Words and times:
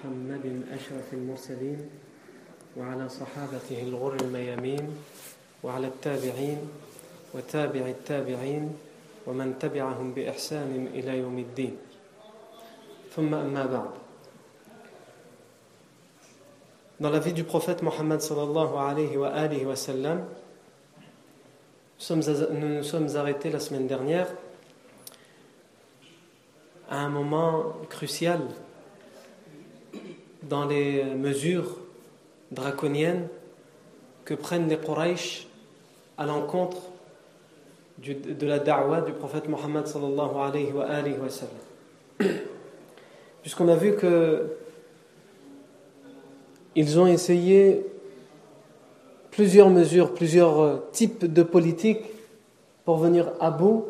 محمد 0.00 0.62
أشرف 0.72 1.12
المرسلين 1.12 1.90
وعلى 2.76 3.08
صحابته 3.08 3.82
الغر 3.82 4.16
الميامين 4.20 4.96
وعلى 5.62 5.86
التابعين 5.86 6.58
وتابع 7.34 7.80
التابعين 7.86 8.76
ومن 9.26 9.58
تبعهم 9.60 10.12
بإحسان 10.14 10.88
إلى 10.94 11.18
يوم 11.18 11.38
الدين 11.38 11.76
ثم 13.16 13.34
أما 13.34 13.66
بعد 13.66 13.90
Dans 17.00 17.10
la 17.10 17.18
vie 17.18 17.32
du 17.32 17.44
prophète 17.44 17.82
Mohammed 17.82 18.20
sallallahu 18.20 18.76
alayhi 18.76 19.16
wa 19.16 19.28
alihi 19.28 19.64
wa 19.64 19.74
sallam, 19.76 20.24
nous 22.10 22.68
nous 22.68 22.82
sommes 22.82 23.16
arrêtés 23.16 23.50
la 23.50 23.58
semaine 23.60 23.86
dernière 23.86 24.28
à 26.90 26.98
un 26.98 27.08
moment 27.08 27.72
crucial 27.88 28.40
dans 30.42 30.66
les 30.66 31.04
mesures 31.04 31.76
draconiennes 32.50 33.28
que 34.24 34.34
prennent 34.34 34.68
les 34.68 34.78
Quraysh 34.78 35.46
à 36.18 36.26
l'encontre 36.26 36.78
de 37.98 38.46
la 38.46 38.58
da'wah 38.58 39.02
du 39.02 39.12
prophète 39.12 39.48
Mohammed 39.48 39.86
sallallahu 39.86 40.36
alayhi 40.36 40.72
wa, 40.72 40.84
alayhi. 40.84 41.16
Puisqu'on 43.42 43.68
a 43.68 43.76
vu 43.76 43.94
que 43.96 44.56
ils 46.76 46.98
ont 46.98 47.06
essayé 47.06 47.84
plusieurs 49.30 49.70
mesures, 49.70 50.14
plusieurs 50.14 50.90
types 50.92 51.24
de 51.24 51.42
politiques 51.42 52.04
pour 52.84 52.96
venir 52.98 53.32
à 53.40 53.50
bout 53.50 53.86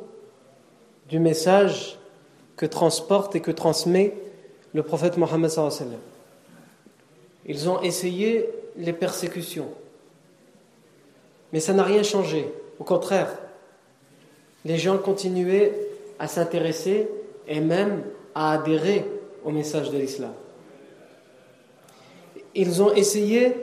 du 1.08 1.18
message 1.18 1.98
que 2.56 2.66
transporte 2.66 3.36
et 3.36 3.40
que 3.40 3.50
transmet 3.50 4.14
le 4.74 4.82
prophète 4.82 5.16
Mohammed 5.16 5.50
sallallahu 5.50 5.74
alayhi 5.74 5.84
wa 5.84 5.92
sallam. 5.92 6.00
Ils 7.46 7.68
ont 7.68 7.80
essayé 7.80 8.48
les 8.76 8.92
persécutions. 8.92 9.68
Mais 11.52 11.60
ça 11.60 11.72
n'a 11.72 11.82
rien 11.82 12.02
changé. 12.02 12.52
Au 12.78 12.84
contraire, 12.84 13.30
les 14.64 14.78
gens 14.78 14.98
continuaient 14.98 15.74
à 16.18 16.28
s'intéresser 16.28 17.08
et 17.48 17.60
même 17.60 18.02
à 18.34 18.52
adhérer 18.52 19.04
au 19.44 19.50
message 19.50 19.90
de 19.90 19.98
l'islam. 19.98 20.32
Ils 22.54 22.82
ont 22.82 22.92
essayé 22.92 23.56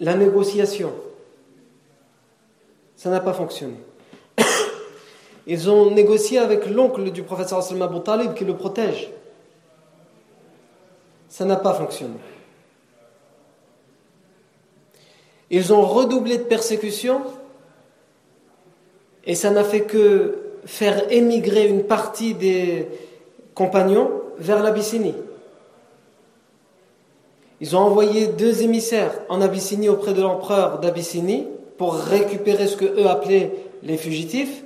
la 0.00 0.14
négociation. 0.14 0.92
Ça 2.96 3.10
n'a 3.10 3.20
pas 3.20 3.32
fonctionné. 3.32 3.76
Ils 5.46 5.68
ont 5.68 5.90
négocié 5.90 6.38
avec 6.38 6.66
l'oncle 6.66 7.10
du 7.10 7.22
prophète 7.22 7.48
sallallahu 7.48 8.00
Abu 8.06 8.34
qui 8.34 8.44
le 8.44 8.56
protège. 8.56 9.10
Ça 11.28 11.44
n'a 11.44 11.56
pas 11.56 11.74
fonctionné. 11.74 12.14
Ils 15.52 15.74
ont 15.74 15.82
redoublé 15.82 16.38
de 16.38 16.44
persécution 16.44 17.20
et 19.24 19.34
ça 19.34 19.50
n'a 19.50 19.64
fait 19.64 19.82
que 19.82 20.38
faire 20.64 21.12
émigrer 21.12 21.68
une 21.68 21.84
partie 21.84 22.32
des 22.32 22.88
compagnons 23.54 24.10
vers 24.38 24.62
l'Abyssinie. 24.62 25.14
Ils 27.60 27.76
ont 27.76 27.80
envoyé 27.80 28.28
deux 28.28 28.62
émissaires 28.62 29.12
en 29.28 29.42
Abyssinie 29.42 29.90
auprès 29.90 30.14
de 30.14 30.22
l'empereur 30.22 30.80
d'Abyssinie 30.80 31.46
pour 31.76 31.94
récupérer 31.94 32.66
ce 32.66 32.76
que 32.76 32.86
eux 32.86 33.06
appelaient 33.06 33.52
les 33.82 33.98
fugitifs. 33.98 34.64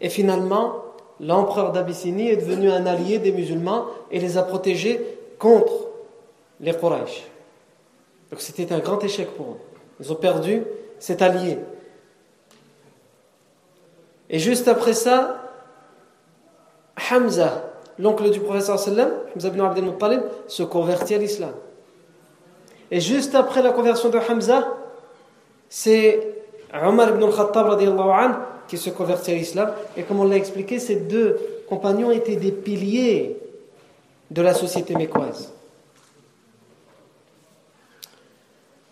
Et 0.00 0.08
finalement, 0.08 0.72
l'empereur 1.20 1.70
d'Abyssinie 1.70 2.30
est 2.30 2.38
devenu 2.38 2.70
un 2.70 2.86
allié 2.86 3.18
des 3.18 3.30
musulmans 3.30 3.84
et 4.10 4.20
les 4.20 4.38
a 4.38 4.42
protégés 4.42 5.00
contre 5.38 5.90
les 6.60 6.72
Quraysh. 6.72 7.24
Donc 8.30 8.40
c'était 8.40 8.72
un 8.72 8.78
grand 8.78 9.04
échec 9.04 9.28
pour 9.36 9.46
eux. 9.46 9.73
Ils 10.00 10.12
ont 10.12 10.16
perdu 10.16 10.62
cet 10.98 11.22
allié. 11.22 11.58
Et 14.30 14.38
juste 14.38 14.68
après 14.68 14.94
ça, 14.94 15.40
Hamza, 17.10 17.72
l'oncle 17.98 18.30
du 18.30 18.40
professeur 18.40 18.78
sallam, 18.78 19.10
Hamza 19.34 19.48
ibn 19.48 19.60
Abdel 19.60 19.84
Muttalib, 19.84 20.22
se 20.48 20.62
convertit 20.62 21.14
à 21.14 21.18
l'islam. 21.18 21.52
Et 22.90 23.00
juste 23.00 23.34
après 23.34 23.62
la 23.62 23.72
conversion 23.72 24.08
de 24.08 24.18
Hamza, 24.18 24.68
c'est 25.68 26.34
Omar 26.72 27.10
ibn 27.10 27.22
al-Khattab 27.24 27.78
qui 28.68 28.78
se 28.78 28.90
convertit 28.90 29.32
à 29.32 29.34
l'islam. 29.34 29.72
Et 29.96 30.02
comme 30.02 30.20
on 30.20 30.24
l'a 30.24 30.36
expliqué, 30.36 30.78
ces 30.78 30.96
deux 30.96 31.38
compagnons 31.68 32.10
étaient 32.10 32.36
des 32.36 32.52
piliers 32.52 33.38
de 34.30 34.42
la 34.42 34.54
société 34.54 34.94
mécoise. 34.94 35.52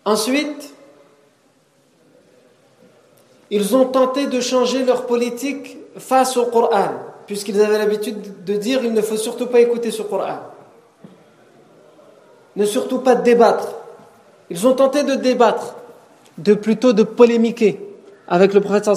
Ensuite, 0.05 0.73
ils 3.51 3.75
ont 3.75 3.85
tenté 3.85 4.27
de 4.27 4.39
changer 4.39 4.83
leur 4.83 5.05
politique 5.05 5.77
face 5.97 6.37
au 6.37 6.45
Coran, 6.45 6.89
puisqu'ils 7.27 7.61
avaient 7.61 7.77
l'habitude 7.77 8.43
de 8.45 8.55
dire 8.55 8.81
il 8.83 8.93
ne 8.93 9.01
faut 9.01 9.17
surtout 9.17 9.47
pas 9.47 9.59
écouter 9.59 9.91
ce 9.91 10.01
Coran. 10.01 10.39
Ne 12.55 12.65
surtout 12.65 12.99
pas 12.99 13.15
débattre. 13.15 13.75
Ils 14.49 14.67
ont 14.67 14.73
tenté 14.73 15.03
de 15.03 15.15
débattre, 15.15 15.75
de 16.37 16.53
plutôt 16.53 16.93
de 16.93 17.03
polémiquer 17.03 17.79
avec 18.27 18.53
le 18.53 18.61
prophète 18.61 18.89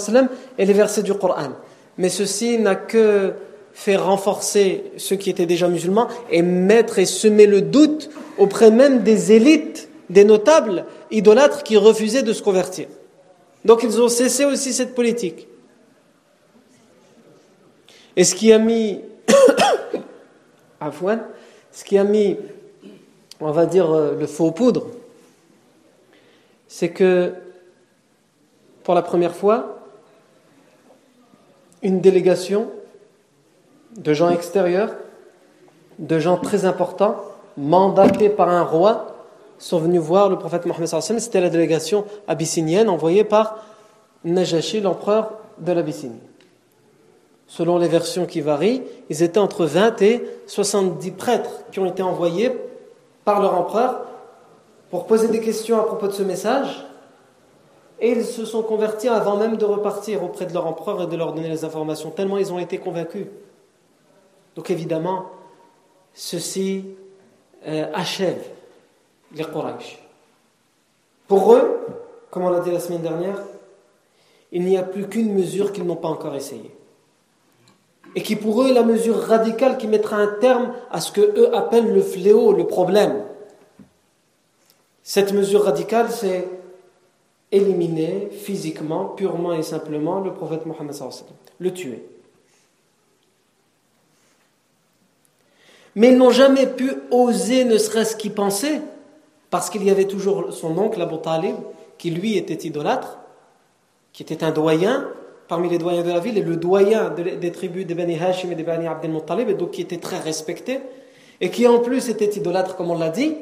et 0.59 0.65
les 0.65 0.73
versets 0.73 1.03
du 1.03 1.15
Coran. 1.15 1.51
Mais 1.99 2.09
ceci 2.09 2.59
n'a 2.59 2.75
que 2.75 3.33
fait 3.73 3.97
renforcer 3.97 4.85
ceux 4.97 5.17
qui 5.17 5.29
étaient 5.29 5.47
déjà 5.47 5.69
musulmans 5.69 6.09
et 6.31 6.43
mettre 6.43 6.99
et 6.99 7.05
semer 7.05 7.47
le 7.47 7.61
doute 7.61 8.11
auprès 8.39 8.71
même 8.71 9.03
des 9.03 9.33
élites, 9.33 9.89
des 10.09 10.25
notables 10.25 10.87
idolâtres 11.11 11.63
qui 11.63 11.77
refusaient 11.77 12.23
de 12.23 12.33
se 12.33 12.43
convertir. 12.43 12.87
Donc 13.67 13.83
ils 13.83 14.01
ont 14.01 14.09
cessé 14.09 14.45
aussi 14.45 14.73
cette 14.73 14.95
politique. 14.95 15.49
Et 18.15 18.23
ce 18.23 18.37
qui 18.37 18.53
a 18.53 18.59
mis, 18.61 19.01
ce 21.73 21.85
qui 21.85 21.99
a 21.99 22.05
mis, 22.05 22.37
on 23.41 23.51
va 23.51 23.67
dire, 23.67 23.91
euh, 23.91 24.15
le 24.17 24.29
faux 24.29 24.53
poudre, 24.53 24.87
c'est 26.69 26.91
que 26.91 27.35
pour 28.85 28.95
la 28.95 29.03
première 29.03 29.35
fois, 29.35 29.81
une 31.83 32.01
délégation 32.01 32.71
de 33.97 34.15
gens 34.15 34.31
extérieurs, 34.31 34.95
de 35.99 36.21
gens 36.21 36.37
très 36.37 36.67
importants, 36.67 37.17
mandatés 37.57 38.29
par 38.29 38.49
un 38.49 38.63
roi, 38.63 39.16
sont 39.59 39.79
venus 39.79 40.01
voir 40.01 40.29
le 40.29 40.39
prophète 40.39 40.67
Mohammed 40.67 40.89
c'était 41.19 41.41
la 41.41 41.49
délégation 41.49 42.05
abyssinienne 42.29 42.89
envoyée 42.89 43.25
par 43.25 43.59
Najashi, 44.25 44.81
l'empereur 44.81 45.33
de 45.59 45.73
l'Abyssinie. 45.73 46.21
Selon 47.47 47.79
les 47.79 47.89
versions 47.89 48.27
qui 48.27 48.41
varient, 48.41 48.83
ils 49.09 49.23
étaient 49.23 49.39
entre 49.39 49.67
20 49.67 50.03
et 50.03 50.25
70 50.47 51.11
prêtres 51.13 51.63
qui 51.71 51.79
ont 51.79 51.87
été 51.87 52.03
envoyés 52.03 52.51
par 53.25 53.41
leur 53.41 53.55
empereur 53.55 54.03
pour 54.91 55.07
poser 55.07 55.29
des 55.29 55.41
questions 55.41 55.79
à 55.79 55.85
propos 55.85 56.09
de 56.09 56.13
ce 56.13 56.23
message. 56.23 56.85
Et 58.01 58.11
ils 58.11 58.25
se 58.25 58.45
sont 58.45 58.63
convertis 58.63 59.09
avant 59.09 59.37
même 59.37 59.57
de 59.57 59.65
repartir 59.65 60.23
auprès 60.23 60.47
de 60.47 60.53
leur 60.53 60.67
empereur 60.67 61.03
et 61.03 61.07
de 61.07 61.17
leur 61.17 61.33
donner 61.33 61.49
les 61.49 61.65
informations, 61.65 62.11
tellement 62.11 62.37
ils 62.37 62.53
ont 62.53 62.59
été 62.59 62.79
convaincus. 62.79 63.27
Donc 64.55 64.71
évidemment, 64.71 65.27
ceci 66.13 66.85
euh, 67.67 67.87
achève 67.95 68.43
les 69.35 69.45
Quraysh. 69.45 69.99
Pour 71.29 71.55
eux, 71.55 71.81
comme 72.31 72.45
on 72.45 72.51
l'a 72.51 72.61
dit 72.61 72.71
la 72.71 72.81
semaine 72.81 73.03
dernière, 73.03 73.41
il 74.53 74.65
n'y 74.65 74.77
a 74.77 74.83
plus 74.83 75.09
qu'une 75.09 75.35
mesure 75.35 75.73
qu'ils 75.73 75.85
n'ont 75.85 75.97
pas 75.97 76.09
encore 76.09 76.35
essayée. 76.35 76.71
Et 78.15 78.23
qui 78.23 78.37
pour 78.37 78.63
eux 78.63 78.69
est 78.69 78.73
la 78.73 78.83
mesure 78.83 79.17
radicale 79.17 79.77
qui 79.77 79.89
mettra 79.89 80.17
un 80.17 80.29
terme 80.41 80.73
à 80.91 81.01
ce 81.01 81.13
que 81.13 81.21
eux 81.21 81.55
appellent 81.55 81.93
le 81.93 82.03
fléau, 82.03 82.53
le 82.53 82.67
problème. 82.67 83.25
Cette 85.03 85.33
mesure 85.33 85.65
radicale, 85.65 86.11
c'est 86.11 86.49
éliminer 87.53 88.29
physiquement, 88.31 89.07
purement 89.07 89.53
et 89.53 89.63
simplement 89.63 90.21
le 90.21 90.33
prophète 90.33 90.67
Mohammed, 90.67 90.95
le 91.59 91.73
tuer. 91.73 92.03
Mais 95.95 96.13
ils 96.13 96.19
n'ont 96.19 96.31
jamais 96.31 96.67
pu 96.67 96.93
oser 97.11 97.65
ne 97.65 97.79
serait-ce 97.79 98.17
qu'y 98.17 98.31
penser 98.31 98.81
parce 99.57 99.71
qu'il 99.71 99.85
y 99.85 99.91
avait 99.91 100.05
toujours 100.05 100.53
son 100.53 100.77
oncle 100.77 101.01
Abu 101.01 101.17
Talib, 101.17 101.57
qui 101.97 102.11
lui 102.11 102.37
était 102.37 102.69
idolâtre, 102.69 103.17
qui 104.13 104.23
était 104.23 104.45
un 104.45 104.51
doyen 104.51 105.09
parmi 105.49 105.71
les 105.71 105.79
doyens 105.79 106.03
de 106.03 106.11
la 106.11 106.19
ville, 106.19 106.37
et 106.37 106.43
le 106.43 106.57
doyen 106.57 107.09
des 107.09 107.53
tribus 107.53 107.87
des 107.87 107.95
Bani 107.95 108.19
Hashim 108.19 108.53
et 108.53 108.55
des 108.55 108.65
Bani 108.65 108.87
Abdel 108.87 109.13
Muttalib, 109.13 109.49
et 109.49 109.55
donc 109.55 109.71
qui 109.71 109.81
était 109.81 109.97
très 109.97 110.19
respecté, 110.19 110.81
et 111.41 111.49
qui 111.49 111.67
en 111.67 111.79
plus 111.79 112.11
était 112.11 112.37
idolâtre, 112.37 112.77
comme 112.77 112.91
on 112.91 112.99
l'a 112.99 113.09
dit, 113.09 113.35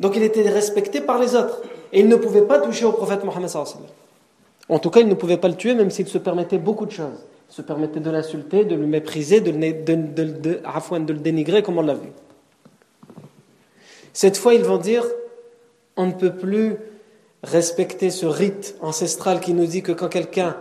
donc 0.00 0.16
il 0.16 0.24
était 0.24 0.42
respecté 0.50 1.00
par 1.00 1.20
les 1.20 1.36
autres. 1.36 1.62
Et 1.92 2.00
il 2.00 2.08
ne 2.08 2.16
pouvait 2.16 2.42
pas 2.42 2.58
toucher 2.58 2.84
au 2.84 2.90
prophète 2.90 3.22
Mohammed 3.22 3.48
En 4.68 4.80
tout 4.80 4.90
cas, 4.90 4.98
il 4.98 5.08
ne 5.08 5.14
pouvait 5.14 5.36
pas 5.36 5.46
le 5.46 5.54
tuer, 5.54 5.76
même 5.76 5.92
s'il 5.92 6.08
se 6.08 6.18
permettait 6.18 6.58
beaucoup 6.58 6.84
de 6.84 6.90
choses. 6.90 7.20
Il 7.48 7.54
se 7.54 7.62
permettait 7.62 8.00
de 8.00 8.10
l'insulter, 8.10 8.64
de 8.64 8.74
le 8.74 8.88
mépriser, 8.88 9.40
de, 9.40 9.52
de, 9.52 9.94
de 9.94 11.12
le 11.12 11.18
dénigrer, 11.20 11.62
comme 11.62 11.78
on 11.78 11.82
l'a 11.82 11.94
vu. 11.94 12.08
Cette 14.12 14.36
fois, 14.36 14.54
ils 14.54 14.64
vont 14.64 14.78
dire 14.78 15.04
on 15.96 16.06
ne 16.06 16.12
peut 16.12 16.34
plus 16.34 16.76
respecter 17.42 18.10
ce 18.10 18.26
rite 18.26 18.76
ancestral 18.80 19.40
qui 19.40 19.52
nous 19.52 19.66
dit 19.66 19.82
que 19.82 19.92
quand 19.92 20.08
quelqu'un 20.08 20.56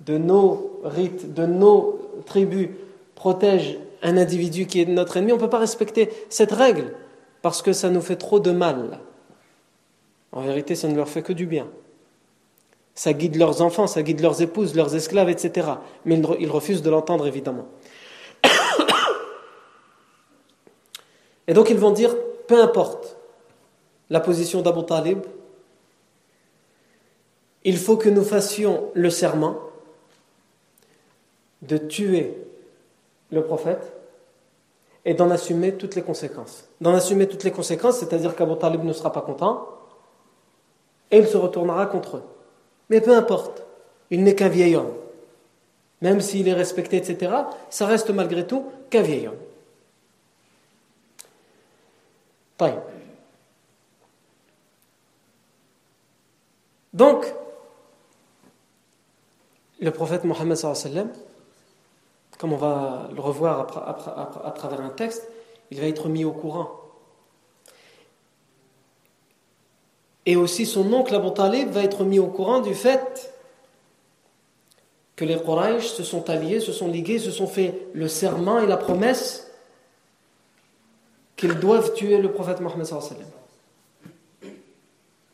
de 0.00 0.18
nos 0.18 0.80
rites, 0.84 1.34
de 1.34 1.46
nos 1.46 1.98
tribus, 2.26 2.68
protège 3.14 3.78
un 4.02 4.16
individu 4.16 4.66
qui 4.66 4.80
est 4.80 4.86
notre 4.86 5.16
ennemi, 5.16 5.32
on 5.32 5.36
ne 5.36 5.40
peut 5.40 5.50
pas 5.50 5.58
respecter 5.58 6.10
cette 6.28 6.52
règle 6.52 6.92
parce 7.40 7.62
que 7.62 7.72
ça 7.72 7.88
nous 7.90 8.00
fait 8.00 8.16
trop 8.16 8.40
de 8.40 8.50
mal. 8.50 9.00
En 10.32 10.42
vérité, 10.42 10.74
ça 10.74 10.88
ne 10.88 10.96
leur 10.96 11.08
fait 11.08 11.22
que 11.22 11.32
du 11.32 11.46
bien. 11.46 11.68
Ça 12.94 13.12
guide 13.12 13.36
leurs 13.36 13.62
enfants, 13.62 13.86
ça 13.86 14.02
guide 14.02 14.20
leurs 14.20 14.42
épouses, 14.42 14.74
leurs 14.74 14.94
esclaves, 14.94 15.30
etc. 15.30 15.68
Mais 16.04 16.20
ils 16.40 16.50
refusent 16.50 16.82
de 16.82 16.90
l'entendre, 16.90 17.26
évidemment. 17.26 17.66
Et 21.48 21.54
donc 21.54 21.70
ils 21.70 21.78
vont 21.78 21.90
dire, 21.90 22.14
peu 22.52 22.60
importe 22.60 23.16
la 24.10 24.20
position 24.20 24.60
d'Abu 24.60 24.84
Talib, 24.84 25.20
il 27.64 27.78
faut 27.78 27.96
que 27.96 28.10
nous 28.10 28.24
fassions 28.24 28.90
le 28.92 29.08
serment 29.08 29.56
de 31.62 31.78
tuer 31.78 32.36
le 33.30 33.42
prophète 33.42 33.94
et 35.06 35.14
d'en 35.14 35.30
assumer 35.30 35.76
toutes 35.76 35.94
les 35.94 36.02
conséquences. 36.02 36.68
D'en 36.82 36.92
assumer 36.92 37.26
toutes 37.26 37.44
les 37.44 37.52
conséquences, 37.52 38.00
c'est-à-dire 38.00 38.36
qu'Abu 38.36 38.58
Talib 38.58 38.84
ne 38.84 38.92
sera 38.92 39.12
pas 39.12 39.22
content 39.22 39.66
et 41.10 41.16
il 41.20 41.26
se 41.26 41.38
retournera 41.38 41.86
contre 41.86 42.18
eux. 42.18 42.24
Mais 42.90 43.00
peu 43.00 43.16
importe, 43.16 43.62
il 44.10 44.22
n'est 44.24 44.34
qu'un 44.34 44.50
vieil 44.50 44.76
homme. 44.76 44.92
Même 46.02 46.20
s'il 46.20 46.48
est 46.48 46.52
respecté, 46.52 46.98
etc., 46.98 47.32
ça 47.70 47.86
reste 47.86 48.10
malgré 48.10 48.46
tout 48.46 48.66
qu'un 48.90 49.00
vieil 49.00 49.28
homme. 49.28 49.51
Donc, 56.92 57.32
le 59.80 59.90
prophète 59.90 60.24
Mohammed 60.24 60.58
comme 62.38 62.52
on 62.52 62.56
va 62.56 63.08
le 63.14 63.20
revoir 63.20 63.60
à, 64.44 64.50
travers 64.50 64.80
un 64.80 64.90
texte, 64.90 65.28
il 65.70 65.80
va 65.80 65.86
être 65.86 66.08
mis 66.08 66.24
au 66.24 66.32
courant. 66.32 66.70
Et 70.26 70.36
aussi 70.36 70.66
son 70.66 70.92
oncle 70.92 71.14
Abu 71.14 71.32
Talib 71.32 71.70
va 71.70 71.82
être 71.82 72.04
mis 72.04 72.18
au 72.18 72.26
courant 72.26 72.60
du 72.60 72.74
fait 72.74 73.32
que 75.16 75.24
les 75.24 75.40
Quraysh 75.40 75.86
se 75.86 76.02
sont 76.02 76.28
alliés, 76.30 76.60
se 76.60 76.72
sont 76.72 76.88
ligués, 76.88 77.18
se 77.18 77.30
sont 77.30 77.46
fait 77.46 77.86
le 77.92 78.08
serment 78.08 78.58
et 78.60 78.66
la 78.66 78.76
promesse 78.76 79.51
qu'ils 81.42 81.58
doivent 81.58 81.92
tuer 81.94 82.18
le 82.18 82.30
prophète 82.30 82.60
Mohammed. 82.60 82.86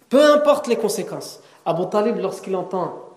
Peu 0.09 0.25
importe 0.33 0.67
les 0.67 0.77
conséquences. 0.77 1.41
Abu 1.67 1.83
Talib, 1.91 2.17
lorsqu'il 2.17 2.57
entend 2.57 3.11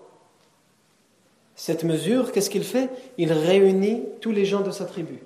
cette 1.56 1.84
mesure, 1.84 2.32
qu'est-ce 2.32 2.50
qu'il 2.50 2.64
fait? 2.64 2.90
Il 3.16 3.32
réunit 3.32 4.02
tous 4.20 4.30
les 4.30 4.44
gens 4.44 4.60
de 4.60 4.70
sa 4.70 4.84
tribu. 4.84 5.22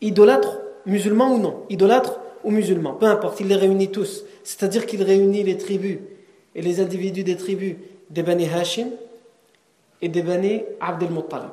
Idolâtres, 0.00 0.60
musulmans 0.86 1.34
ou 1.34 1.38
non, 1.38 1.64
idolâtres 1.68 2.20
ou 2.44 2.52
musulmans, 2.52 2.92
peu 2.92 3.06
importe, 3.06 3.40
il 3.40 3.48
les 3.48 3.56
réunit 3.56 3.90
tous. 3.90 4.22
C'est-à-dire 4.44 4.86
qu'il 4.86 5.02
réunit 5.02 5.42
les 5.42 5.58
tribus 5.58 5.98
et 6.54 6.62
les 6.62 6.78
individus 6.78 7.24
des 7.24 7.36
tribus 7.36 7.74
des 8.08 8.22
Bani 8.22 8.48
Hashim 8.48 8.90
et 10.00 10.08
des 10.08 10.22
Bani 10.22 10.62
Abdel 10.80 11.10
Muttalib. 11.10 11.50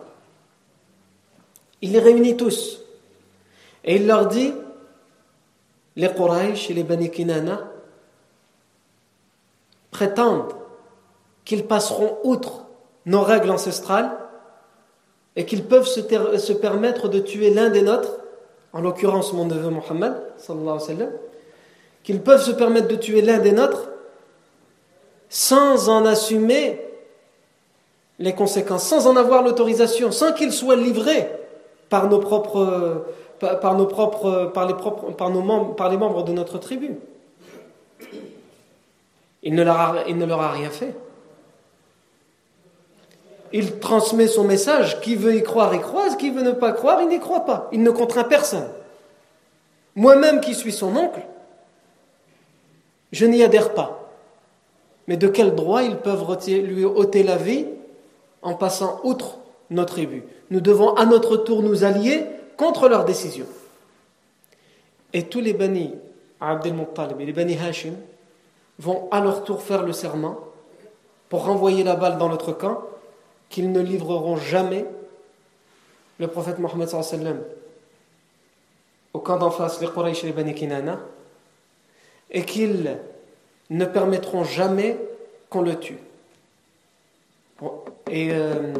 Il 1.81 1.93
les 1.93 1.99
réunit 1.99 2.37
tous. 2.37 2.83
Et 3.83 3.95
il 3.95 4.05
leur 4.05 4.27
dit 4.27 4.53
les 5.95 6.09
Quraysh 6.09 6.69
et 6.69 6.73
les 6.73 6.83
Bani 6.83 7.09
Kinana 7.09 7.71
prétendent 9.91 10.53
qu'ils 11.45 11.65
passeront 11.65 12.17
outre 12.23 12.65
nos 13.05 13.21
règles 13.21 13.49
ancestrales 13.49 14.11
et 15.35 15.45
qu'ils 15.45 15.63
peuvent 15.63 15.87
se, 15.87 16.51
permettre 16.53 17.07
de 17.07 17.19
tuer 17.19 17.49
l'un 17.53 17.69
des 17.69 17.81
nôtres, 17.81 18.17
en 18.73 18.81
l'occurrence 18.81 19.33
mon 19.33 19.45
neveu 19.45 19.69
Mohammed, 19.69 20.13
qu'ils 22.03 22.21
peuvent 22.21 22.43
se 22.43 22.51
permettre 22.51 22.87
de 22.87 22.95
tuer 22.95 23.21
l'un 23.21 23.39
des 23.39 23.51
nôtres 23.51 23.89
sans 25.29 25.89
en 25.89 26.05
assumer 26.05 26.81
les 28.17 28.33
conséquences, 28.33 28.83
sans 28.83 29.07
en 29.07 29.15
avoir 29.15 29.43
l'autorisation, 29.43 30.11
sans 30.11 30.33
qu'il 30.33 30.51
soit 30.51 30.75
livré 30.75 31.29
par 31.89 32.09
nos 32.09 32.19
propres, 32.19 33.05
par 33.39 33.75
nos 33.75 33.85
propres, 33.85 34.51
par 34.53 34.67
les 34.67 34.73
nos 34.73 35.41
membres, 35.41 36.23
de 36.23 36.31
notre 36.33 36.57
tribu. 36.57 36.95
Il 39.43 39.55
ne 39.55 39.63
leur 39.63 39.79
a 40.41 40.51
rien 40.51 40.69
fait 40.69 40.93
il 43.51 43.79
transmet 43.79 44.27
son 44.27 44.43
message. 44.43 45.01
Qui 45.01 45.15
veut 45.15 45.35
y 45.35 45.43
croire, 45.43 45.73
y 45.73 45.79
croise. 45.79 46.15
Qui 46.15 46.29
veut 46.29 46.43
ne 46.43 46.51
pas 46.51 46.71
croire, 46.71 47.01
il 47.01 47.07
n'y 47.07 47.19
croit 47.19 47.45
pas. 47.45 47.67
Il 47.71 47.83
ne 47.83 47.91
contraint 47.91 48.23
personne. 48.23 48.67
Moi-même 49.95 50.39
qui 50.39 50.53
suis 50.53 50.71
son 50.71 50.95
oncle, 50.95 51.21
je 53.11 53.25
n'y 53.25 53.43
adhère 53.43 53.73
pas. 53.73 54.11
Mais 55.07 55.17
de 55.17 55.27
quel 55.27 55.55
droit 55.55 55.83
ils 55.83 55.97
peuvent 55.97 56.37
lui 56.47 56.85
ôter 56.85 57.23
la 57.23 57.37
vie 57.37 57.65
en 58.41 58.53
passant 58.53 58.99
outre 59.03 59.39
notre 59.71 59.93
tribu 59.93 60.23
Nous 60.51 60.61
devons 60.61 60.93
à 60.93 61.05
notre 61.05 61.35
tour 61.37 61.63
nous 61.63 61.83
allier 61.83 62.25
contre 62.59 62.89
leurs 62.89 63.05
décisions. 63.05 63.47
Et 65.13 65.23
tous 65.23 65.39
les 65.39 65.53
Bani 65.53 65.95
Abdel 66.41 66.73
Muttalib 66.73 67.21
et 67.21 67.25
les 67.25 67.31
Bani 67.31 67.57
Hashim 67.57 67.93
vont 68.79 69.07
à 69.11 69.21
leur 69.21 69.45
tour 69.45 69.63
faire 69.63 69.83
le 69.83 69.93
serment 69.93 70.37
pour 71.29 71.45
renvoyer 71.45 71.85
la 71.85 71.95
balle 71.95 72.17
dans 72.17 72.27
notre 72.27 72.51
camp 72.51 72.83
qu'ils 73.47 73.71
ne 73.71 73.79
livreront 73.79 74.35
jamais 74.35 74.85
le 76.19 76.27
prophète 76.27 76.59
Mohammed 76.59 76.89
au 79.13 79.19
camp 79.19 79.37
d'en 79.37 79.51
face, 79.51 79.79
les 79.79 79.87
Quraysh 79.87 80.25
et 80.25 80.27
les 80.27 80.33
Bani 80.33 80.53
Kinana, 80.53 80.99
et 82.29 82.43
qu'ils 82.43 82.97
ne 83.69 83.85
permettront 83.85 84.43
jamais 84.43 84.97
qu'on 85.49 85.61
le 85.61 85.79
tue. 85.79 85.97
Et 88.11 88.31
euh, 88.33 88.73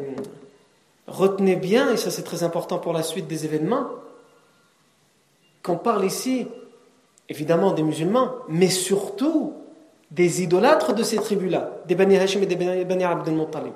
retenez 1.10 1.56
bien, 1.56 1.92
et 1.92 1.98
ça 1.98 2.12
c'est 2.12 2.24
très 2.24 2.44
important 2.44 2.80
pour 2.80 2.94
la 2.94 3.04
suite 3.04 3.28
des 3.28 3.46
événements, 3.46 3.88
qu'on 5.64 5.78
parle 5.78 6.06
ici 6.06 6.48
évidemment 7.30 7.74
des 7.74 7.84
musulmans, 7.84 8.32
mais 8.48 8.70
surtout 8.70 9.54
des 10.12 10.42
idolâtres 10.42 10.94
de 10.94 11.04
ces 11.04 11.18
tribus-là, 11.18 11.72
des 11.86 11.96
Bani 11.96 12.18
Hashim 12.18 12.42
et 12.42 12.48
des 12.48 12.56
Bani 12.56 13.04
Abdel 13.04 13.36
Muttalib. 13.36 13.74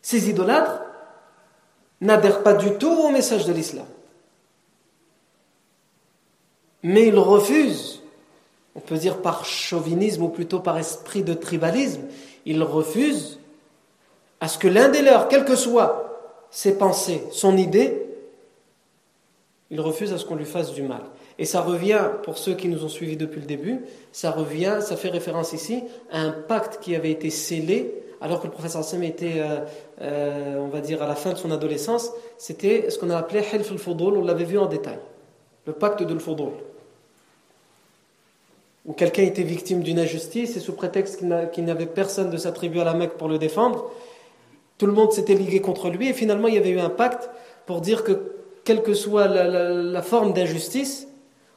Ces 0.00 0.30
idolâtres 0.30 0.82
n'adhèrent 2.00 2.42
pas 2.42 2.54
du 2.54 2.74
tout 2.74 2.92
au 2.92 3.10
message 3.10 3.46
de 3.46 3.52
l'islam. 3.52 3.86
Mais 6.82 7.08
ils 7.08 7.18
refusent, 7.18 8.02
on 8.74 8.80
peut 8.80 8.98
dire 8.98 9.22
par 9.22 9.44
chauvinisme 9.44 10.22
ou 10.22 10.28
plutôt 10.28 10.60
par 10.60 10.78
esprit 10.78 11.24
de 11.24 11.34
tribalisme, 11.34 12.02
ils 12.44 12.62
refusent 12.62 13.40
à 14.40 14.48
ce 14.48 14.58
que 14.58 14.68
l'un 14.68 14.88
des 14.88 15.02
leurs, 15.02 15.28
quelles 15.28 15.44
que 15.44 15.56
soient 15.56 16.46
ses 16.50 16.76
pensées, 16.76 17.22
son 17.30 17.56
idée, 17.56 18.06
ils 19.70 19.80
refusent 19.80 20.12
à 20.12 20.18
ce 20.18 20.24
qu'on 20.24 20.36
lui 20.36 20.44
fasse 20.44 20.72
du 20.72 20.82
mal. 20.82 21.02
Et 21.38 21.44
ça 21.44 21.62
revient, 21.62 22.02
pour 22.22 22.38
ceux 22.38 22.54
qui 22.54 22.68
nous 22.68 22.84
ont 22.84 22.88
suivis 22.88 23.16
depuis 23.16 23.40
le 23.40 23.46
début, 23.46 23.80
ça 24.12 24.30
revient, 24.30 24.78
ça 24.80 24.96
fait 24.96 25.08
référence 25.08 25.52
ici 25.52 25.82
à 26.12 26.20
un 26.20 26.30
pacte 26.30 26.78
qui 26.80 26.94
avait 26.94 27.10
été 27.10 27.30
scellé 27.30 28.04
alors 28.24 28.40
que 28.40 28.46
le 28.46 28.52
professeur 28.52 28.82
Sam 28.82 29.02
était, 29.02 29.34
euh, 29.36 29.58
euh, 30.00 30.56
on 30.58 30.68
va 30.68 30.80
dire, 30.80 31.02
à 31.02 31.06
la 31.06 31.14
fin 31.14 31.32
de 31.32 31.36
son 31.36 31.50
adolescence, 31.50 32.10
c'était 32.38 32.88
ce 32.88 32.98
qu'on 32.98 33.10
a 33.10 33.18
appelé 33.18 33.40
Hilf 33.40 33.70
al-Fudul, 33.70 34.14
on 34.16 34.24
l'avait 34.24 34.44
vu 34.44 34.58
en 34.58 34.64
détail, 34.64 34.98
le 35.66 35.74
pacte 35.74 36.02
de 36.02 36.14
l'Fudul. 36.14 36.52
Où 38.86 38.94
quelqu'un 38.94 39.24
était 39.24 39.42
victime 39.42 39.82
d'une 39.82 39.98
injustice 39.98 40.56
et 40.56 40.60
sous 40.60 40.72
prétexte 40.72 41.22
qu'il 41.52 41.64
n'avait 41.66 41.84
personne 41.84 42.30
de 42.30 42.38
sa 42.38 42.52
tribu 42.52 42.80
à 42.80 42.84
la 42.84 42.94
Mecque 42.94 43.18
pour 43.18 43.28
le 43.28 43.36
défendre, 43.36 43.90
tout 44.78 44.86
le 44.86 44.92
monde 44.92 45.12
s'était 45.12 45.34
ligué 45.34 45.60
contre 45.60 45.90
lui 45.90 46.08
et 46.08 46.12
finalement 46.12 46.48
il 46.48 46.54
y 46.54 46.58
avait 46.58 46.70
eu 46.70 46.80
un 46.80 46.90
pacte 46.90 47.30
pour 47.66 47.80
dire 47.80 48.04
que 48.04 48.32
quelle 48.64 48.82
que 48.82 48.94
soit 48.94 49.28
la, 49.28 50.02
forme 50.02 50.32
d'injustice, 50.32 51.06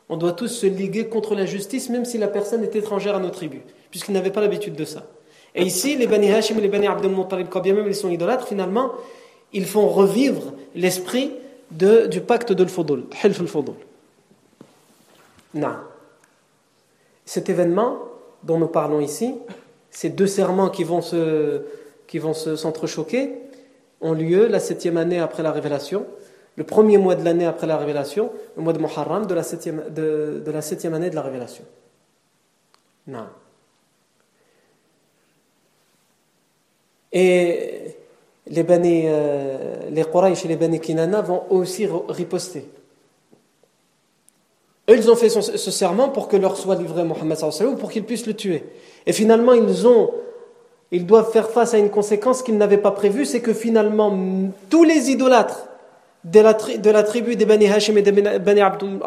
on 0.10 0.18
doit 0.18 0.34
tous 0.34 0.50
se 0.50 0.66
liguer 0.66 1.08
contre 1.08 1.36
l'injustice 1.36 1.90
même 1.90 2.06
si 2.06 2.18
la 2.18 2.28
personne 2.28 2.64
est 2.64 2.76
étrangère 2.76 3.16
à 3.16 3.20
nos 3.20 3.30
tribus, 3.30 3.62
puisqu'ils 3.90 4.12
n'avaient 4.12 4.32
pas 4.32 4.42
l'habitude 4.42 4.76
de 4.76 4.86
ça. 4.86 5.08
Et 5.56 5.64
ici, 5.64 5.96
les 5.96 6.06
Bani 6.06 6.32
Hashim 6.32 6.58
et 6.58 6.62
les 6.62 6.68
Bani 6.68 6.88
Abdel 6.88 7.12
Muttalib, 7.12 7.48
quand 7.50 7.62
bien 7.62 7.74
même 7.74 7.88
ils 7.88 7.96
sont 7.96 8.10
idolâtres, 8.10 8.48
finalement, 8.48 8.92
ils 9.54 9.66
font 9.66 9.88
revivre 9.88 10.54
l'esprit 10.76 11.32
du 11.72 12.22
pacte 12.22 12.52
de 12.52 12.64
l'Fudul, 12.64 13.06
Hilf 13.24 13.40
al-Fudul. 13.42 13.74
Cet 17.26 17.50
événement 17.50 18.00
dont 18.44 18.60
nous 18.60 18.68
parlons 18.68 19.00
ici, 19.00 19.36
ces 19.90 20.10
deux 20.10 20.28
serments 20.28 20.70
qui 20.70 20.84
vont 20.84 21.02
se, 21.02 21.64
qui 22.08 22.20
vont 22.20 22.34
s'entrechoquer, 22.34 23.34
ont 24.02 24.14
lieu 24.14 24.48
la 24.48 24.60
septième 24.60 24.98
année 24.98 25.20
après 25.20 25.44
la 25.44 25.52
révélation. 25.52 26.06
le 26.56 26.64
premier 26.64 26.98
mois 26.98 27.14
de 27.14 27.24
l'année 27.24 27.46
après 27.46 27.68
la 27.68 27.78
révélation, 27.78 28.32
le 28.56 28.64
mois 28.64 28.74
de 28.74 28.80
Muharram 28.80 29.28
de 29.28 29.34
la 29.36 29.44
septième, 29.44 29.84
de, 29.94 30.42
la 30.48 30.62
septième 30.62 30.96
année 30.96 31.12
de 31.12 31.16
la 31.16 31.22
révélation. 31.22 31.64
Non. 33.06 33.28
Et 37.12 37.96
les 38.48 38.64
Bani, 38.64 39.04
euh, 39.06 39.90
les 39.92 40.04
Quraysh 40.04 40.46
et 40.46 40.48
les 40.48 40.56
Bani 40.56 40.80
Kinana 40.80 41.22
vont 41.22 41.44
aussi 41.52 41.88
riposter. 42.10 42.68
Eux, 44.90 44.96
ils 44.96 45.12
ont 45.12 45.16
fait 45.16 45.30
ce 45.30 45.72
serment 45.72 46.10
pour 46.10 46.30
que 46.30 46.38
leur 46.38 46.56
soit 46.56 46.76
livré 46.76 47.04
Mohammed 47.04 47.38
ou 47.62 47.76
pour 47.76 47.92
qu'ils 47.92 48.06
puissent 48.06 48.26
le 48.26 48.36
tuer. 48.36 48.64
Et 49.06 49.12
finalement, 49.12 49.54
ils 49.54 49.86
ont, 49.86 50.12
ils 50.92 51.06
doivent 51.06 51.32
faire 51.32 51.50
face 51.50 51.74
à 51.74 51.78
une 51.78 51.90
conséquence 51.90 52.42
qu'ils 52.42 52.58
n'avaient 52.58 52.78
pas 52.78 52.92
prévue, 52.92 53.26
c'est 53.26 53.42
que 53.42 53.54
finalement, 53.54 54.18
tous 54.70 54.84
les 54.84 55.12
idolâtres 55.12 55.68
de 56.24 56.40
la, 56.40 57.04
tribu 57.04 57.36
des 57.36 57.46
Bani 57.46 57.68
Hashim 57.68 57.98
et 57.98 58.02
des 58.02 58.12
Bani 58.12 58.62
Abdul 58.62 59.00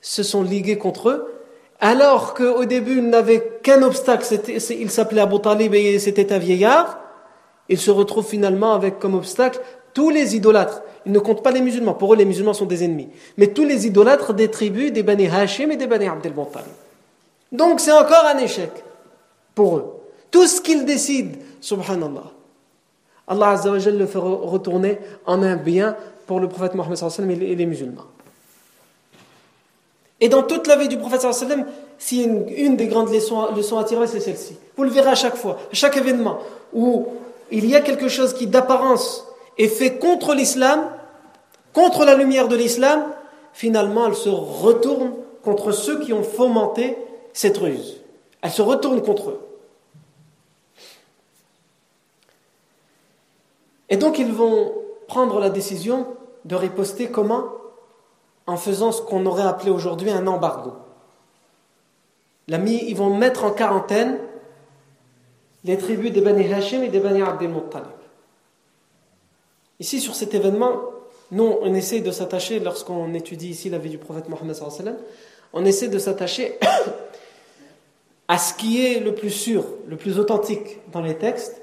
se 0.00 0.22
sont 0.22 0.42
ligués 0.42 0.78
contre 0.78 1.08
eux, 1.10 1.32
alors 1.80 2.34
qu'au 2.34 2.64
début, 2.64 2.98
ils 2.98 3.08
n'avaient 3.08 3.58
qu'un 3.62 3.82
obstacle, 3.82 4.26
il 4.48 4.90
s'appelait 4.90 5.20
Abu 5.20 5.40
Talib 5.40 5.74
et 5.74 5.98
c'était 5.98 6.32
un 6.32 6.38
vieillard, 6.38 6.98
ils 7.68 7.78
se 7.78 7.90
retrouvent 7.90 8.26
finalement 8.26 8.74
avec 8.74 8.98
comme 8.98 9.14
obstacle 9.14 9.60
tous 9.94 10.10
les 10.10 10.36
idolâtres. 10.36 10.82
Ils 11.04 11.12
ne 11.12 11.18
comptent 11.18 11.42
pas 11.42 11.50
les 11.50 11.60
musulmans. 11.60 11.94
Pour 11.94 12.14
eux, 12.14 12.16
les 12.16 12.24
musulmans 12.24 12.54
sont 12.54 12.66
des 12.66 12.84
ennemis. 12.84 13.08
Mais 13.36 13.48
tous 13.48 13.64
les 13.64 13.86
idolâtres 13.86 14.32
des 14.32 14.50
tribus 14.50 14.92
des 14.92 15.02
Bani 15.02 15.26
Hashim 15.26 15.70
et 15.70 15.76
des 15.76 15.86
Bani 15.86 16.08
Abdel 16.08 16.32
Muttalib. 16.32 16.68
Donc 17.50 17.80
c'est 17.80 17.92
encore 17.92 18.24
un 18.26 18.38
échec 18.38 18.70
pour 19.54 19.76
eux. 19.76 20.01
Tout 20.32 20.46
ce 20.48 20.60
qu'ils 20.60 20.84
décident, 20.84 21.38
subhanallah, 21.60 22.32
Allah 23.28 23.60
le 23.64 24.06
fait 24.06 24.18
retourner 24.18 24.98
en 25.26 25.42
un 25.42 25.56
bien 25.56 25.94
pour 26.26 26.40
le 26.40 26.48
prophète 26.48 26.74
Mohammed 26.74 26.98
et 27.42 27.54
les 27.54 27.66
musulmans. 27.66 28.06
Et 30.20 30.28
dans 30.28 30.42
toute 30.42 30.66
la 30.66 30.76
vie 30.76 30.88
du 30.88 30.98
prophète 30.98 31.20
sallam, 31.20 31.66
s'il 31.98 32.20
y 32.20 32.24
a 32.24 32.58
une, 32.64 32.76
des 32.76 32.86
grandes 32.86 33.12
leçons, 33.12 33.54
leçons 33.54 33.78
à 33.78 33.84
tirer, 33.84 34.06
c'est 34.06 34.20
celle-ci. 34.20 34.56
Vous 34.76 34.84
le 34.84 34.90
verrez 34.90 35.10
à 35.10 35.14
chaque 35.14 35.36
fois, 35.36 35.58
à 35.70 35.74
chaque 35.74 35.96
événement 35.96 36.38
où 36.72 37.08
il 37.50 37.66
y 37.66 37.76
a 37.76 37.80
quelque 37.80 38.08
chose 38.08 38.32
qui 38.32 38.46
d'apparence 38.46 39.26
est 39.58 39.68
fait 39.68 39.98
contre 39.98 40.34
l'islam, 40.34 40.88
contre 41.72 42.04
la 42.04 42.14
lumière 42.14 42.48
de 42.48 42.56
l'islam, 42.56 43.02
finalement 43.52 44.06
elle 44.06 44.14
se 44.14 44.30
retourne 44.30 45.12
contre 45.44 45.72
ceux 45.72 46.00
qui 46.00 46.12
ont 46.12 46.22
fomenté 46.22 46.96
cette 47.34 47.58
ruse. 47.58 48.00
Elle 48.40 48.50
se 48.50 48.62
retourne 48.62 49.02
contre 49.02 49.30
eux. 49.30 49.40
Et 53.92 53.98
donc 53.98 54.18
ils 54.18 54.32
vont 54.32 54.72
prendre 55.06 55.38
la 55.38 55.50
décision 55.50 56.06
de 56.46 56.56
riposter 56.56 57.10
comment? 57.10 57.44
En 58.46 58.56
faisant 58.56 58.90
ce 58.90 59.02
qu'on 59.02 59.26
aurait 59.26 59.42
appelé 59.42 59.70
aujourd'hui 59.70 60.10
un 60.10 60.26
embargo. 60.26 60.72
Ils 62.48 62.96
vont 62.96 63.14
mettre 63.14 63.44
en 63.44 63.50
quarantaine 63.50 64.18
les 65.64 65.76
tribus 65.76 66.10
des 66.10 66.22
Bani 66.22 66.52
Hashim 66.52 66.82
et 66.82 66.88
des 66.88 67.00
Bani 67.00 67.20
Abdel 67.20 67.50
Muttalib. 67.50 67.86
Ici, 69.78 70.00
sur 70.00 70.14
cet 70.14 70.34
événement, 70.34 70.80
nous, 71.30 71.58
on 71.60 71.74
essaie 71.74 72.00
de 72.00 72.10
s'attacher, 72.10 72.60
lorsqu'on 72.60 73.12
étudie 73.12 73.50
ici 73.50 73.68
la 73.68 73.78
vie 73.78 73.90
du 73.90 73.98
prophète 73.98 74.28
Mohammed, 74.28 74.56
on 75.52 75.64
essaie 75.66 75.88
de 75.88 75.98
s'attacher 75.98 76.58
à 78.28 78.38
ce 78.38 78.54
qui 78.54 78.84
est 78.84 79.00
le 79.00 79.14
plus 79.14 79.30
sûr, 79.30 79.66
le 79.86 79.96
plus 79.96 80.18
authentique 80.18 80.78
dans 80.90 81.02
les 81.02 81.16
textes. 81.16 81.61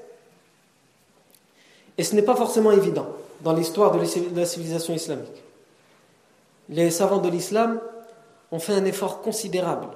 Et 2.00 2.02
ce 2.02 2.14
n'est 2.16 2.22
pas 2.22 2.34
forcément 2.34 2.70
évident 2.70 3.08
dans 3.42 3.52
l'histoire 3.52 3.92
de 3.92 3.98
la 4.34 4.46
civilisation 4.46 4.94
islamique. 4.94 5.44
Les 6.70 6.90
savants 6.90 7.18
de 7.18 7.28
l'islam 7.28 7.78
ont 8.50 8.58
fait 8.58 8.72
un 8.72 8.86
effort 8.86 9.20
considérable 9.20 9.88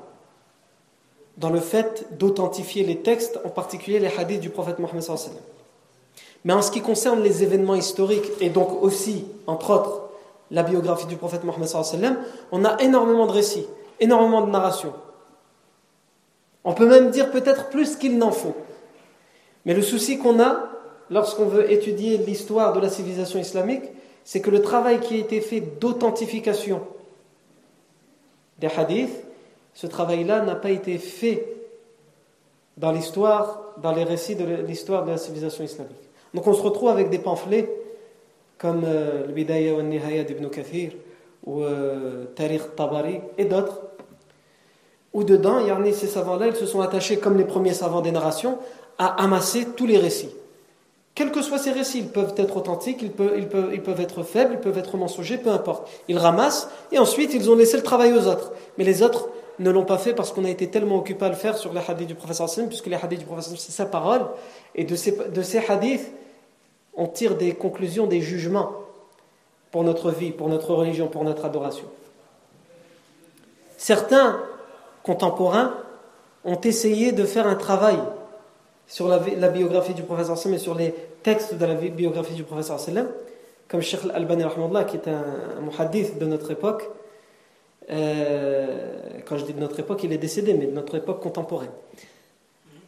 dans 1.38 1.48
le 1.48 1.60
fait 1.60 2.06
d'authentifier 2.18 2.84
les 2.84 2.98
textes, 2.98 3.40
en 3.46 3.48
particulier 3.48 4.00
les 4.00 4.14
hadiths 4.18 4.42
du 4.42 4.50
prophète 4.50 4.80
Mohammed. 4.80 5.02
Mais 6.44 6.52
en 6.52 6.60
ce 6.60 6.70
qui 6.70 6.82
concerne 6.82 7.22
les 7.22 7.42
événements 7.42 7.74
historiques, 7.74 8.32
et 8.38 8.50
donc 8.50 8.82
aussi, 8.82 9.24
entre 9.46 9.70
autres, 9.70 10.02
la 10.50 10.62
biographie 10.62 11.06
du 11.06 11.16
prophète 11.16 11.42
Mohammed, 11.42 11.70
on 12.52 12.66
a 12.66 12.82
énormément 12.82 13.24
de 13.24 13.32
récits, 13.32 13.66
énormément 13.98 14.42
de 14.42 14.50
narrations. 14.50 14.92
On 16.64 16.74
peut 16.74 16.86
même 16.86 17.10
dire 17.10 17.30
peut-être 17.30 17.70
plus 17.70 17.96
qu'il 17.96 18.18
n'en 18.18 18.30
faut. 18.30 18.56
Mais 19.64 19.72
le 19.72 19.80
souci 19.80 20.18
qu'on 20.18 20.38
a 20.38 20.73
lorsqu'on 21.10 21.46
veut 21.46 21.70
étudier 21.70 22.18
l'histoire 22.18 22.72
de 22.72 22.80
la 22.80 22.88
civilisation 22.88 23.38
islamique, 23.38 23.84
c'est 24.24 24.40
que 24.40 24.50
le 24.50 24.62
travail 24.62 25.00
qui 25.00 25.14
a 25.14 25.18
été 25.18 25.40
fait 25.40 25.60
d'authentification 25.60 26.80
des 28.58 28.68
hadiths 28.68 29.24
ce 29.74 29.88
travail-là 29.88 30.40
n'a 30.42 30.54
pas 30.54 30.70
été 30.70 30.98
fait 30.98 31.46
dans 32.76 32.92
l'histoire, 32.92 33.74
dans 33.82 33.92
les 33.92 34.04
récits 34.04 34.36
de 34.36 34.44
l'histoire 34.66 35.04
de 35.04 35.10
la 35.10 35.16
civilisation 35.16 35.64
islamique. 35.64 35.96
Donc 36.32 36.46
on 36.46 36.54
se 36.54 36.62
retrouve 36.62 36.88
avec 36.88 37.10
des 37.10 37.18
pamphlets 37.18 37.68
comme 38.56 38.82
euh, 38.84 39.26
le 39.26 39.32
Bidaya 39.32 39.74
wa 39.74 39.82
Nihaya 39.82 40.22
d'Ibn 40.24 40.48
Kathir 40.48 40.92
ou 41.44 41.62
euh, 41.62 42.24
Tariq 42.36 42.62
Tabari 42.76 43.20
et 43.36 43.44
d'autres, 43.44 43.80
où 45.12 45.22
dedans, 45.24 45.58
ces 45.92 46.06
savants-là, 46.06 46.48
ils 46.48 46.56
se 46.56 46.66
sont 46.66 46.80
attachés, 46.80 47.18
comme 47.18 47.36
les 47.36 47.44
premiers 47.44 47.74
savants 47.74 48.00
des 48.00 48.10
narrations, 48.10 48.58
à 48.98 49.22
amasser 49.22 49.66
tous 49.76 49.86
les 49.86 49.98
récits. 49.98 50.34
Quels 51.14 51.30
que 51.30 51.42
soient 51.42 51.58
ces 51.58 51.70
récits, 51.70 51.98
ils 51.98 52.08
peuvent 52.08 52.34
être 52.36 52.56
authentiques, 52.56 53.00
ils 53.00 53.12
peuvent, 53.12 54.00
être 54.00 54.22
faibles, 54.24 54.54
ils 54.54 54.60
peuvent 54.60 54.78
être 54.78 54.96
mensongers, 54.96 55.38
peu 55.38 55.50
importe. 55.50 55.88
Ils 56.08 56.18
ramassent 56.18 56.68
et 56.90 56.98
ensuite 56.98 57.34
ils 57.34 57.50
ont 57.50 57.54
laissé 57.54 57.76
le 57.76 57.84
travail 57.84 58.12
aux 58.12 58.26
autres. 58.26 58.52
Mais 58.78 58.84
les 58.84 59.02
autres, 59.02 59.28
ne 59.58 59.70
l'ont 59.70 59.84
pas 59.84 59.98
fait 59.98 60.14
parce 60.14 60.32
qu'on 60.32 60.44
a 60.44 60.50
été 60.50 60.68
tellement 60.68 60.96
occupé 60.96 61.24
à 61.24 61.28
le 61.28 61.34
faire 61.34 61.56
sur 61.56 61.72
les 61.72 61.80
hadiths 61.86 62.08
du 62.08 62.14
professeur 62.14 62.48
Sallam, 62.48 62.68
puisque 62.68 62.86
les 62.86 62.96
hadiths 62.96 63.20
du 63.20 63.24
professeur 63.24 63.58
c'est 63.58 63.72
sa 63.72 63.86
parole, 63.86 64.26
et 64.74 64.84
de 64.84 64.96
de 65.30 65.42
ces 65.42 65.58
hadiths, 65.58 66.10
on 66.96 67.06
tire 67.06 67.36
des 67.36 67.54
conclusions, 67.54 68.06
des 68.06 68.20
jugements 68.20 68.72
pour 69.70 69.84
notre 69.84 70.10
vie, 70.10 70.30
pour 70.30 70.48
notre 70.48 70.74
religion, 70.74 71.08
pour 71.08 71.24
notre 71.24 71.44
adoration. 71.44 71.86
Certains 73.76 74.40
contemporains 75.02 75.74
ont 76.44 76.60
essayé 76.60 77.12
de 77.12 77.24
faire 77.24 77.46
un 77.46 77.56
travail 77.56 77.98
sur 78.86 79.08
la, 79.08 79.48
biographie 79.48 79.94
du 79.94 80.02
professeur 80.02 80.36
Sallam 80.36 80.56
et 80.56 80.60
sur 80.60 80.74
les 80.74 80.94
textes 81.22 81.54
de 81.54 81.64
la 81.64 81.74
biographie 81.74 82.34
du 82.34 82.44
professeur 82.44 82.78
Sallam, 82.78 83.08
comme 83.68 83.80
Sheikh 83.80 84.00
Al-Albani, 84.04 84.44
qui 84.88 84.96
est 84.96 85.08
un, 85.08 85.24
un 85.58 85.60
muhaddith 85.62 86.18
de 86.18 86.26
notre 86.26 86.50
époque, 86.50 86.90
euh, 87.90 89.10
quand 89.26 89.36
je 89.36 89.44
dis 89.44 89.52
de 89.52 89.60
notre 89.60 89.78
époque, 89.80 90.02
il 90.04 90.12
est 90.12 90.18
décédé, 90.18 90.54
mais 90.54 90.66
de 90.66 90.72
notre 90.72 90.94
époque 90.96 91.22
contemporaine. 91.22 91.70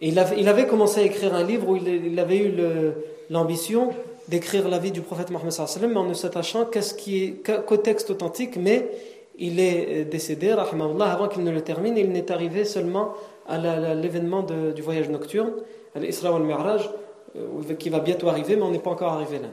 Il, 0.00 0.19
avait, 0.19 0.67
commencé 0.67 1.00
à 1.00 1.05
écrire 1.05 1.35
un 1.35 1.43
livre 1.43 1.69
où 1.69 1.76
il, 1.76 2.19
avait 2.21 2.37
eu 2.37 2.55
l'ambition 3.31 3.91
d'écrire 4.29 4.69
la 4.69 4.79
vie 4.79 4.91
du 4.91 5.00
prophète 5.00 5.31
Mohammed 5.31 5.55
mais 5.88 5.97
en 5.97 6.05
ne 6.05 6.12
s'attachant 6.12 6.67
qu'au 6.67 7.76
texte 7.79 8.11
authentique, 8.11 8.57
mais 8.57 8.91
il 9.38 9.59
est 9.59 10.05
décédé, 10.05 10.50
avant 10.50 11.29
qu'il 11.29 11.45
ne 11.45 11.50
le 11.50 11.62
termine, 11.62 11.97
il 11.97 12.11
n'est 12.11 12.31
arrivé 12.31 12.67
seulement 12.67 13.15
à 13.49 13.57
l'événement 13.95 14.43
du 14.43 14.83
voyage 14.83 15.09
nocturne, 15.09 15.53
l'Isra 15.99 16.35
al-Mi'raj, 16.35 16.91
euh, 17.37 17.75
qui 17.75 17.91
va 17.91 18.00
bientôt 18.00 18.29
arriver, 18.29 18.57
mais 18.57 18.62
on 18.62 18.71
n'est 18.71 18.79
pas 18.79 18.91
encore 18.91 19.12
arrivé 19.12 19.38
là. 19.38 19.49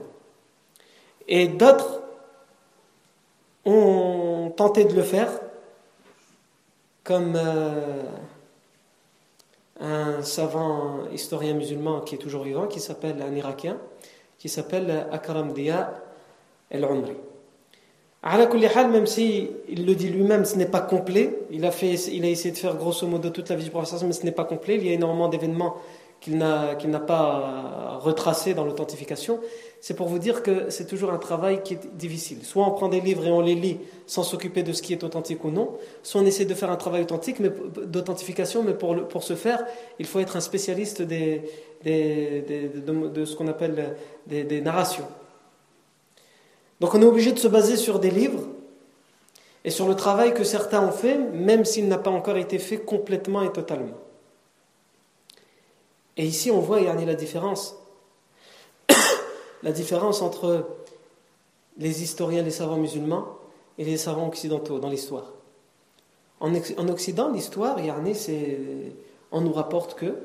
Et 1.27 1.47
d'autres 1.47 2.01
ont 3.65 4.51
tenté 4.55 4.85
de 4.85 4.93
le 4.93 5.03
faire, 5.03 5.31
comme 7.03 7.33
euh, 7.35 8.03
un 9.79 10.21
savant 10.21 11.09
historien 11.11 11.53
musulman 11.53 12.01
qui 12.01 12.15
est 12.15 12.19
toujours 12.19 12.43
vivant, 12.43 12.67
qui 12.67 12.79
s'appelle 12.79 13.21
un 13.21 13.33
Irakien, 13.35 13.77
qui 14.37 14.49
s'appelle 14.49 15.07
Akram 15.11 15.53
Dia 15.53 15.93
El-Umri. 16.69 17.15
Même 18.23 19.05
si 19.05 19.51
il 19.67 19.85
le 19.85 19.95
dit 19.95 20.07
lui-même, 20.07 20.45
ce 20.45 20.55
n'est 20.55 20.65
pas 20.65 20.79
complet. 20.79 21.39
Il 21.51 21.65
a, 21.65 21.71
fait, 21.71 21.93
il 21.93 22.23
a 22.23 22.29
essayé 22.29 22.53
de 22.53 22.57
faire 22.57 22.75
grosso 22.75 23.05
modo 23.05 23.29
toute 23.29 23.49
la 23.49 23.57
vie 23.57 23.65
du 23.65 23.69
prophète, 23.69 24.01
mais 24.03 24.13
ce 24.13 24.23
n'est 24.23 24.31
pas 24.31 24.45
complet. 24.45 24.75
Il 24.75 24.87
y 24.87 24.89
a 24.89 24.93
énormément 24.93 25.27
d'événements 25.27 25.75
qu'il 26.23 26.37
n'a 26.37 26.99
pas 27.05 27.99
retracés 28.01 28.53
dans 28.53 28.65
l'authentification 28.65 29.39
c'est 29.83 29.95
pour 29.95 30.07
vous 30.07 30.17
dire 30.17 30.43
que 30.43 30.69
c'est 30.69 30.87
toujours 30.87 31.11
un 31.11 31.17
travail 31.17 31.61
qui 31.61 31.73
est 31.73 31.95
difficile. 31.97 32.37
Soit 32.43 32.65
on 32.65 32.71
prend 32.71 32.87
des 32.87 33.01
livres 33.01 33.25
et 33.25 33.31
on 33.31 33.41
les 33.41 33.53
lit 33.53 33.79
sans 34.07 34.23
s'occuper 34.23 34.63
de 34.63 34.71
ce 34.71 34.81
qui 34.81 34.93
est 34.93 35.03
authentique 35.03 35.43
ou 35.43 35.51
non, 35.51 35.77
soit 36.03 36.21
on 36.21 36.25
essaie 36.25 36.45
de 36.45 36.53
faire 36.53 36.71
un 36.71 36.77
travail 36.77 37.01
authentique, 37.01 37.41
d'authentification, 37.41 38.63
mais 38.63 38.75
pour, 38.75 39.21
ce 39.21 39.35
faire, 39.35 39.65
il 39.99 40.05
faut 40.05 40.21
être 40.21 40.37
un 40.37 40.39
spécialiste 40.39 41.01
de, 41.01 41.41
ce 41.83 43.35
qu'on 43.35 43.49
appelle 43.49 43.97
des, 44.25 44.61
narrations. 44.61 45.07
Donc 46.79 46.95
on 46.95 47.01
est 47.01 47.05
obligé 47.05 47.33
de 47.33 47.39
se 47.39 47.49
baser 47.49 47.75
sur 47.75 47.99
des 47.99 48.09
livres 48.09 48.47
et 49.65 49.69
sur 49.69 49.89
le 49.89 49.95
travail 49.95 50.33
que 50.33 50.45
certains 50.45 50.87
ont 50.87 50.93
fait, 50.93 51.17
même 51.17 51.65
s'il 51.65 51.89
n'a 51.89 51.97
pas 51.97 52.09
encore 52.09 52.37
été 52.37 52.57
fait 52.57 52.77
complètement 52.77 53.41
et 53.41 53.51
totalement. 53.51 53.97
Et 56.17 56.25
ici, 56.25 56.51
on 56.51 56.59
voit, 56.59 56.79
il 56.79 56.85
y 56.85 56.87
a 56.87 56.93
la 56.93 57.15
différence 57.15 57.75
la 59.63 59.71
différence 59.71 60.21
entre 60.21 60.65
les 61.77 62.03
historiens, 62.03 62.43
les 62.43 62.51
savants 62.51 62.77
musulmans 62.77 63.25
et 63.77 63.83
les 63.83 63.97
savants 63.97 64.27
occidentaux 64.27 64.79
dans 64.79 64.89
l'histoire. 64.89 65.31
En, 66.39 66.53
Occident, 66.89 67.31
l'histoire, 67.31 67.77
on 69.31 69.41
nous 69.41 69.53
rapporte 69.53 69.95
que, 69.95 70.17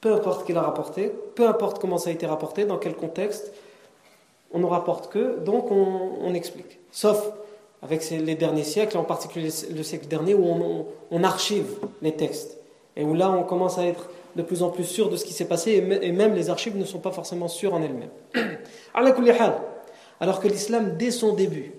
peu 0.00 0.12
importe 0.12 0.46
qui 0.46 0.52
l'a 0.52 0.60
rapporté, 0.60 1.10
peu 1.34 1.48
importe 1.48 1.80
comment 1.80 1.96
ça 1.96 2.10
a 2.10 2.12
été 2.12 2.26
rapporté, 2.26 2.66
dans 2.66 2.76
quel 2.76 2.94
contexte, 2.94 3.50
on 4.52 4.58
nous 4.58 4.68
rapporte 4.68 5.10
que, 5.10 5.38
donc 5.38 5.70
on, 5.70 6.34
explique. 6.34 6.78
Sauf 6.92 7.30
avec 7.82 8.08
les 8.10 8.34
derniers 8.34 8.64
siècles, 8.64 8.98
en 8.98 9.04
particulier 9.04 9.50
le 9.74 9.82
siècle 9.82 10.06
dernier, 10.06 10.34
où 10.34 10.86
on, 11.10 11.24
archive 11.24 11.66
les 12.02 12.12
textes. 12.12 12.58
Et 12.96 13.04
où 13.04 13.14
là, 13.14 13.30
on 13.30 13.42
commence 13.42 13.78
à 13.78 13.86
être 13.86 14.10
de 14.36 14.42
plus 14.42 14.62
en 14.62 14.70
plus 14.70 14.84
sûr 14.84 15.10
de 15.10 15.16
ce 15.16 15.24
qui 15.24 15.32
s'est 15.32 15.46
passé, 15.46 15.72
et 16.02 16.12
même 16.12 16.34
les 16.34 16.50
archives 16.50 16.76
ne 16.76 16.84
sont 16.84 16.98
pas 16.98 17.12
forcément 17.12 17.48
sûres 17.48 17.74
en 17.74 17.82
elles-mêmes. 17.82 18.10
Alors 18.94 20.40
que 20.40 20.48
l'islam, 20.48 20.96
dès 20.96 21.10
son 21.10 21.34
début, 21.34 21.72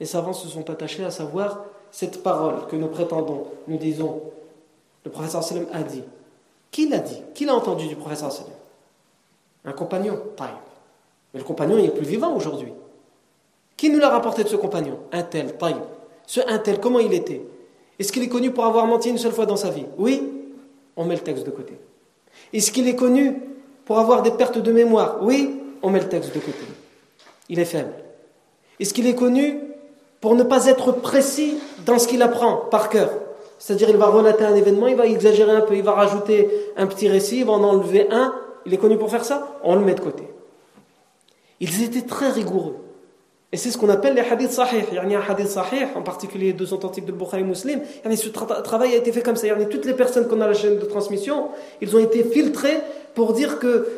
les 0.00 0.06
savants 0.06 0.32
se 0.32 0.48
sont 0.48 0.70
attachés 0.70 1.04
à 1.04 1.10
savoir 1.10 1.64
cette 1.90 2.22
parole 2.22 2.66
que 2.68 2.76
nous 2.76 2.88
prétendons, 2.88 3.46
nous 3.66 3.78
disons, 3.78 4.22
le 5.04 5.10
professeur 5.10 5.42
sallam 5.42 5.66
a 5.72 5.82
dit. 5.82 6.04
Qui 6.70 6.88
l'a 6.88 6.98
dit? 6.98 7.22
Qui 7.34 7.46
l'a 7.46 7.54
entendu 7.54 7.86
du 7.88 7.96
professeur 7.96 8.30
sallam? 8.30 8.52
Un 9.64 9.72
compagnon, 9.72 10.20
taïb. 10.36 10.54
Mais 11.32 11.40
le 11.40 11.44
compagnon 11.44 11.78
il 11.78 11.86
est 11.86 11.94
plus 11.94 12.06
vivant 12.06 12.34
aujourd'hui. 12.34 12.72
Qui 13.76 13.90
nous 13.90 13.98
l'a 13.98 14.10
rapporté 14.10 14.44
de 14.44 14.48
ce 14.48 14.56
compagnon? 14.56 14.98
Un 15.12 15.22
tel, 15.22 15.56
taïb. 15.56 15.78
Ce 16.26 16.40
un 16.46 16.58
tel, 16.58 16.78
comment 16.78 16.98
il 16.98 17.14
était? 17.14 17.42
Est-ce 17.98 18.12
qu'il 18.12 18.22
est 18.22 18.28
connu 18.28 18.52
pour 18.52 18.64
avoir 18.64 18.86
menti 18.86 19.08
une 19.08 19.18
seule 19.18 19.32
fois 19.32 19.46
dans 19.46 19.56
sa 19.56 19.70
vie? 19.70 19.86
Oui 19.96 20.37
On 20.98 21.04
met 21.04 21.14
le 21.14 21.20
texte 21.20 21.46
de 21.46 21.50
côté. 21.50 21.78
Est-ce 22.52 22.72
qu'il 22.72 22.88
est 22.88 22.96
connu 22.96 23.40
pour 23.84 24.00
avoir 24.00 24.20
des 24.22 24.32
pertes 24.32 24.58
de 24.58 24.72
mémoire? 24.72 25.18
Oui 25.22 25.58
On 25.80 25.90
met 25.90 26.00
le 26.00 26.08
texte 26.08 26.34
de 26.34 26.40
côté. 26.40 26.64
Il 27.48 27.60
est 27.60 27.64
faible. 27.64 27.92
Est-ce 28.80 28.92
qu'il 28.92 29.06
est 29.06 29.14
connu 29.14 29.60
pour 30.20 30.34
ne 30.34 30.42
pas 30.42 30.66
être 30.66 30.90
précis 30.90 31.56
dans 31.86 32.00
ce 32.00 32.08
qu'il 32.08 32.20
apprend 32.20 32.56
par 32.56 32.88
cœur? 32.88 33.10
C'est-à-dire, 33.60 33.90
il 33.90 33.96
va 33.96 34.06
relater 34.06 34.44
un 34.44 34.56
événement, 34.56 34.88
il 34.88 34.96
va 34.96 35.06
exagérer 35.06 35.52
un 35.52 35.60
peu, 35.60 35.76
il 35.76 35.82
va 35.84 35.92
rajouter 35.92 36.48
un 36.76 36.86
petit 36.88 37.08
récit, 37.08 37.38
il 37.38 37.44
va 37.44 37.52
en 37.52 37.62
enlever 37.62 38.08
un. 38.10 38.34
Il 38.66 38.74
est 38.74 38.78
connu 38.78 38.98
pour 38.98 39.10
faire 39.10 39.24
ça, 39.24 39.56
on 39.62 39.76
le 39.76 39.82
met 39.82 39.94
de 39.94 40.00
côté. 40.00 40.24
Ils 41.60 41.82
étaient 41.82 42.06
très 42.06 42.28
rigoureux. 42.28 42.76
Et 43.50 43.56
c'est 43.56 43.70
ce 43.70 43.78
qu'on 43.78 43.88
appelle 43.88 44.14
les 44.14 44.20
hadiths 44.20 44.50
sahih. 44.50 44.84
Il 44.90 45.10
y 45.10 45.14
a 45.14 45.18
un 45.18 45.22
hadith 45.22 45.48
sahih, 45.48 45.86
en 45.94 46.02
particulier 46.02 46.52
deux 46.52 46.74
authentiques 46.74 47.06
de 47.06 47.12
Bukhari 47.12 47.44
Muslim. 47.44 47.80
Ce 48.04 48.28
travail 48.28 48.92
a 48.92 48.96
été 48.96 49.10
fait 49.10 49.22
comme 49.22 49.36
ça. 49.36 49.48
Toutes 49.70 49.86
les 49.86 49.94
personnes 49.94 50.28
qu'on 50.28 50.40
a 50.42 50.46
la 50.46 50.54
chaîne 50.54 50.78
de 50.78 50.84
transmission, 50.84 51.48
ils 51.80 51.96
ont 51.96 51.98
été 51.98 52.24
filtrés 52.24 52.78
pour 53.14 53.32
dire 53.32 53.58
que 53.58 53.88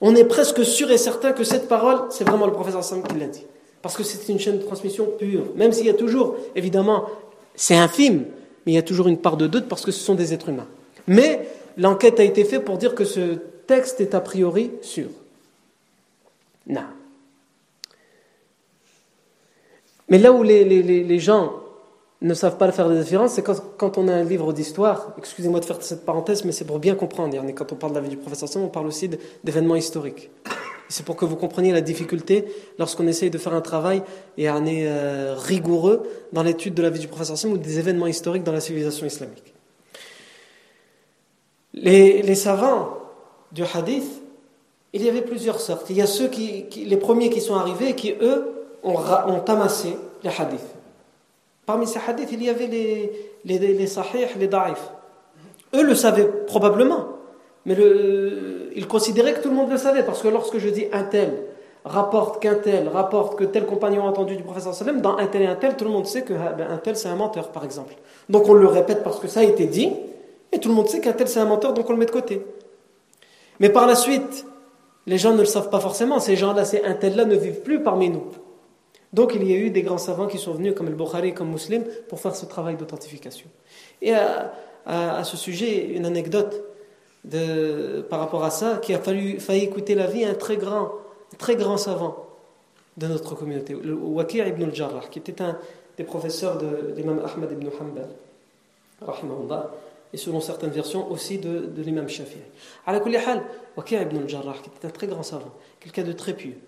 on 0.00 0.16
est 0.16 0.24
presque 0.24 0.64
sûr 0.64 0.90
et 0.90 0.98
certain 0.98 1.32
que 1.32 1.44
cette 1.44 1.68
parole, 1.68 2.06
c'est 2.10 2.24
vraiment 2.24 2.46
le 2.46 2.52
professeur 2.52 2.82
Sam 2.82 3.04
qui 3.04 3.16
l'a 3.16 3.28
dit. 3.28 3.46
Parce 3.82 3.96
que 3.96 4.02
c'est 4.02 4.28
une 4.32 4.40
chaîne 4.40 4.58
de 4.58 4.64
transmission 4.64 5.06
pure. 5.16 5.44
Même 5.54 5.70
s'il 5.70 5.86
y 5.86 5.90
a 5.90 5.94
toujours, 5.94 6.34
évidemment, 6.56 7.06
c'est 7.54 7.76
infime, 7.76 8.24
mais 8.66 8.72
il 8.72 8.74
y 8.74 8.78
a 8.78 8.82
toujours 8.82 9.06
une 9.06 9.18
part 9.18 9.36
de 9.36 9.46
doute 9.46 9.68
parce 9.68 9.84
que 9.84 9.92
ce 9.92 10.00
sont 10.00 10.16
des 10.16 10.34
êtres 10.34 10.48
humains. 10.48 10.66
Mais 11.06 11.48
l'enquête 11.78 12.18
a 12.18 12.24
été 12.24 12.44
faite 12.44 12.64
pour 12.64 12.78
dire 12.78 12.96
que 12.96 13.04
ce 13.04 13.38
texte 13.68 14.00
est 14.00 14.16
a 14.16 14.20
priori 14.20 14.72
sûr. 14.82 15.06
Non. 16.66 16.82
Mais 20.08 20.18
là 20.18 20.32
où 20.32 20.42
les, 20.42 20.64
les, 20.64 20.82
les 20.82 21.18
gens 21.18 21.62
ne 22.22 22.34
savent 22.34 22.56
pas 22.56 22.70
faire 22.70 22.88
des 22.88 23.00
différences, 23.00 23.32
c'est 23.32 23.42
quand, 23.42 23.98
on 23.98 24.08
a 24.08 24.14
un 24.14 24.24
livre 24.24 24.52
d'histoire, 24.52 25.12
excusez-moi 25.18 25.60
de 25.60 25.64
faire 25.64 25.82
cette 25.82 26.04
parenthèse, 26.04 26.44
mais 26.44 26.52
c'est 26.52 26.64
pour 26.64 26.78
bien 26.78 26.94
comprendre. 26.94 27.36
Quand 27.54 27.72
on 27.72 27.74
parle 27.74 27.92
de 27.92 27.98
la 27.98 28.02
vie 28.02 28.10
du 28.10 28.16
professeur 28.16 28.48
on 28.62 28.68
parle 28.68 28.86
aussi 28.86 29.10
d'événements 29.42 29.76
historiques. 29.76 30.30
C'est 30.88 31.04
pour 31.04 31.16
que 31.16 31.24
vous 31.24 31.36
compreniez 31.36 31.72
la 31.72 31.80
difficulté 31.80 32.44
lorsqu'on 32.78 33.06
essaye 33.06 33.30
de 33.30 33.38
faire 33.38 33.54
un 33.54 33.60
travail 33.60 34.02
et 34.36 34.48
un 34.48 34.66
est 34.66 34.86
euh, 34.86 35.34
rigoureux 35.36 36.02
dans 36.32 36.42
l'étude 36.42 36.74
de 36.74 36.82
la 36.82 36.90
vie 36.90 37.00
du 37.00 37.08
professeur 37.08 37.38
Sam 37.38 37.52
ou 37.52 37.58
des 37.58 37.78
événements 37.78 38.06
historiques 38.06 38.44
dans 38.44 38.52
la 38.52 38.60
civilisation 38.60 39.06
islamique. 39.06 39.54
Les, 41.72 42.34
savants 42.34 42.98
du 43.52 43.64
hadith, 43.64 44.22
il 44.92 45.02
y 45.02 45.08
avait 45.08 45.22
plusieurs 45.22 45.60
sortes. 45.60 45.86
Il 45.88 45.96
y 45.96 46.02
a 46.02 46.06
ceux 46.06 46.28
qui, 46.28 46.66
les 46.84 46.96
premiers 46.98 47.30
qui 47.30 47.40
sont 47.40 47.54
arrivés 47.54 47.90
et 47.90 47.94
qui, 47.94 48.14
eux, 48.20 48.61
ont, 48.82 49.44
amassé 49.46 49.96
les 50.22 50.30
hadiths. 50.30 50.60
Parmi 51.66 51.86
ces 51.86 52.00
hadiths, 52.06 52.32
il 52.32 52.42
y 52.42 52.48
avait 52.48 52.66
les, 52.66 53.12
les, 53.44 53.58
les 53.58 53.86
sahih, 53.86 54.26
les 54.38 54.48
da'if. 54.48 54.90
Eux 55.74 55.82
le 55.82 55.94
savaient 55.94 56.26
probablement. 56.46 57.08
Mais 57.64 57.74
le, 57.74 58.70
il 58.74 58.88
considérait 58.88 59.34
que 59.34 59.40
tout 59.40 59.48
le 59.48 59.54
monde 59.54 59.70
le 59.70 59.78
savait, 59.78 60.02
parce 60.02 60.22
que 60.22 60.28
lorsque 60.28 60.58
je 60.58 60.68
dis 60.68 60.86
un 60.92 61.04
tel 61.04 61.44
rapporte 61.84 62.40
qu'un 62.40 62.54
tel 62.54 62.88
rapporte 62.88 63.36
que 63.36 63.44
tel 63.44 63.66
compagnon 63.66 64.04
a 64.04 64.08
entendu 64.08 64.36
du 64.36 64.42
professeur 64.42 64.74
sallam, 64.74 65.00
dans 65.00 65.16
un 65.16 65.26
tel 65.26 65.42
et 65.42 65.46
un 65.46 65.56
tel, 65.56 65.76
tout 65.76 65.84
le 65.84 65.90
monde 65.90 66.06
sait 66.06 66.22
qu'un 66.22 66.36
ah, 66.40 66.52
ben, 66.52 66.80
tel 66.82 66.96
c'est 66.96 67.08
un 67.08 67.16
menteur, 67.16 67.50
par 67.50 67.64
exemple. 67.64 67.94
Donc 68.28 68.48
on 68.48 68.54
le 68.54 68.66
répète 68.66 69.02
parce 69.02 69.18
que 69.18 69.28
ça 69.28 69.40
a 69.40 69.42
été 69.44 69.66
dit, 69.66 69.92
et 70.52 70.58
tout 70.58 70.68
le 70.68 70.74
monde 70.74 70.88
sait 70.88 71.00
qu'un 71.00 71.12
tel 71.12 71.28
c'est 71.28 71.40
un 71.40 71.44
menteur, 71.44 71.72
donc 71.72 71.88
on 71.88 71.92
le 71.92 71.98
met 71.98 72.06
de 72.06 72.10
côté. 72.10 72.44
Mais 73.60 73.68
par 73.68 73.86
la 73.86 73.94
suite, 73.94 74.46
les 75.06 75.18
gens 75.18 75.32
ne 75.32 75.40
le 75.40 75.44
savent 75.44 75.70
pas 75.70 75.80
forcément, 75.80 76.20
ces 76.20 76.36
gens-là, 76.36 76.64
ces 76.64 76.82
un 76.84 76.94
tel-là 76.94 77.24
ne 77.24 77.36
vivent 77.36 77.62
plus 77.62 77.82
parmi 77.82 78.10
nous. 78.10 78.24
Donc 79.12 79.32
il 79.34 79.48
y 79.48 79.52
a 79.52 79.56
eu 79.56 79.70
des 79.70 79.82
grands 79.82 79.98
savants 79.98 80.26
qui 80.26 80.38
sont 80.38 80.52
venus, 80.52 80.74
comme 80.74 80.88
le 80.88 80.94
Bukhari, 80.94 81.34
comme 81.34 81.50
Muslim, 81.50 81.84
pour 82.08 82.18
faire 82.18 82.34
ce 82.34 82.46
travail 82.46 82.76
d'authentification. 82.76 83.46
Et 84.00 84.14
à, 84.14 84.52
à 84.86 85.24
ce 85.24 85.36
sujet, 85.36 85.86
une 85.88 86.06
anecdote 86.06 86.64
de, 87.24 88.04
par 88.08 88.20
rapport 88.20 88.44
à 88.44 88.50
ça, 88.50 88.78
qui 88.80 88.94
a 88.94 88.98
fallu, 88.98 89.38
failli 89.38 89.64
écouter 89.64 89.94
la 89.94 90.06
vie 90.06 90.24
un 90.24 90.34
très 90.34 90.56
grand, 90.56 90.92
très 91.38 91.56
grand 91.56 91.76
savant 91.76 92.26
de 92.96 93.06
notre 93.06 93.34
communauté, 93.34 93.74
le 93.74 93.94
ibn 93.94 94.62
al-Jarrah, 94.64 95.06
qui 95.10 95.18
était 95.18 95.40
un 95.42 95.58
des 95.96 96.04
professeurs 96.04 96.58
de 96.58 96.94
l'imam 96.96 97.20
Ahmad 97.24 97.52
ibn 97.52 97.68
Hanbal, 97.80 98.08
et 100.12 100.16
selon 100.16 100.40
certaines 100.40 100.70
versions 100.70 101.10
aussi 101.10 101.38
de, 101.38 101.66
de 101.66 101.82
l'imam 101.82 102.08
Shafi'i. 102.08 102.40
À 102.86 102.92
la 102.92 102.98
Waqi' 102.98 103.94
ibn 103.94 104.18
al-Jarrah, 104.18 104.56
qui 104.62 104.70
était 104.76 104.86
un 104.86 104.90
très 104.90 105.06
grand 105.06 105.22
savant, 105.22 105.52
quelqu'un 105.80 106.02
de 106.02 106.12
très 106.12 106.34
pieux, 106.34 106.58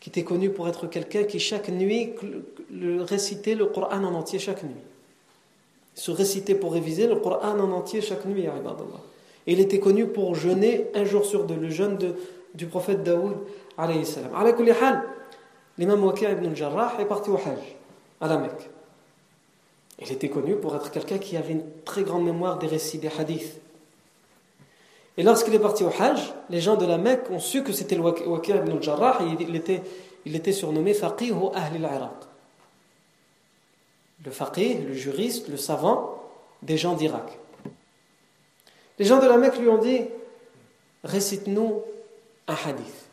qui 0.00 0.08
était 0.08 0.24
connu 0.24 0.50
pour 0.50 0.68
être 0.68 0.86
quelqu'un 0.86 1.24
qui 1.24 1.38
chaque 1.38 1.68
nuit 1.68 2.14
récitait 3.00 3.54
le 3.54 3.66
Coran 3.66 4.02
en 4.02 4.14
entier 4.14 4.38
chaque 4.38 4.62
nuit. 4.62 4.72
Se 5.94 6.10
récitait 6.10 6.54
pour 6.54 6.72
réviser 6.72 7.06
le 7.06 7.16
Coran 7.16 7.58
en 7.58 7.70
entier 7.72 8.00
chaque 8.00 8.24
nuit, 8.24 8.42
ibadallah 8.42 9.00
il 9.46 9.60
était 9.60 9.80
connu 9.80 10.06
pour 10.06 10.34
jeûner 10.34 10.86
un 10.94 11.04
jour 11.04 11.24
sur 11.24 11.44
deux, 11.44 11.56
le 11.56 11.70
jeûne 11.70 11.98
du 12.54 12.66
prophète 12.66 13.02
Daoud. 13.02 13.36
L'imam 15.78 16.04
Waqi' 16.04 16.24
ibn 16.24 16.46
al-Jarrah 16.46 16.94
est 17.00 17.06
parti 17.06 17.30
au 17.30 17.36
Hajj, 17.36 17.76
à 18.20 18.28
la 18.28 18.36
Mecque. 18.36 18.68
Il 19.98 20.12
était 20.12 20.28
connu 20.28 20.56
pour 20.56 20.76
être 20.76 20.90
quelqu'un 20.90 21.18
qui 21.18 21.36
avait 21.36 21.52
une 21.52 21.64
très 21.84 22.02
grande 22.02 22.24
mémoire 22.24 22.58
des 22.58 22.66
récits, 22.66 22.98
des 22.98 23.08
hadiths. 23.18 23.60
Et 25.16 25.22
lorsqu'il 25.22 25.54
est 25.54 25.60
parti 25.60 25.84
au 25.84 25.88
Hajj, 25.88 26.32
les 26.48 26.60
gens 26.60 26.76
de 26.76 26.86
la 26.86 26.98
Mecque 26.98 27.30
ont 27.30 27.40
su 27.40 27.62
que 27.62 27.72
c'était 27.72 27.96
le 27.96 28.02
Waqi' 28.02 28.50
ibn 28.50 28.70
al-Jarrah 28.70 29.18
et 29.22 29.42
il 29.42 29.56
était, 29.56 29.82
il 30.24 30.36
était 30.36 30.52
surnommé 30.52 30.94
Faqih 30.94 31.32
ou 31.32 31.50
Ahl 31.54 31.74
al-Iraq. 31.74 32.10
Le 34.24 34.30
faqih, 34.30 34.74
le 34.86 34.92
juriste, 34.92 35.48
le 35.48 35.56
savant 35.56 36.22
des 36.62 36.76
gens 36.76 36.94
d'Irak. 36.94 37.38
Les 38.98 39.06
gens 39.06 39.18
de 39.18 39.26
la 39.26 39.38
Mecque 39.38 39.58
lui 39.58 39.68
ont 39.68 39.78
dit 39.78 40.02
récite-nous 41.04 41.82
un 42.46 42.54
hadith. 42.66 43.08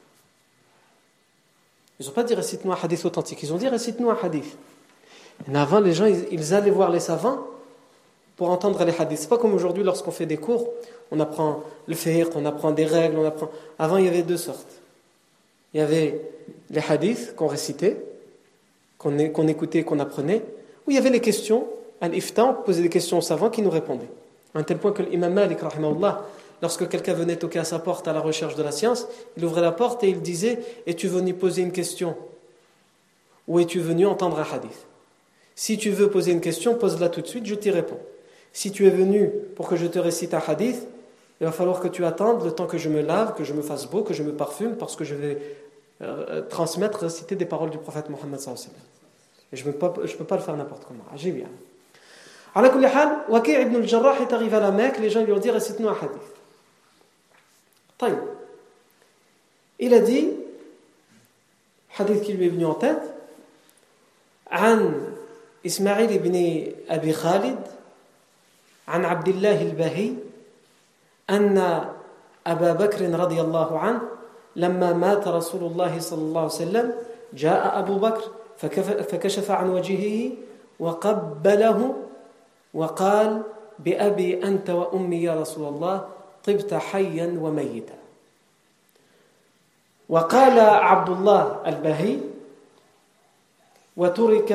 Ils 2.00 2.06
n'ont 2.06 2.12
pas 2.12 2.24
dit 2.24 2.36
récite-nous 2.36 2.72
un 2.72 2.78
hadith 2.82 3.06
authentique, 3.06 3.42
ils 3.42 3.54
ont 3.54 3.58
dit 3.58 3.70
récite-nous 3.70 4.10
un 4.10 4.18
hadith. 4.22 4.58
Et 5.50 5.56
avant, 5.56 5.80
les 5.80 5.94
gens, 5.94 6.06
ils, 6.06 6.54
allaient 6.54 6.72
voir 6.72 6.90
les 6.90 7.00
savants 7.00 7.46
pour 8.38 8.52
entendre 8.52 8.84
les 8.86 8.94
hadiths. 8.98 9.20
C'est 9.20 9.30
pas 9.30 9.38
comme 9.38 9.54
aujourd'hui 9.54 9.84
lorsqu'on 9.84 10.12
fait 10.12 10.28
des 10.28 10.38
cours, 10.38 10.70
on 11.12 11.20
apprend 11.20 11.64
le 11.88 11.96
fiqh, 11.96 12.28
on 12.36 12.46
apprend 12.46 12.72
des 12.72 12.86
règles, 12.86 13.18
on 13.18 13.26
apprend. 13.26 13.50
Avant, 13.80 13.98
il 13.98 14.06
y 14.06 14.08
avait 14.08 14.22
deux 14.22 14.38
sortes. 14.38 14.80
Il 15.74 15.80
y 15.80 15.84
avait 15.84 16.22
les 16.70 16.82
hadiths 16.88 17.36
qu'on 17.36 17.48
récitait, 17.48 17.98
qu'on 18.98 19.18
écoutait, 19.18 19.84
qu'on 19.84 20.00
apprenait, 20.00 20.44
ou 20.86 20.92
il 20.92 20.96
y 20.96 20.98
avait 20.98 21.10
les 21.10 21.20
questions, 21.20 21.68
un 22.00 22.12
ifta, 22.12 22.46
on 22.46 22.54
posait 22.54 22.84
des 22.84 22.90
questions 22.90 23.18
aux 23.18 23.22
savants 23.22 23.50
qui 23.50 23.62
nous 23.62 23.70
répondaient. 23.70 24.10
À 24.54 24.60
un 24.60 24.64
tel 24.64 24.78
point 24.78 24.92
que 24.92 25.02
l'imam 25.02 25.34
Malik, 25.34 25.60
lorsque 26.62 26.88
quelqu'un 26.88 27.14
venait 27.14 27.36
toquer 27.36 27.60
à 27.60 27.64
sa 27.64 27.80
porte 27.80 28.08
à 28.08 28.14
la 28.14 28.20
recherche 28.20 28.56
de 28.56 28.64
la 28.64 28.72
science, 28.72 29.08
il 29.36 29.46
ouvrait 29.46 29.62
la 29.62 29.72
porte 29.72 30.04
et 30.04 30.10
il 30.10 30.22
disait 30.22 30.60
Es-tu 30.86 31.08
venu 31.08 31.34
poser 31.34 31.64
une 31.64 31.72
question 31.72 32.16
Ou 33.48 33.60
es-tu 33.60 33.80
venu 33.80 34.06
entendre 34.06 34.40
un 34.40 34.56
hadith? 34.56 34.86
Si 35.56 35.78
tu 35.78 35.90
veux 35.90 36.10
poser 36.10 36.32
une 36.32 36.42
question, 36.42 36.76
pose-la 36.76 37.10
tout 37.10 37.22
de 37.22 37.28
suite, 37.28 37.46
je 37.48 37.56
t'y 37.56 37.72
réponds. 37.72 38.00
Si 38.58 38.72
tu 38.72 38.88
es 38.88 38.90
venu 38.90 39.30
pour 39.56 39.70
que 39.70 39.76
je 39.76 39.86
te 39.86 40.00
récite 40.00 40.34
un 40.34 40.40
hadith, 40.40 40.82
il 41.40 41.46
va 41.46 41.52
falloir 41.52 41.80
que 41.80 41.88
tu 41.88 42.04
attendes 42.04 42.44
le 42.44 42.52
temps 42.52 42.66
que 42.66 42.80
je 42.80 42.90
me 42.90 43.04
lave, 43.04 43.36
que 43.36 43.44
je 43.44 43.54
me 43.54 43.62
fasse 43.62 43.86
beau, 43.86 44.02
que 44.02 44.16
je 44.16 44.24
me 44.24 44.32
parfume, 44.32 44.78
parce 44.78 44.96
que 44.96 45.04
je 45.04 45.14
vais 45.14 45.38
euh, 46.02 46.42
transmettre, 46.42 47.02
réciter 47.02 47.36
des 47.36 47.46
paroles 47.46 47.70
du 47.70 47.78
prophète 47.78 48.10
Mohammed. 48.10 48.40
Et 49.54 49.58
je 49.58 49.64
ne 49.64 49.72
peux, 49.72 49.78
pas 49.78 50.36
le 50.38 50.42
faire 50.42 50.58
n'importe 50.58 50.86
comment. 50.88 51.04
J'ai 51.16 51.30
bien. 51.30 51.46
Waqi 52.56 53.52
ibn 53.52 53.76
al-Jarrah 53.76 54.20
est 54.22 54.34
arrivé 54.34 54.58
à 54.58 54.60
la 54.60 54.72
Mecque, 54.72 54.98
les 54.98 55.12
gens 55.12 55.24
lui 55.24 55.34
ont 55.34 55.38
dit 55.38 55.52
récite-nous 55.52 55.90
un 55.90 55.96
hadith. 58.02 58.16
Il 59.78 59.94
a 59.94 60.00
dit, 60.00 60.32
hadith 62.00 62.24
qui 62.24 62.34
lui 62.34 62.48
est 62.48 62.50
venu 62.50 62.66
en 62.66 62.74
tête, 62.74 63.04
An 64.52 64.80
Ismail 65.64 66.12
ibn 66.12 66.74
Abi 66.90 67.14
Khalid, 67.14 67.77
عن 68.88 69.06
عبد 69.06 69.28
الله 69.28 69.62
البهي 69.62 70.14
أن 71.30 71.58
أبا 72.48 72.74
بكر 72.74 73.20
رضي 73.20 73.42
الله 73.42 73.80
عنه 73.80 74.02
لما 74.56 74.94
مات 74.94 75.28
رسول 75.28 75.64
الله 75.64 76.00
صلى 76.00 76.22
الله 76.22 76.42
عليه 76.42 76.52
وسلم 76.64 76.94
جاء 77.34 77.80
أبو 77.80 77.96
بكر 78.00 78.24
فكشف 79.04 79.52
عن 79.52 79.70
وجهه 79.70 80.32
وقبله 80.80 81.96
وقال 82.74 83.42
بأبي 83.80 84.44
أنت 84.44 84.70
وأمي 84.70 85.24
يا 85.24 85.42
رسول 85.42 85.68
الله 85.68 86.06
طبت 86.46 86.74
حيا 86.74 87.38
وميتا. 87.42 87.98
وقال 90.10 90.60
عبد 90.60 91.10
الله 91.10 91.62
البهي 91.68 92.18
وترك 93.98 94.52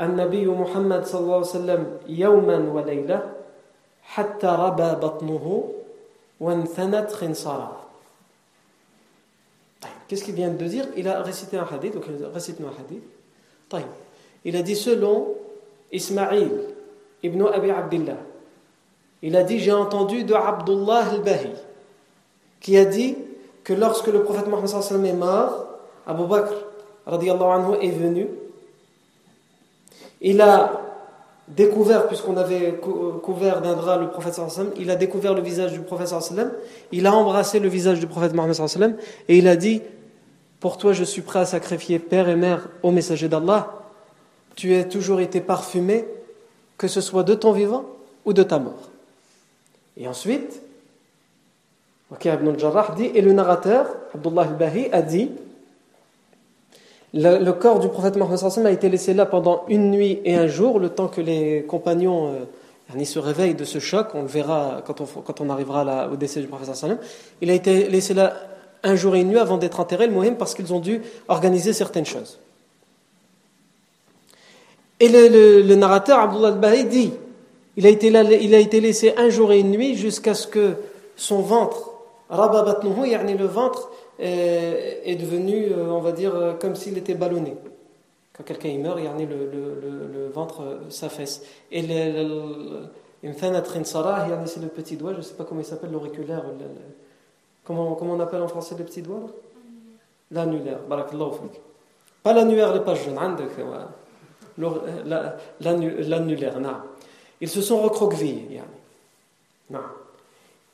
النبي 0.00 0.46
محمد 0.46 1.04
صلى 1.06 1.20
الله 1.20 1.36
عليه 1.36 1.46
وسلم 1.58 1.82
يوما 2.08 2.58
وليلة 2.72 3.32
حتى 4.03 4.47
ربى 4.47 4.91
بطنه 5.05 5.73
وانثنت 6.39 7.11
خنصاره 7.11 7.87
Qu'est-ce 10.07 10.23
qu'il 10.23 10.35
vient 10.35 10.49
de 10.49 10.65
dire 10.65 10.85
Il 10.95 11.07
a 11.07 11.21
récité 11.21 11.57
un 11.57 11.67
hadith, 11.69 11.93
donc 11.93 12.05
récite-nous 12.33 12.67
un 12.67 12.71
hadith. 12.79 13.03
Il 14.45 14.55
a 14.55 14.61
dit 14.61 14.75
selon 14.75 15.35
Ismaïl 15.91 16.49
ibn 17.23 17.45
Abi 17.45 17.71
Abdullah, 17.71 18.17
il 19.21 19.35
a 19.35 19.43
dit 19.43 19.59
J'ai 19.59 19.73
entendu 19.73 20.23
de 20.23 20.33
Abdullah 20.33 21.09
al-Bahi, 21.11 21.51
qui 22.61 22.77
a 22.77 22.85
dit 22.85 23.17
que 23.63 23.73
lorsque 23.73 24.07
le 24.07 24.23
prophète 24.23 24.47
Mohammed 24.47 25.05
est 25.05 25.13
mort, 25.13 25.67
Abu 26.05 26.25
Bakr 26.25 26.53
anhu, 27.05 27.75
est 27.81 27.91
venu. 27.91 28.27
Il 30.21 30.39
a 30.41 30.81
découvert, 31.48 32.06
puisqu'on 32.06 32.36
avait 32.36 32.80
couvert 33.22 33.60
d'un 33.60 33.74
drap 33.74 33.98
le 33.98 34.08
prophète 34.08 34.40
il 34.78 34.90
a 34.90 34.96
découvert 34.96 35.34
le 35.34 35.42
visage 35.42 35.72
du 35.72 35.80
prophète 35.80 36.14
il 36.92 37.06
a 37.06 37.14
embrassé 37.14 37.58
le 37.58 37.68
visage 37.68 38.00
du 38.00 38.06
prophète 38.06 38.32
Mohammed 38.32 38.96
et 39.28 39.38
il 39.38 39.48
a 39.48 39.56
dit 39.56 39.82
Pour 40.60 40.78
toi, 40.78 40.92
je 40.92 41.04
suis 41.04 41.22
prêt 41.22 41.40
à 41.40 41.46
sacrifier 41.46 41.98
père 41.98 42.28
et 42.28 42.36
mère 42.36 42.68
au 42.82 42.90
messager 42.90 43.28
d'Allah. 43.28 43.72
Tu 44.54 44.74
as 44.74 44.84
toujours 44.84 45.20
été 45.20 45.40
parfumé, 45.40 46.04
que 46.78 46.88
ce 46.88 47.00
soit 47.00 47.24
de 47.24 47.34
ton 47.34 47.52
vivant 47.52 47.84
ou 48.24 48.32
de 48.32 48.42
ta 48.42 48.58
mort. 48.58 48.90
Et 49.96 50.06
ensuite, 50.06 50.62
ibn 52.24 52.48
al-Jarrah 52.48 52.94
dit, 52.96 53.10
et 53.14 53.20
le 53.20 53.32
narrateur, 53.32 53.86
Abdullah 54.14 54.42
al-Bahi, 54.42 54.88
a 54.92 55.02
dit 55.02 55.30
le, 57.14 57.50
corps 57.52 57.78
du 57.78 57.88
prophète 57.88 58.16
Mohammed 58.16 58.66
a 58.66 58.70
été 58.70 58.88
laissé 58.88 59.12
là 59.12 59.26
pendant 59.26 59.64
une 59.68 59.90
nuit 59.90 60.20
et 60.24 60.34
un 60.34 60.46
jour, 60.46 60.78
le 60.78 60.88
temps 60.88 61.08
que 61.08 61.20
les 61.20 61.64
compagnons 61.64 62.32
euh, 62.98 63.04
se 63.04 63.18
réveillent 63.18 63.54
de 63.54 63.64
ce 63.64 63.78
choc. 63.78 64.08
On 64.14 64.22
le 64.22 64.28
verra 64.28 64.82
quand 64.86 65.00
on, 65.00 65.04
quand 65.04 65.40
on 65.40 65.50
arrivera 65.50 65.84
là, 65.84 66.08
au 66.10 66.16
décès 66.16 66.40
du 66.40 66.46
prophète. 66.46 66.70
Il 67.40 67.50
a 67.50 67.54
été 67.54 67.88
laissé 67.88 68.14
là 68.14 68.34
un 68.82 68.96
jour 68.96 69.14
et 69.14 69.20
une 69.20 69.28
nuit 69.28 69.38
avant 69.38 69.58
d'être 69.58 69.80
enterré, 69.80 70.06
le 70.06 70.12
Mohim, 70.12 70.36
parce 70.36 70.54
qu'ils 70.54 70.72
ont 70.72 70.80
dû 70.80 71.02
organiser 71.28 71.72
certaines 71.72 72.06
choses. 72.06 72.38
Et 74.98 75.08
le, 75.08 75.74
narrateur, 75.74 76.18
Abdullah 76.18 76.48
al-Bahi, 76.48 76.84
dit 76.84 77.12
il 77.76 77.86
a, 77.86 77.90
été 77.90 78.08
il 78.08 78.54
a 78.54 78.58
été 78.58 78.80
laissé 78.80 79.14
un 79.16 79.30
jour 79.30 79.52
et 79.52 79.58
une 79.58 79.70
nuit 79.70 79.96
jusqu'à 79.96 80.34
ce 80.34 80.46
que 80.46 80.74
son 81.16 81.40
ventre, 81.40 81.90
Rababatnuhu, 82.30 83.10
le 83.36 83.46
ventre, 83.46 83.90
est 84.18 85.16
devenu, 85.16 85.72
euh, 85.72 85.90
on 85.90 86.00
va 86.00 86.12
dire, 86.12 86.34
euh, 86.34 86.54
comme 86.54 86.76
s'il 86.76 86.96
était 86.98 87.14
ballonné. 87.14 87.56
Quand 88.32 88.44
quelqu'un 88.44 88.76
meurt, 88.78 88.98
le, 88.98 89.26
le, 89.26 90.08
le, 90.12 90.28
ventre 90.28 90.62
euh, 90.62 90.90
s'affaisse. 90.90 91.42
Et 91.70 91.82
le, 91.82 92.88
c'est 93.22 94.60
le 94.60 94.68
petit 94.68 94.96
doigt, 94.96 95.12
je 95.12 95.18
ne 95.18 95.22
sais 95.22 95.34
pas 95.34 95.44
comment 95.44 95.60
il 95.60 95.66
s'appelle, 95.66 95.92
l'auriculaire. 95.92 96.44
Comment, 97.64 97.94
comment 97.94 98.14
on 98.14 98.20
appelle 98.20 98.42
en 98.42 98.48
français 98.48 98.74
le 98.78 98.84
petit 98.84 99.02
doigt 99.02 99.20
L'annulaire. 100.30 100.78
Pas 102.22 102.32
l'annulaire, 102.32 102.72
les 102.72 102.80
pages 102.80 103.04
jeunes. 103.04 103.18
L'annulaire, 105.60 106.54
Ils 107.40 107.48
se 107.48 107.60
sont 107.60 107.82
recroquevillés. 107.82 108.60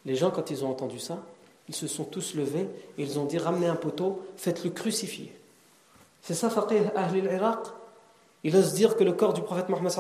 Les 0.07 0.15
gens, 0.15 0.31
quand 0.31 0.51
ils 0.51 0.65
ont 0.65 0.71
entendu 0.71 0.99
ça, 0.99 1.19
ils 1.69 1.75
se 1.75 1.87
sont 1.87 2.05
tous 2.05 2.35
levés 2.35 2.69
et 2.97 3.03
ils 3.03 3.19
ont 3.19 3.25
dit 3.25 3.39
ramenez 3.39 3.67
un 3.67 3.77
poteau, 3.77 4.23
faites-le 4.37 4.71
crucifier. 4.71 5.33
C'est 6.23 6.35
ça, 6.35 6.51
Faqih 6.51 6.77
Ahl 6.97 7.11
al-Iraq. 7.15 7.59
Il 8.45 8.57
ose 8.57 8.73
dire 8.75 8.97
que 8.97 9.05
le 9.05 9.13
corps 9.13 9.33
du 9.33 9.43
prophète 9.43 9.69
Mohammed 9.69 9.93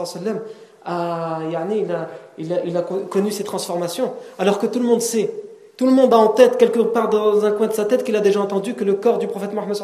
a, 0.85 1.41
il 1.49 1.57
a, 1.57 2.09
il, 2.39 2.53
a, 2.53 2.65
il 2.65 2.77
a 2.77 2.83
connu 2.83 3.31
ces 3.31 3.45
transformations, 3.45 4.13
alors 4.39 4.59
que 4.59 4.67
tout 4.67 4.79
le 4.79 4.87
monde 4.87 5.03
sait, 5.03 5.33
tout 5.77 5.87
le 5.87 5.93
monde 5.93 6.13
a 6.15 6.19
en 6.19 6.29
tête, 6.29 6.57
quelque 6.57 6.81
part 6.81 7.09
dans 7.09 7.45
un 7.45 7.53
coin 7.53 7.67
de 7.67 7.73
sa 7.73 7.85
tête, 7.85 8.05
qu'il 8.05 8.17
a 8.17 8.21
déjà 8.21 8.41
entendu 8.41 8.75
que 8.75 8.85
le 8.85 8.95
corps 8.95 9.19
du 9.19 9.27
prophète 9.27 9.53
Mohammed 9.53 9.77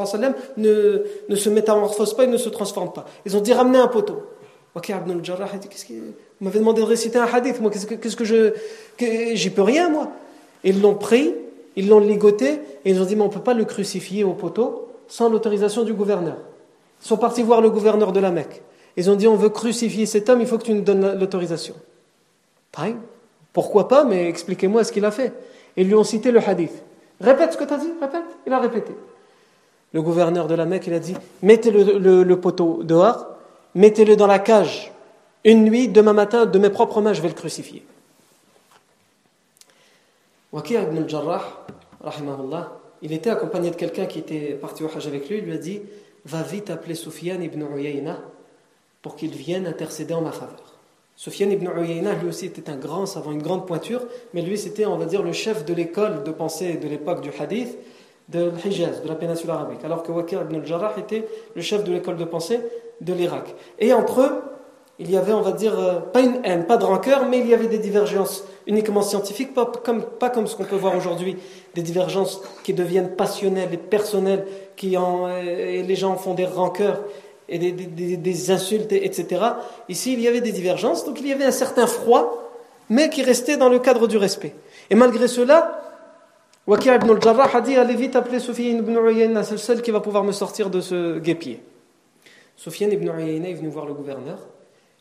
ne, 0.57 1.03
ne 1.29 1.37
se 1.37 1.49
métamorphose 1.49 2.15
pas, 2.15 2.25
il 2.25 2.31
ne 2.31 2.37
se 2.37 2.49
transforme 2.49 2.93
pas. 2.93 3.05
Ils 3.27 3.37
ont 3.37 3.41
dit 3.41 3.53
ramenez 3.53 3.79
un 3.79 3.89
poteau. 3.89 4.23
Ok, 4.75 4.89
Ibn 4.89 5.11
al-Jarrah 5.13 5.49
a 5.53 5.57
dit 5.57 5.69
qu'est-ce 5.69 5.87
Vous 5.93 6.01
m'avez 6.41 6.59
demandé 6.59 6.81
de 6.81 6.87
réciter 6.87 7.19
un 7.19 7.27
hadith, 7.33 7.61
moi, 7.61 7.71
qu'est-ce 7.71 7.87
que, 7.87 7.95
qu'est-ce 7.95 8.17
que 8.17 8.25
je. 8.25 8.55
J'y 8.99 9.51
peux 9.51 9.63
rien, 9.63 9.89
moi. 9.89 10.09
Ils 10.65 10.81
l'ont 10.81 10.97
pris, 10.97 11.33
ils 11.77 11.89
l'ont 11.89 12.01
ligoté 12.01 12.61
et 12.85 12.91
ils 12.91 13.01
ont 13.01 13.05
dit 13.05 13.17
mais 13.17 13.23
on 13.23 13.29
ne 13.29 13.33
peut 13.33 13.41
pas 13.41 13.55
le 13.55 13.65
crucifier 13.65 14.25
au 14.25 14.33
poteau 14.33 14.89
sans 15.09 15.29
l'autorisation 15.29 15.83
du 15.83 15.93
gouverneur. 15.93 16.37
Ils 17.03 17.07
sont 17.07 17.17
partis 17.17 17.43
voir 17.43 17.61
le 17.61 17.71
gouverneur 17.71 18.13
de 18.13 18.21
la 18.21 18.31
Mecque. 18.31 18.63
Ils 18.97 19.11
ont 19.11 19.17
dit 19.17 19.27
on 19.27 19.37
veut 19.37 19.49
crucifier 19.49 20.07
cet 20.07 20.29
homme, 20.29 20.41
il 20.41 20.47
faut 20.47 20.59
que 20.59 20.65
tu 20.65 20.75
nous 20.75 20.83
donnes 20.83 21.19
l'autorisation. 21.19 21.75
Pourquoi 23.53 23.89
pas, 23.89 24.05
mais 24.05 24.29
expliquez-moi 24.29 24.85
ce 24.85 24.93
qu'il 24.93 25.05
a 25.05 25.11
fait. 25.11 25.33
Ils 25.77 25.87
lui 25.87 25.95
ont 25.95 26.05
cité 26.05 26.31
le 26.31 26.41
hadith. 26.41 26.83
Répète 27.21 27.53
ce 27.53 27.57
que 27.57 27.65
tu 27.65 27.73
as 27.73 27.79
dit, 27.79 27.91
répète. 28.01 28.23
Il 28.47 28.53
a 28.53 28.59
répété. 28.59 28.93
Le 29.93 30.03
gouverneur 30.03 30.49
de 30.49 30.55
la 30.55 30.65
Mecque, 30.65 30.89
il 30.89 30.95
a 30.95 30.99
dit 30.99 31.15
mettez 31.43 31.71
le, 31.71 32.35
poteau 32.35 32.83
dehors, 32.83 33.27
mettez-le 33.75 34.17
dans 34.17 34.27
la 34.27 34.41
cage. 34.41 34.93
Une 35.45 35.65
nuit, 35.65 35.89
demain 35.89 36.13
matin, 36.13 36.47
de 36.47 36.59
mes 36.59 36.71
propres 36.71 37.01
mains, 37.01 37.13
je 37.13 37.23
vais 37.23 37.29
le 37.29 37.35
crucifier. 37.35 37.85
Waqi' 40.53 40.75
ibn 40.75 40.99
al-Jarrah, 40.99 41.64
il 43.03 43.13
était 43.13 43.31
accompagné 43.31 43.71
de 43.71 43.77
quelqu'un 43.77 44.07
qui 44.07 44.19
était 44.19 44.53
parti 44.53 44.83
au 44.83 44.87
Hajj 44.87 45.07
avec 45.07 45.29
lui, 45.29 45.39
il 45.39 45.45
lui 45.45 45.53
a 45.53 45.59
dit 45.59 45.83
Va 46.25 46.43
vite 46.43 46.71
appeler 46.71 46.95
Soufiane 46.95 47.43
ibn 47.43 47.63
Uyayna 47.63 48.19
pour 49.03 49.17
qu'il 49.17 49.33
vienne 49.33 49.67
intercéder 49.67 50.15
en 50.15 50.23
ma 50.23 50.33
faveur. 50.33 50.79
Soufiane 51.17 51.53
ibn 51.53 51.69
Uyayna, 51.69 52.15
lui 52.15 52.29
aussi, 52.29 52.47
était 52.47 52.71
un 52.71 52.77
grand 52.77 53.07
savant, 53.07 53.33
une 53.33 53.43
grande 53.43 53.67
pointure, 53.67 54.03
mais 54.33 54.43
lui, 54.43 54.57
c'était, 54.57 54.87
on 54.87 54.97
va 54.97 55.05
dire, 55.05 55.23
le 55.23 55.33
chef 55.33 55.65
de 55.65 55.75
l'école 55.75 56.25
de 56.25 56.31
pensée 56.31 56.75
de 56.75 56.89
l'époque 56.89 57.21
du 57.21 57.31
hadith 57.39 57.77
de 58.31 58.51
l'Hijaz, 58.65 59.03
de 59.03 59.09
la 59.09 59.15
péninsule 59.15 59.51
arabique, 59.51 59.85
alors 59.85 60.03
que 60.03 60.11
Waqi' 60.11 60.35
ibn 60.35 60.55
al-Jarrah 60.57 60.95
était 60.99 61.29
le 61.55 61.61
chef 61.61 61.85
de 61.85 61.93
l'école 61.93 62.17
de 62.17 62.25
pensée 62.25 62.61
de 63.01 63.13
l'Irak. 63.13 63.55
Et 63.79 63.93
entre 63.93 64.23
eux, 64.23 64.43
il 64.99 65.11
y 65.11 65.17
avait, 65.17 65.33
on 65.33 65.41
va 65.41 65.53
dire, 65.53 65.79
euh, 65.79 65.99
pas 66.01 66.21
une 66.21 66.41
haine, 66.45 66.67
pas 66.67 66.77
de 66.77 66.85
rancœur, 66.85 67.27
mais 67.29 67.41
il 67.41 67.49
y 67.49 67.55
avait 67.55 67.67
des 67.67 67.79
divergences 67.79 68.45
uniquement 68.67 69.03
scientifiques, 69.03 69.53
pas 69.53 69.67
comme, 69.67 70.03
pas 70.03 70.33
ce 70.47 70.55
qu'on 70.55 70.65
peut 70.65 70.77
voir 70.77 70.97
aujourd'hui, 70.97 71.37
des 71.75 71.83
divergences 71.83 72.41
qui 72.63 72.75
deviennent 72.75 73.11
passionnelles 73.11 73.73
et 73.73 73.77
personnelles, 73.77 74.47
qui 74.77 74.97
en, 74.97 75.29
et 75.29 75.83
les 75.83 75.97
gens 75.97 76.17
font 76.17 76.35
des 76.35 76.47
rancœurs 76.47 77.01
et 77.49 77.59
des, 77.59 78.51
insultes, 78.51 78.93
etc. 78.93 79.43
Ici, 79.89 80.15
il 80.15 80.21
y 80.21 80.29
avait 80.29 80.41
des 80.41 80.53
divergences, 80.53 81.05
donc 81.05 81.21
il 81.21 81.27
y 81.27 81.33
avait 81.33 81.45
un 81.45 81.51
certain 81.51 81.87
froid, 81.87 82.51
mais 82.89 83.11
qui 83.11 83.23
restait 83.23 83.57
dans 83.57 83.69
le 83.69 83.79
cadre 83.79 84.07
du 84.07 84.17
respect. 84.17 84.55
Et 84.91 84.95
malgré 84.95 85.29
cela, 85.29 85.83
Waqi' 86.67 86.89
ibn 86.89 87.11
al-Jarrah 87.11 87.55
a 87.55 87.61
dit 87.61 87.77
Allez 87.77 87.95
vite 87.95 88.17
appeler 88.17 88.39
Soufiane 88.39 88.79
ibn 88.79 88.97
Uyayna, 88.97 89.43
c'est 89.43 89.53
le 89.53 89.59
seul 89.59 89.83
qui 89.83 89.91
va 89.91 90.01
pouvoir 90.01 90.25
me 90.25 90.33
sortir 90.33 90.71
de 90.71 90.81
ce 90.81 91.19
guépier. 91.19 91.63
Soufiane 92.57 92.93
ibn 92.93 93.09
Uyayna 93.09 93.51
est 93.51 93.55
venu 93.55 93.69
voir 93.69 93.85
le 93.85 93.93
gouverneur. 93.93 94.39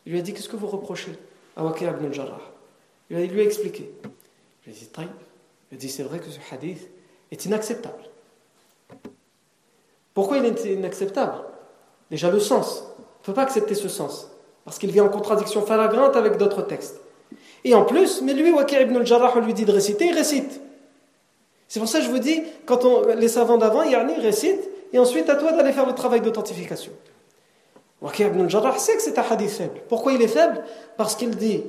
Il 0.06 0.12
lui 0.12 0.18
a 0.18 0.22
dit 0.22 0.32
Qu'est-ce 0.32 0.48
que 0.48 0.56
vous 0.56 0.66
reprochez? 0.66 1.12
À 1.56 1.64
Waqi' 1.64 1.84
ibn 1.84 2.06
al-Jarrah 2.06 2.40
Il 3.10 3.16
lui 3.30 3.40
a 3.40 3.44
expliqué. 3.44 3.90
Il 4.66 4.72
lui 4.72 4.76
a 4.76 4.78
dit. 4.78 4.90
Il 5.72 5.78
a 5.78 5.90
C'est 5.90 6.02
vrai 6.02 6.18
que 6.18 6.30
ce 6.30 6.38
hadith 6.52 6.88
est 7.30 7.44
inacceptable. 7.44 8.02
Pourquoi 10.12 10.38
il 10.38 10.44
est 10.44 10.64
inacceptable? 10.64 11.34
Déjà 12.10 12.30
le 12.30 12.40
sens. 12.40 12.84
On 12.98 13.02
ne 13.02 13.26
peut 13.26 13.34
pas 13.34 13.42
accepter 13.42 13.74
ce 13.74 13.88
sens. 13.88 14.30
Parce 14.64 14.78
qu'il 14.78 14.90
vient 14.90 15.04
en 15.04 15.08
contradiction 15.08 15.64
flagrante 15.64 16.16
avec 16.16 16.36
d'autres 16.36 16.62
textes. 16.62 17.00
Et 17.64 17.74
en 17.74 17.84
plus, 17.84 18.22
mais 18.22 18.34
lui, 18.34 18.52
Waqi' 18.52 18.80
ibn 18.80 18.96
al-Jarrah, 18.96 19.32
on 19.36 19.40
lui 19.40 19.54
dit 19.54 19.64
de 19.64 19.72
réciter, 19.72 20.06
il 20.06 20.14
récite. 20.14 20.60
C'est 21.68 21.80
pour 21.80 21.88
ça 21.88 21.98
que 21.98 22.04
je 22.04 22.10
vous 22.10 22.18
dis, 22.18 22.42
quand 22.66 22.84
on, 22.84 23.14
les 23.14 23.28
savants 23.28 23.56
d'avant, 23.56 23.82
ils 23.82 23.96
récitent, 24.20 24.68
et 24.92 24.98
ensuite 24.98 25.28
à 25.28 25.36
toi 25.36 25.52
d'aller 25.52 25.72
faire 25.72 25.86
le 25.86 25.94
travail 25.94 26.20
d'authentification. 26.20 26.92
Waqi' 28.02 28.24
ibn 28.24 28.42
al-Jarrah 28.42 28.76
sait 28.78 28.96
que 28.96 29.02
c'est 29.02 29.18
un 29.18 29.22
hadith 29.22 29.50
faible. 29.50 29.80
Pourquoi 29.88 30.12
il 30.12 30.22
est 30.22 30.28
faible? 30.28 30.62
Parce 30.96 31.14
qu'il 31.14 31.30
dit 31.36 31.62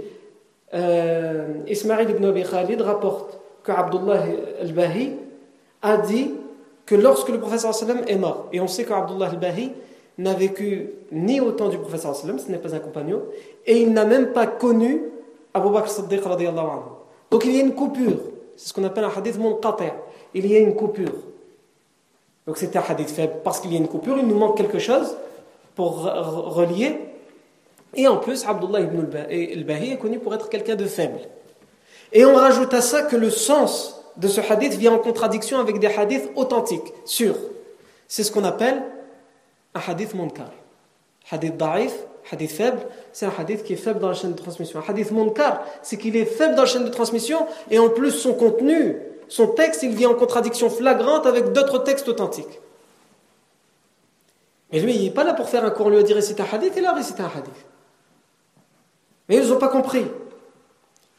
euh, 0.73 1.53
Ismaïl 1.67 2.09
ibn 2.09 2.25
Abi 2.25 2.43
Khalid 2.43 2.81
rapporte 2.81 3.39
que 3.63 3.71
Abdullah 3.71 4.23
al-Bahi 4.61 5.13
a 5.81 5.97
dit 5.97 6.33
que 6.85 6.95
lorsque 6.95 7.29
le 7.29 7.39
prophète 7.39 7.59
sallam 7.59 8.01
est 8.07 8.15
mort, 8.15 8.47
et 8.51 8.59
on 8.59 8.67
sait 8.67 8.85
qu'Abdullah 8.85 9.27
al-Bahi 9.27 9.71
n'a 10.17 10.33
vécu 10.33 10.91
ni 11.11 11.39
au 11.39 11.51
temps 11.51 11.69
du 11.69 11.77
prophète 11.77 12.01
sallam, 12.01 12.39
ce 12.39 12.51
n'est 12.51 12.57
pas 12.57 12.75
un 12.75 12.79
compagnon, 12.79 13.21
et 13.65 13.81
il 13.81 13.93
n'a 13.93 14.05
même 14.05 14.33
pas 14.33 14.47
connu 14.47 15.03
Abu 15.53 15.69
Bakr 15.69 15.89
Siddiq 15.89 16.23
radiallahu 16.23 16.65
anhu. 16.65 16.91
Donc 17.31 17.45
il 17.45 17.55
y 17.55 17.59
a 17.59 17.63
une 17.63 17.73
coupure, 17.73 18.19
c'est 18.55 18.69
ce 18.69 18.73
qu'on 18.73 18.83
appelle 18.83 19.05
un 19.05 19.11
hadith 19.15 19.37
munqati', 19.39 19.93
il 20.33 20.45
y 20.47 20.55
a 20.55 20.59
une 20.59 20.75
coupure. 20.75 21.13
Donc 22.45 22.57
c'est 22.57 22.75
un 22.75 22.83
hadith 22.87 23.09
faible, 23.09 23.35
parce 23.43 23.59
qu'il 23.59 23.71
y 23.71 23.75
a 23.75 23.79
une 23.79 23.87
coupure, 23.87 24.17
il 24.17 24.27
nous 24.27 24.37
manque 24.37 24.57
quelque 24.57 24.79
chose 24.79 25.15
pour 25.75 26.03
relier, 26.03 26.99
et 27.95 28.07
en 28.07 28.17
plus 28.17 28.45
Abdullah 28.45 28.81
ibn 28.81 28.99
al-Bahi 28.99 29.91
est 29.91 29.97
connu 29.97 30.19
pour 30.19 30.33
être 30.33 30.49
quelqu'un 30.49 30.75
de 30.75 30.85
faible. 30.85 31.19
Et 32.11 32.25
on 32.25 32.35
rajoute 32.35 32.73
à 32.73 32.81
ça 32.81 33.03
que 33.03 33.15
le 33.15 33.29
sens 33.29 34.01
de 34.17 34.27
ce 34.27 34.41
hadith 34.41 34.73
vient 34.73 34.93
en 34.93 34.99
contradiction 34.99 35.59
avec 35.59 35.79
des 35.79 35.87
hadiths 35.87 36.29
authentiques, 36.35 36.93
sûrs. 37.05 37.37
C'est 38.07 38.23
ce 38.23 38.31
qu'on 38.31 38.43
appelle 38.43 38.81
un 39.73 39.81
hadith 39.85 40.13
munkar. 40.13 40.51
Hadith 41.29 41.57
da'if, 41.57 41.93
hadith 42.31 42.51
faible, 42.51 42.79
c'est 43.11 43.25
un 43.25 43.33
hadith 43.37 43.63
qui 43.63 43.73
est 43.73 43.77
faible 43.77 43.99
dans 43.99 44.09
la 44.09 44.13
chaîne 44.13 44.33
de 44.33 44.37
transmission. 44.37 44.79
Un 44.79 44.89
hadith 44.89 45.11
munkar, 45.11 45.63
c'est 45.81 45.97
qu'il 45.97 46.15
est 46.15 46.25
faible 46.25 46.55
dans 46.55 46.61
la 46.61 46.67
chaîne 46.67 46.85
de 46.85 46.89
transmission 46.89 47.47
et 47.69 47.79
en 47.79 47.89
plus 47.89 48.11
son 48.11 48.33
contenu, 48.33 48.97
son 49.27 49.47
texte, 49.47 49.83
il 49.83 49.95
vient 49.95 50.11
en 50.11 50.13
contradiction 50.13 50.69
flagrante 50.69 51.25
avec 51.25 51.51
d'autres 51.51 51.79
textes 51.79 52.07
authentiques. 52.07 52.61
Mais 54.75 54.81
lui, 54.81 54.93
il 54.93 55.03
n'est 55.05 55.11
pas 55.11 55.23
là 55.23 55.33
pour 55.33 55.47
faire 55.47 55.63
un 55.63 55.69
cours, 55.69 55.85
on 55.85 55.89
lui 55.89 55.99
a 55.99 56.03
dit 56.03 56.11
réciter 56.11 56.43
un 56.43 56.47
hadith, 56.51 56.73
il 56.75 56.85
a 56.85 56.91
récité 56.91 57.21
un 57.21 57.31
hadith. 57.33 57.65
Mais 59.29 59.37
ils 59.37 59.47
n'ont 59.47 59.57
pas 59.57 59.69
compris. 59.69 60.05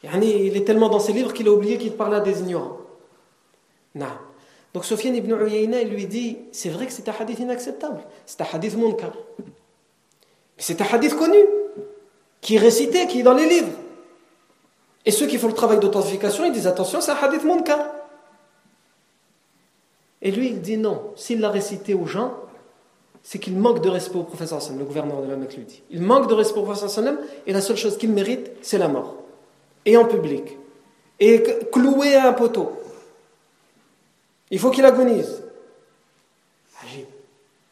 Il 0.03 0.55
est 0.55 0.63
tellement 0.63 0.89
dans 0.89 0.99
ses 0.99 1.11
livres 1.11 1.33
qu'il 1.33 1.47
a 1.47 1.51
oublié 1.51 1.79
qu'il 1.79 1.93
parlait 1.93 2.17
à 2.17 2.19
des 2.19 2.39
ignorants. 2.39 2.77
Non. 3.95 4.05
Donc 4.75 4.85
Sofiane 4.85 5.15
ibn 5.15 5.31
Uyayna, 5.31 5.81
lui 5.85 6.05
dit 6.05 6.37
c'est 6.51 6.69
vrai 6.69 6.85
que 6.85 6.91
c'est 6.91 7.09
un 7.09 7.13
hadith 7.19 7.39
inacceptable, 7.39 8.01
c'est 8.27 8.41
un 8.41 8.45
hadith 8.53 8.77
munkar. 8.77 9.13
C'est 10.59 10.79
un 10.79 10.85
hadith 10.85 11.15
connu, 11.15 11.39
qui 12.41 12.57
est 12.57 12.59
récité, 12.59 13.07
qui 13.07 13.21
est 13.21 13.23
dans 13.23 13.33
les 13.33 13.49
livres. 13.49 13.73
Et 15.03 15.09
ceux 15.09 15.25
qui 15.25 15.39
font 15.39 15.47
le 15.47 15.53
travail 15.53 15.79
d'authentification, 15.79 16.45
ils 16.45 16.51
disent 16.51 16.67
attention, 16.67 17.01
c'est 17.01 17.09
un 17.09 17.15
hadith 17.15 17.43
munkar. 17.43 17.79
Et 20.21 20.29
lui, 20.29 20.49
il 20.49 20.61
dit 20.61 20.77
non, 20.77 21.11
s'il 21.15 21.39
l'a 21.39 21.49
récité 21.49 21.95
aux 21.95 22.05
gens, 22.05 22.35
c'est 23.23 23.39
qu'il 23.39 23.57
manque 23.57 23.81
de 23.81 23.89
respect 23.89 24.17
au 24.17 24.23
professeur 24.23 24.59
le 24.77 24.85
gouverneur 24.85 25.21
de 25.21 25.29
la 25.29 25.35
Mecque 25.35 25.57
lui 25.57 25.65
dit. 25.65 25.81
Il 25.89 26.01
manque 26.01 26.27
de 26.27 26.33
respect 26.33 26.59
au 26.59 26.63
professeur 26.63 27.13
et 27.45 27.53
la 27.53 27.61
seule 27.61 27.77
chose 27.77 27.97
qu'il 27.97 28.11
mérite, 28.11 28.51
c'est 28.61 28.77
la 28.77 28.87
mort. 28.87 29.15
Et 29.85 29.97
en 29.97 30.05
public. 30.05 30.57
Et 31.19 31.43
cloué 31.71 32.15
à 32.15 32.29
un 32.29 32.33
poteau. 32.33 32.71
Il 34.51 34.59
faut 34.59 34.69
qu'il 34.69 34.85
agonise. 34.85 35.43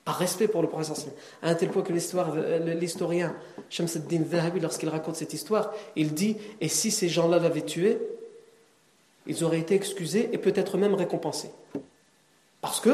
Par 0.03 0.17
respect 0.17 0.47
pour 0.47 0.61
le 0.61 0.67
professeur 0.67 0.97
À 1.41 1.49
un 1.49 1.55
tel 1.55 1.69
point 1.69 1.81
que 1.81 1.91
l'historien 1.91 3.35
Shamsuddin 3.69 4.23
Zahabi, 4.29 4.59
lorsqu'il 4.59 4.89
raconte 4.89 5.15
cette 5.15 5.33
histoire, 5.33 5.73
il 5.95 6.13
dit 6.13 6.37
Et 6.61 6.67
si 6.67 6.91
ces 6.91 7.09
gens-là 7.09 7.39
l'avaient 7.39 7.65
tué, 7.65 7.97
ils 9.25 9.43
auraient 9.43 9.59
été 9.59 9.73
excusés 9.73 10.29
et 10.31 10.37
peut-être 10.37 10.77
même 10.77 10.93
récompensés. 10.93 11.49
Parce 12.61 12.79
que 12.79 12.89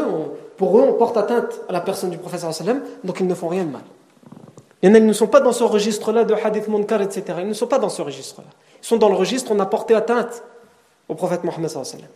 pour 0.58 0.78
eux, 0.80 0.82
on 0.82 0.94
porte 0.94 1.18
atteinte 1.18 1.62
à 1.70 1.74
la 1.74 1.82
personne 1.82 2.10
du 2.10 2.18
professeur 2.18 2.52
donc 3.04 3.20
ils 3.20 3.28
ne 3.28 3.36
font 3.36 3.48
rien 3.48 3.64
de 3.64 3.72
mal. 3.72 3.84
Et 4.82 4.88
ils 4.88 5.06
ne 5.06 5.14
sont 5.14 5.28
pas 5.28 5.40
dans 5.40 5.54
ce 5.54 5.64
registre-là 5.64 6.24
de 6.24 6.34
hadith 6.34 6.68
munkar, 6.68 7.02
etc. 7.02 7.24
Ils 7.40 7.48
ne 7.48 7.54
sont 7.54 7.68
pas 7.68 7.80
dans 7.80 7.90
ce 7.90 8.02
registre-là. 8.02 8.50
Ils 8.82 8.86
sont 8.86 8.98
dans 8.98 9.10
le 9.10 9.16
registre, 9.16 9.52
on 9.52 9.60
a 9.60 9.66
porté 9.66 9.94
atteinte 9.94 10.44
au 11.08 11.16
prophète 11.16 11.44
Mohammed 11.44 11.70
sallam. 11.70 12.08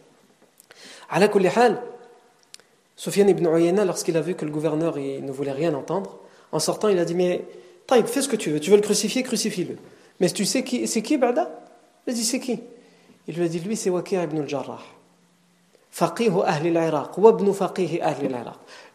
À 1.09 1.17
hal, 1.17 1.81
Sofiane 2.95 3.29
ibn 3.29 3.45
Uyayna, 3.45 3.85
lorsqu'il 3.85 4.17
a 4.17 4.21
vu 4.21 4.35
que 4.35 4.45
le 4.45 4.51
gouverneur 4.51 4.97
ne 4.97 5.31
voulait 5.31 5.51
rien 5.51 5.73
entendre, 5.73 6.17
en 6.51 6.59
sortant, 6.59 6.87
il 6.87 6.97
a 6.97 7.05
dit 7.05 7.13
Mais 7.13 7.45
Taïb, 7.87 8.07
fais 8.07 8.21
ce 8.21 8.29
que 8.29 8.35
tu 8.35 8.49
veux. 8.49 8.59
Tu 8.59 8.71
veux 8.71 8.77
le 8.77 8.81
crucifier, 8.81 9.21
crucifie-le. 9.21 9.75
Mais 10.19 10.29
tu 10.29 10.45
sais 10.45 10.63
qui, 10.63 10.87
c'est 10.87 11.01
qui, 11.01 11.17
Bada? 11.17 11.49
Il 12.07 12.11
a 12.11 12.13
dit 12.13 12.23
C'est 12.23 12.39
qui? 12.39 12.61
Il 13.27 13.35
lui 13.35 13.45
a 13.45 13.47
dit 13.47 13.59
Lui, 13.59 13.75
c'est 13.75 13.89
Waqi' 13.89 14.15
ibn 14.15 14.39
al-Jarrah. 14.39 14.81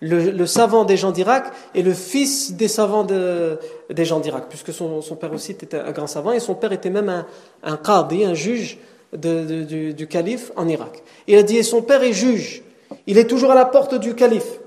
Le, 0.00 0.30
le 0.30 0.46
savant 0.46 0.84
des 0.84 0.98
gens 0.98 1.12
d'Irak 1.12 1.44
est 1.74 1.80
le 1.80 1.94
fils 1.94 2.52
des 2.52 2.68
savants 2.68 3.04
de, 3.04 3.58
des 3.88 4.04
gens 4.04 4.20
d'Irak, 4.20 4.44
puisque 4.50 4.72
son, 4.72 5.00
père 5.18 5.32
aussi 5.32 5.52
était 5.52 5.78
un 5.78 5.92
grand 5.92 6.06
savant 6.06 6.32
et 6.32 6.40
son 6.40 6.54
père 6.54 6.72
était 6.72 6.90
même 6.90 7.08
un, 7.08 7.26
un 7.62 7.78
qadi, 7.78 8.24
un 8.24 8.34
juge 8.34 8.78
du, 9.14 10.06
calife 10.10 10.52
en 10.56 10.68
Irak. 10.68 11.02
Il 11.26 11.38
a 11.38 11.42
dit, 11.42 11.64
son 11.64 11.80
père 11.80 12.02
est 12.02 12.12
juge, 12.12 12.62
il 13.06 13.16
est 13.16 13.26
toujours 13.26 13.52
à 13.52 13.54
la 13.54 13.64
porte 13.64 13.94
du 13.94 14.14
calife. 14.14 14.60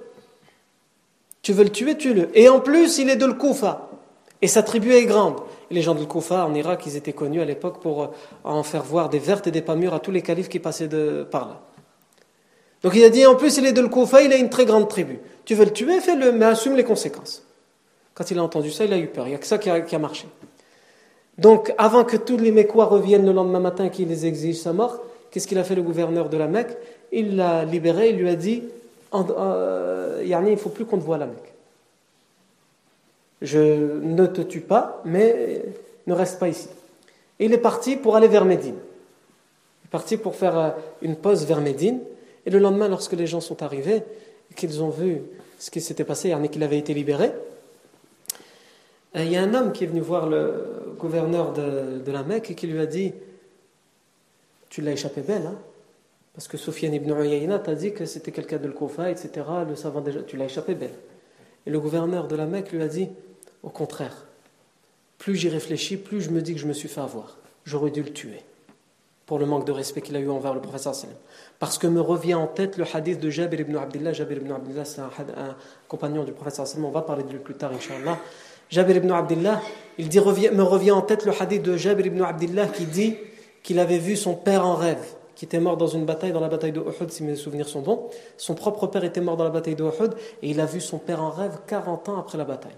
Tu 1.43 1.53
veux 1.53 1.65
le 1.65 1.69
tuer, 1.69 1.97
tue-le. 1.97 2.29
Et 2.33 2.49
en 2.49 2.59
plus, 2.59 2.97
il 2.97 3.11
est 3.11 3.15
de 3.15 3.27
Koufa. 3.27 3.89
Et 4.41 4.47
sa 4.47 4.63
tribu 4.63 4.93
est 4.93 5.05
grande. 5.05 5.35
Les 5.69 5.83
gens 5.83 5.93
de 5.93 6.03
Koufa 6.03 6.47
en 6.47 6.55
Irak, 6.55 6.83
ils 6.87 6.95
étaient 6.95 7.13
connus 7.13 7.41
à 7.41 7.45
l'époque 7.45 7.79
pour 7.79 8.11
en 8.43 8.63
faire 8.63 8.83
voir 8.83 9.09
des 9.09 9.19
vertes 9.19 9.45
et 9.45 9.51
des 9.51 9.61
pas 9.61 9.73
à 9.73 9.99
tous 9.99 10.11
les 10.11 10.23
califes 10.23 10.49
qui 10.49 10.59
passaient 10.59 10.89
par 11.29 11.47
là. 11.47 11.72
Donc 12.83 12.95
il 12.95 13.03
a 13.03 13.09
dit, 13.09 13.25
en 13.25 13.35
plus, 13.35 13.57
il 13.57 13.65
est 13.65 13.71
de 13.71 13.81
Koufa, 13.87 14.21
il 14.21 14.33
a 14.33 14.35
une 14.35 14.49
très 14.49 14.65
grande 14.65 14.89
tribu. 14.89 15.19
Tu 15.45 15.55
veux 15.55 15.65
le 15.65 15.71
tuer, 15.71 16.01
fais-le, 16.01 16.33
mais 16.33 16.45
assume 16.45 16.75
les 16.75 16.83
conséquences. 16.83 17.43
Quand 18.13 18.29
il 18.29 18.37
a 18.37 18.43
entendu 18.43 18.71
ça, 18.71 18.83
il 18.85 18.93
a 18.93 18.97
eu 18.97 19.07
peur. 19.07 19.25
Il 19.25 19.29
n'y 19.29 19.35
a 19.35 19.39
que 19.39 19.47
ça 19.47 19.57
qui 19.57 19.69
a, 19.69 19.99
marché. 19.99 20.27
Donc, 21.37 21.73
avant 21.77 22.03
que 22.03 22.17
tous 22.17 22.37
les 22.37 22.51
Mécois 22.51 22.85
reviennent 22.85 23.25
le 23.25 23.31
lendemain 23.31 23.61
matin 23.61 23.89
qui 23.89 24.05
les 24.05 24.25
exigent 24.25 24.59
sa 24.59 24.73
mort, 24.73 24.99
qu'est-ce 25.31 25.47
qu'il 25.47 25.57
a 25.57 25.63
fait 25.63 25.75
le 25.75 25.81
gouverneur 25.81 26.29
de 26.29 26.37
la 26.37 26.47
Mecque? 26.47 26.77
Il 27.11 27.37
l'a 27.37 27.63
libéré, 27.63 28.09
il 28.09 28.17
lui 28.17 28.29
a 28.29 28.35
dit 28.35 28.63
euh, 29.13 30.21
il 30.25 30.31
ne 30.31 30.55
faut 30.55 30.69
plus 30.69 30.85
qu'on 30.85 30.97
te 30.97 31.03
voie 31.03 31.15
à 31.15 31.19
la 31.19 31.27
Mecque. 31.27 31.53
Je 33.41 34.01
ne 34.01 34.25
te 34.25 34.41
tue 34.41 34.61
pas, 34.61 35.01
mais 35.05 35.63
ne 36.07 36.13
reste 36.13 36.39
pas 36.39 36.49
ici. 36.49 36.69
Et 37.39 37.45
il 37.45 37.53
est 37.53 37.59
parti 37.59 37.95
pour 37.95 38.15
aller 38.15 38.27
vers 38.27 38.45
Médine. 38.45 38.75
Il 38.75 39.87
est 39.87 39.91
parti 39.91 40.17
pour 40.17 40.35
faire 40.35 40.57
euh, 40.57 40.69
une 41.01 41.15
pause 41.15 41.45
vers 41.45 41.61
Médine. 41.61 41.99
Et 42.45 42.49
le 42.49 42.59
lendemain, 42.59 42.87
lorsque 42.87 43.13
les 43.13 43.27
gens 43.27 43.41
sont 43.41 43.63
arrivés 43.63 44.03
et 44.51 44.53
qu'ils 44.55 44.83
ont 44.83 44.89
vu 44.89 45.21
ce 45.59 45.71
qui 45.71 45.81
s'était 45.81 46.03
passé, 46.03 46.29
il 46.29 46.49
qu'il 46.49 46.63
avait 46.63 46.77
été 46.77 46.93
libéré, 46.93 47.31
il 49.15 49.31
y 49.31 49.37
a 49.37 49.43
un 49.43 49.53
homme 49.53 49.71
qui 49.71 49.83
est 49.83 49.87
venu 49.87 50.01
voir 50.01 50.27
le 50.27 50.95
gouverneur 50.97 51.53
de, 51.53 52.11
la 52.11 52.23
Mecque 52.23 52.51
et 52.51 52.55
qui 52.55 52.65
lui 52.65 52.79
a 52.79 52.87
dit 52.87 53.13
Tu 54.69 54.81
l'as 54.81 54.91
échappé 54.91 55.21
belle, 55.21 55.45
hein 55.45 55.57
Parce 56.33 56.47
que 56.47 56.57
Sofiane 56.57 56.95
ibn 56.95 57.11
Uyayna 57.11 57.59
t'a 57.59 57.75
dit 57.75 57.93
que 57.93 58.05
c'était 58.05 58.31
quelqu'un 58.31 58.57
de 58.57 58.67
l'Kofa, 58.67 59.11
etc. 59.11 59.29
Le 59.67 59.75
savant 59.75 60.01
déjà, 60.01 60.23
tu 60.23 60.35
l'as 60.35 60.45
échappé 60.45 60.73
belle. 60.73 60.95
Et 61.67 61.69
le 61.69 61.79
gouverneur 61.79 62.27
de 62.27 62.35
la 62.35 62.47
Mecque 62.47 62.71
lui 62.71 62.81
a 62.81 62.87
dit 62.87 63.07
Au 63.61 63.69
contraire, 63.69 64.25
plus 65.19 65.35
j'y 65.35 65.49
réfléchis, 65.49 65.97
plus 65.97 66.21
je 66.21 66.31
me 66.31 66.41
dis 66.41 66.55
que 66.55 66.59
je 66.59 66.67
me 66.67 66.73
suis 66.73 66.89
fait 66.89 67.01
avoir. 67.01 67.37
J'aurais 67.65 67.91
dû 67.91 68.01
le 68.01 68.11
tuer 68.11 68.41
pour 69.25 69.39
le 69.39 69.45
manque 69.45 69.65
de 69.65 69.71
respect 69.71 70.01
qu'il 70.01 70.15
a 70.15 70.19
eu 70.19 70.29
envers 70.29 70.53
le 70.53 70.61
professeur. 70.61 70.93
Parce 71.59 71.77
que 71.77 71.87
me 71.87 72.01
revient 72.01 72.33
en 72.33 72.47
tête 72.47 72.77
le 72.77 72.85
hadith 72.91 73.19
de 73.19 73.29
Jabir 73.29 73.61
ibn 73.61 73.77
Abdullah. 73.77 74.13
Jabir 74.13 74.37
ibn 74.37 74.51
Abdullah, 74.51 74.85
c'est 74.85 75.01
un, 75.01 75.09
compagnon 75.87 76.23
du 76.23 76.33
professeur. 76.33 76.65
On 76.83 76.89
va 76.89 77.01
parler 77.01 77.23
de 77.23 77.31
lui 77.31 77.39
plus 77.39 77.53
tard, 77.53 77.71
Inch'Allah. 77.71 78.19
Jabir 78.69 78.97
ibn 78.97 79.11
Abdullah, 79.11 79.61
il 79.97 80.09
dit, 80.09 80.19
me 80.19 80.63
revient 80.63 80.91
en 80.91 81.01
tête 81.01 81.25
le 81.25 81.31
hadith 81.39 81.63
de 81.63 81.77
Jabir 81.77 82.07
ibn 82.07 82.21
Abdullah 82.21 82.67
qui 82.67 82.85
dit 82.85 83.15
qu'il 83.61 83.79
avait 83.79 83.97
vu 83.97 84.17
son 84.17 84.35
père 84.35 84.65
en 84.65 84.75
rêve, 84.75 85.15
qui 85.35 85.45
était 85.45 85.59
mort 85.59 85.77
dans 85.77 85.87
une 85.87 86.05
bataille, 86.05 86.33
dans 86.33 86.41
la 86.41 86.49
bataille 86.49 86.73
de 86.73 86.81
Uhud, 86.81 87.09
si 87.09 87.23
mes 87.23 87.35
souvenirs 87.35 87.69
sont 87.69 87.81
bons. 87.81 88.09
Son 88.35 88.55
propre 88.55 88.87
père 88.87 89.05
était 89.05 89.21
mort 89.21 89.37
dans 89.37 89.45
la 89.45 89.51
bataille 89.51 89.75
de 89.75 89.83
Uhud, 89.83 90.13
et 90.41 90.49
il 90.49 90.59
a 90.59 90.65
vu 90.65 90.81
son 90.81 90.97
père 90.97 91.21
en 91.21 91.29
rêve 91.29 91.59
40 91.67 92.09
ans 92.09 92.19
après 92.19 92.37
la 92.37 92.43
bataille. 92.43 92.71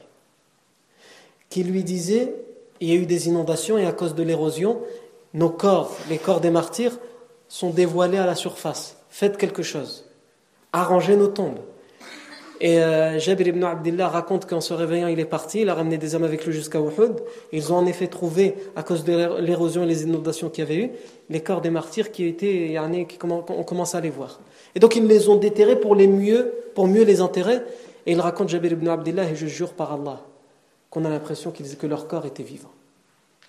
Qui 1.50 1.64
lui 1.64 1.84
disait, 1.84 2.36
il 2.82 2.90
y 2.90 2.92
a 2.92 2.96
eu 2.96 3.06
des 3.06 3.28
inondations, 3.28 3.78
et 3.78 3.86
à 3.86 3.94
cause 3.94 4.14
de 4.14 4.24
l'érosion, 4.24 4.82
nos 5.36 5.50
corps, 5.50 5.96
les 6.10 6.18
corps 6.18 6.42
des 6.42 6.50
martyrs, 6.50 6.98
sont 7.48 7.70
dévoilés 7.70 8.18
à 8.18 8.26
la 8.26 8.36
surface. 8.36 8.98
Faites 9.10 9.38
quelque 9.38 9.62
chose. 9.62 10.10
Arrangez 10.74 11.16
nos 11.16 11.28
tombes. 11.28 11.60
Et 12.62 12.80
euh, 12.80 13.20
Jabir 13.20 13.48
ibn 13.48 13.64
Abdullah 13.64 14.08
raconte 14.08 14.46
qu'en 14.46 14.62
se 14.62 14.74
réveillant, 14.74 15.08
il 15.08 15.20
est 15.20 15.26
parti, 15.26 15.62
il 15.62 15.70
a 15.70 15.74
ramené 15.74 15.98
des 15.98 16.16
hommes 16.16 16.24
avec 16.24 16.46
lui 16.46 16.54
jusqu'à 16.54 16.80
Uhud. 16.80 17.22
Ils 17.52 17.74
ont 17.74 17.76
en 17.76 17.86
effet 17.86 18.08
trouvé, 18.08 18.56
à 18.78 18.84
cause 18.84 19.04
de 19.04 19.40
l'érosion 19.42 19.84
et 19.84 19.86
les 19.86 20.04
inondations 20.04 20.50
qu'il 20.50 20.64
y 20.64 20.68
avait 20.68 20.78
eu, 20.78 20.92
les 21.30 21.42
corps 21.42 21.60
des 21.60 21.70
martyrs 21.70 22.12
qui 22.12 22.26
étaient, 22.26 22.78
on 23.20 23.64
commence 23.64 23.94
à 23.94 24.00
les 24.00 24.10
voir. 24.10 24.40
Et 24.74 24.80
donc 24.80 24.96
ils 24.96 25.06
les 25.06 25.28
ont 25.28 25.36
déterrés 25.36 25.76
pour 25.76 25.96
mieux, 25.96 27.04
les 27.04 27.22
enterrer. 27.22 27.60
Et 28.06 28.14
il 28.14 28.22
raconte 28.22 28.50
Jabir 28.50 28.72
ibn 28.72 28.88
Abdullah, 28.88 29.30
et 29.30 29.36
je 29.36 29.48
jure 29.48 29.74
par 29.74 29.92
Allah, 29.92 30.22
qu'on 30.90 31.04
a 31.04 31.10
l'impression 31.10 31.52
que 31.52 31.88
leur 31.88 32.08
corps 32.08 32.26
était 32.26 32.44
vivant. 32.44 32.72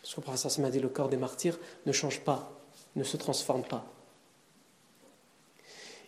Parce 0.07 0.15
que 0.15 0.21
le 0.21 0.25
professeur 0.25 0.53
m'a 0.61 0.71
dit 0.71 0.79
le 0.79 0.89
corps 0.89 1.09
des 1.09 1.17
martyrs 1.17 1.59
ne 1.85 1.91
change 1.91 2.21
pas, 2.21 2.53
ne 2.95 3.03
se 3.03 3.17
transforme 3.17 3.65
pas. 3.65 3.85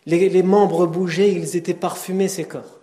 Les, 0.05 0.41
membres 0.41 0.87
bougeaient, 0.87 1.33
ils 1.33 1.57
étaient 1.57 1.73
parfumés, 1.73 2.29
ces 2.29 2.45
corps. 2.45 2.79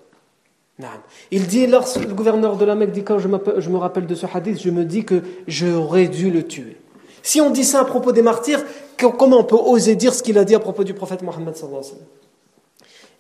Il 1.31 1.47
dit, 1.47 1.67
lorsque 1.67 2.05
le 2.05 2.13
gouverneur 2.13 2.59
de 2.59 2.67
la 2.67 2.75
Mecque 2.75 2.91
dit, 2.91 3.03
quand 3.03 3.19
je, 3.19 3.29
me 3.29 3.77
rappelle 3.79 4.07
de 4.07 4.15
ce 4.15 4.27
hadith, 4.27 4.61
je 4.61 4.69
me 4.69 4.85
dis 4.85 5.07
que 5.07 5.23
j'aurais 5.49 6.09
dû 6.09 6.31
le 6.31 6.47
tuer. 6.47 6.77
Si 7.23 7.41
on 7.41 7.49
dit 7.49 7.65
ça 7.65 7.81
à 7.81 7.85
propos 7.87 8.13
des 8.13 8.21
martyrs, 8.21 8.63
comment 8.99 9.39
on 9.39 9.45
peut 9.45 9.57
oser 9.57 9.97
dire 9.97 10.13
ce 10.13 10.23
qu'il 10.23 10.37
a 10.37 10.45
dit 10.45 10.55
à 10.55 10.61
propos 10.61 10.85
du 10.85 10.93
prophète 10.93 11.23
Mohammed 11.23 11.55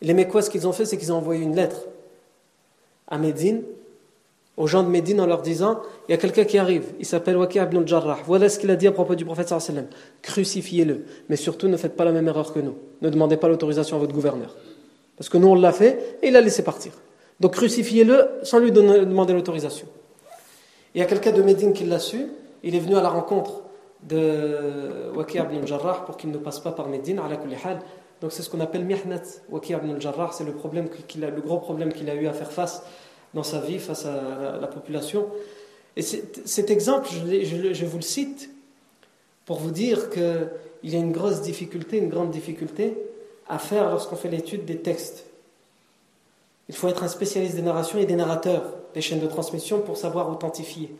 Les 0.02 0.12
Mécois, 0.12 0.42
ce 0.42 0.50
qu'ils 0.50 0.68
ont 0.68 0.72
fait, 0.72 0.84
c'est 0.84 0.98
qu'ils 0.98 1.14
ont 1.14 1.16
envoyé 1.16 1.42
une 1.42 1.56
lettre 1.56 1.80
à 3.08 3.16
Médine, 3.16 3.62
aux 4.56 4.66
gens 4.66 4.82
de 4.82 4.88
Médine, 4.88 5.20
en 5.20 5.26
leur 5.26 5.42
disant 5.42 5.82
Il 6.08 6.12
y 6.12 6.14
a 6.14 6.18
quelqu'un 6.18 6.44
qui 6.44 6.58
arrive, 6.58 6.84
il 6.98 7.06
s'appelle 7.06 7.36
Waqi 7.36 7.58
ibn 7.58 7.78
al-Jarrah. 7.78 8.18
Voilà 8.24 8.48
ce 8.48 8.58
qu'il 8.58 8.70
a 8.70 8.76
dit 8.76 8.86
à 8.86 8.92
propos 8.92 9.14
du 9.14 9.24
prophète. 9.24 9.52
Crucifiez-le. 10.22 11.04
Mais 11.28 11.36
surtout, 11.36 11.68
ne 11.68 11.76
faites 11.76 11.96
pas 11.96 12.04
la 12.04 12.12
même 12.12 12.28
erreur 12.28 12.52
que 12.52 12.60
nous. 12.60 12.74
Ne 13.02 13.10
demandez 13.10 13.36
pas 13.36 13.48
l'autorisation 13.48 13.96
à 13.96 14.00
votre 14.00 14.14
gouverneur. 14.14 14.54
Parce 15.16 15.28
que 15.28 15.38
nous, 15.38 15.48
on 15.48 15.54
l'a 15.54 15.72
fait 15.72 16.18
et 16.22 16.28
il 16.28 16.32
l'a 16.32 16.40
laissé 16.40 16.62
partir. 16.62 16.92
Donc 17.40 17.52
crucifiez-le 17.52 18.28
sans 18.42 18.58
lui 18.58 18.72
demander 18.72 19.34
l'autorisation. 19.34 19.86
Il 20.94 21.00
y 21.00 21.02
a 21.02 21.06
quelqu'un 21.06 21.32
de 21.32 21.42
Médine 21.42 21.72
qui 21.72 21.84
l'a 21.84 21.98
su. 21.98 22.26
Il 22.62 22.74
est 22.74 22.80
venu 22.80 22.96
à 22.96 23.02
la 23.02 23.10
rencontre 23.10 23.62
de 24.02 25.10
Waqi 25.14 25.38
ibn 25.38 25.56
al-Jarrah 25.56 26.04
pour 26.06 26.16
qu'il 26.16 26.30
ne 26.30 26.38
passe 26.38 26.60
pas 26.60 26.72
par 26.72 26.88
Médine, 26.88 27.18
à 27.18 27.28
la 27.28 27.36
donc 28.20 28.32
c'est 28.32 28.42
ce 28.42 28.50
qu'on 28.50 28.60
appelle 28.60 28.84
mihnat. 28.84 29.22
Waqi' 29.50 29.72
ibn 29.72 29.90
al-Jarrah, 29.90 30.30
c'est 30.32 30.44
le, 30.44 30.52
problème 30.52 30.88
qu'il 30.88 31.24
a, 31.24 31.30
le 31.30 31.40
gros 31.40 31.58
problème 31.58 31.92
qu'il 31.92 32.08
a 32.08 32.14
eu 32.14 32.26
à 32.26 32.32
faire 32.32 32.50
face 32.50 32.82
dans 33.36 33.42
sa 33.42 33.60
vie, 33.60 33.78
face 33.78 34.06
à 34.06 34.58
la, 34.60 34.66
population. 34.66 35.28
Et 35.94 36.02
cet 36.02 36.70
exemple, 36.70 37.08
je, 37.12 37.84
vous 37.84 37.96
le 37.98 38.02
cite 38.02 38.50
pour 39.44 39.58
vous 39.60 39.70
dire 39.70 40.10
qu'il 40.10 40.48
y 40.82 40.96
a 40.96 40.98
une 40.98 41.12
grosse 41.12 41.42
difficulté, 41.42 41.98
une 41.98 42.08
grande 42.08 42.30
difficulté 42.30 42.96
à 43.46 43.58
faire 43.58 43.90
lorsqu'on 43.90 44.16
fait 44.16 44.30
l'étude 44.30 44.64
des 44.64 44.78
textes. 44.78 45.26
Il 46.68 46.74
faut 46.74 46.88
être 46.88 47.04
un 47.04 47.08
spécialiste 47.08 47.54
des 47.54 47.62
narrations 47.62 47.98
et 47.98 48.06
des 48.06 48.16
narrateurs, 48.16 48.64
des 48.94 49.02
chaînes 49.02 49.20
de 49.20 49.26
transmission, 49.26 49.80
pour 49.80 49.98
savoir 49.98 50.30
authentifier. 50.30 50.96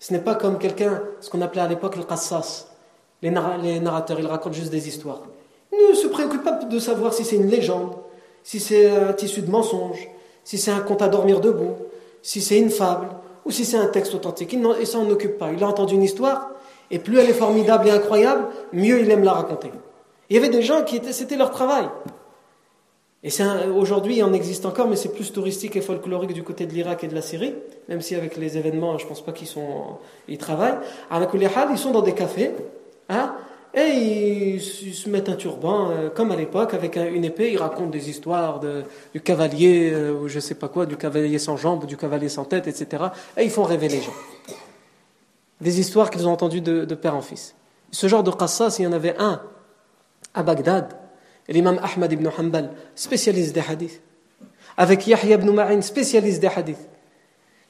Ce 0.00 0.12
n'est 0.12 0.20
pas 0.20 0.34
comme 0.34 0.58
quelqu'un, 0.58 1.02
ce 1.20 1.30
qu'on 1.30 1.40
appelait 1.40 1.62
à 1.62 1.68
l'époque 1.68 1.96
le 1.96 2.02
qassas, 2.02 2.66
les, 3.22 3.30
narrateurs, 3.30 4.18
ils 4.18 4.26
racontent 4.26 4.52
juste 4.54 4.70
des 4.70 4.88
histoires. 4.88 5.22
Ils 5.72 5.90
ne 5.90 5.94
se 5.94 6.08
préoccupent 6.08 6.42
pas 6.42 6.64
de 6.64 6.78
savoir 6.78 7.14
si 7.14 7.24
c'est 7.24 7.36
une 7.36 7.46
légende, 7.46 7.94
si 8.42 8.58
c'est 8.60 8.90
un 8.90 9.12
tissu 9.14 9.40
de 9.40 9.50
mensonge, 9.50 10.08
si 10.44 10.58
c'est 10.58 10.70
un 10.70 10.80
conte 10.80 11.02
à 11.02 11.08
dormir 11.08 11.40
debout, 11.40 11.74
si 12.22 12.40
c'est 12.40 12.58
une 12.58 12.70
fable, 12.70 13.08
ou 13.44 13.50
si 13.50 13.64
c'est 13.64 13.76
un 13.76 13.86
texte 13.86 14.14
authentique. 14.14 14.52
Ils 14.52 14.60
ne 14.60 14.84
s'en 14.84 15.08
occupent 15.10 15.38
pas. 15.38 15.50
Il 15.52 15.62
a 15.62 15.68
entendu 15.68 15.94
une 15.94 16.02
histoire, 16.02 16.50
et 16.90 16.98
plus 16.98 17.18
elle 17.18 17.28
est 17.28 17.34
formidable 17.34 17.88
et 17.88 17.90
incroyable, 17.90 18.46
mieux 18.72 19.00
il 19.00 19.10
aime 19.10 19.24
la 19.24 19.32
raconter. 19.32 19.70
Il 20.30 20.36
y 20.36 20.38
avait 20.38 20.48
des 20.48 20.62
gens 20.62 20.82
qui 20.84 20.96
étaient, 20.96 21.12
c'était 21.12 21.36
leur 21.36 21.50
travail. 21.50 21.86
Et 23.22 23.30
aujourd'hui, 23.74 24.16
il 24.16 24.22
en 24.22 24.34
existe 24.34 24.66
encore, 24.66 24.86
mais 24.86 24.96
c'est 24.96 25.12
plus 25.12 25.32
touristique 25.32 25.76
et 25.76 25.80
folklorique 25.80 26.34
du 26.34 26.42
côté 26.42 26.66
de 26.66 26.72
l'Irak 26.72 27.04
et 27.04 27.08
de 27.08 27.14
la 27.14 27.22
Syrie, 27.22 27.54
même 27.88 28.02
si 28.02 28.14
avec 28.14 28.36
les 28.36 28.58
événements, 28.58 28.98
je 28.98 29.04
ne 29.04 29.08
pense 29.08 29.24
pas 29.24 29.32
qu'ils 29.32 29.48
sont, 29.48 29.96
ils 30.28 30.36
travaillent. 30.36 30.76
À 31.10 31.18
la 31.18 31.28
ils 31.70 31.78
sont 31.78 31.90
dans 31.90 32.02
des 32.02 32.12
cafés, 32.12 32.52
Hein? 33.08 33.34
Et 33.76 34.54
ils, 34.54 34.60
se 34.94 35.08
mettent 35.08 35.28
un 35.28 35.34
turban, 35.34 35.90
euh, 35.90 36.08
comme 36.08 36.30
à 36.30 36.36
l'époque, 36.36 36.74
avec 36.74 36.96
une 36.96 37.24
épée. 37.24 37.52
Ils 37.52 37.58
racontent 37.58 37.90
des 37.90 38.08
histoires 38.08 38.60
de, 38.60 38.84
du 39.12 39.20
cavalier, 39.20 39.90
euh, 39.92 40.12
ou 40.12 40.28
je 40.28 40.38
sais 40.38 40.54
pas 40.54 40.68
quoi, 40.68 40.86
du 40.86 40.96
cavalier 40.96 41.40
sans 41.40 41.56
jambes, 41.56 41.84
du 41.84 41.96
cavalier 41.96 42.28
sans 42.28 42.44
tête, 42.44 42.68
etc. 42.68 43.04
Et 43.36 43.42
ils 43.42 43.50
font 43.50 43.64
rêver 43.64 43.88
les 43.88 44.00
gens. 44.00 44.14
Des 45.60 45.80
histoires 45.80 46.10
qu'ils 46.10 46.28
ont 46.28 46.32
entendues 46.32 46.60
de, 46.60 46.94
père 46.94 47.16
en 47.16 47.22
fils. 47.22 47.56
Ce 47.90 48.06
genre 48.06 48.22
de 48.22 48.30
qassas, 48.30 48.76
il 48.78 48.84
y 48.84 48.86
en 48.86 48.92
avait 48.92 49.16
un 49.18 49.42
à 50.34 50.42
Bagdad, 50.44 50.92
l'imam 51.48 51.80
Ahmad 51.82 52.12
ibn 52.12 52.28
Hanbal, 52.38 52.70
spécialiste 52.94 53.54
des 53.54 53.60
hadiths, 53.60 54.02
avec 54.76 55.06
Yahya 55.06 55.36
ibn 55.36 55.50
Ma'in, 55.50 55.80
spécialiste 55.80 56.40
des 56.40 56.48
hadiths. 56.48 56.88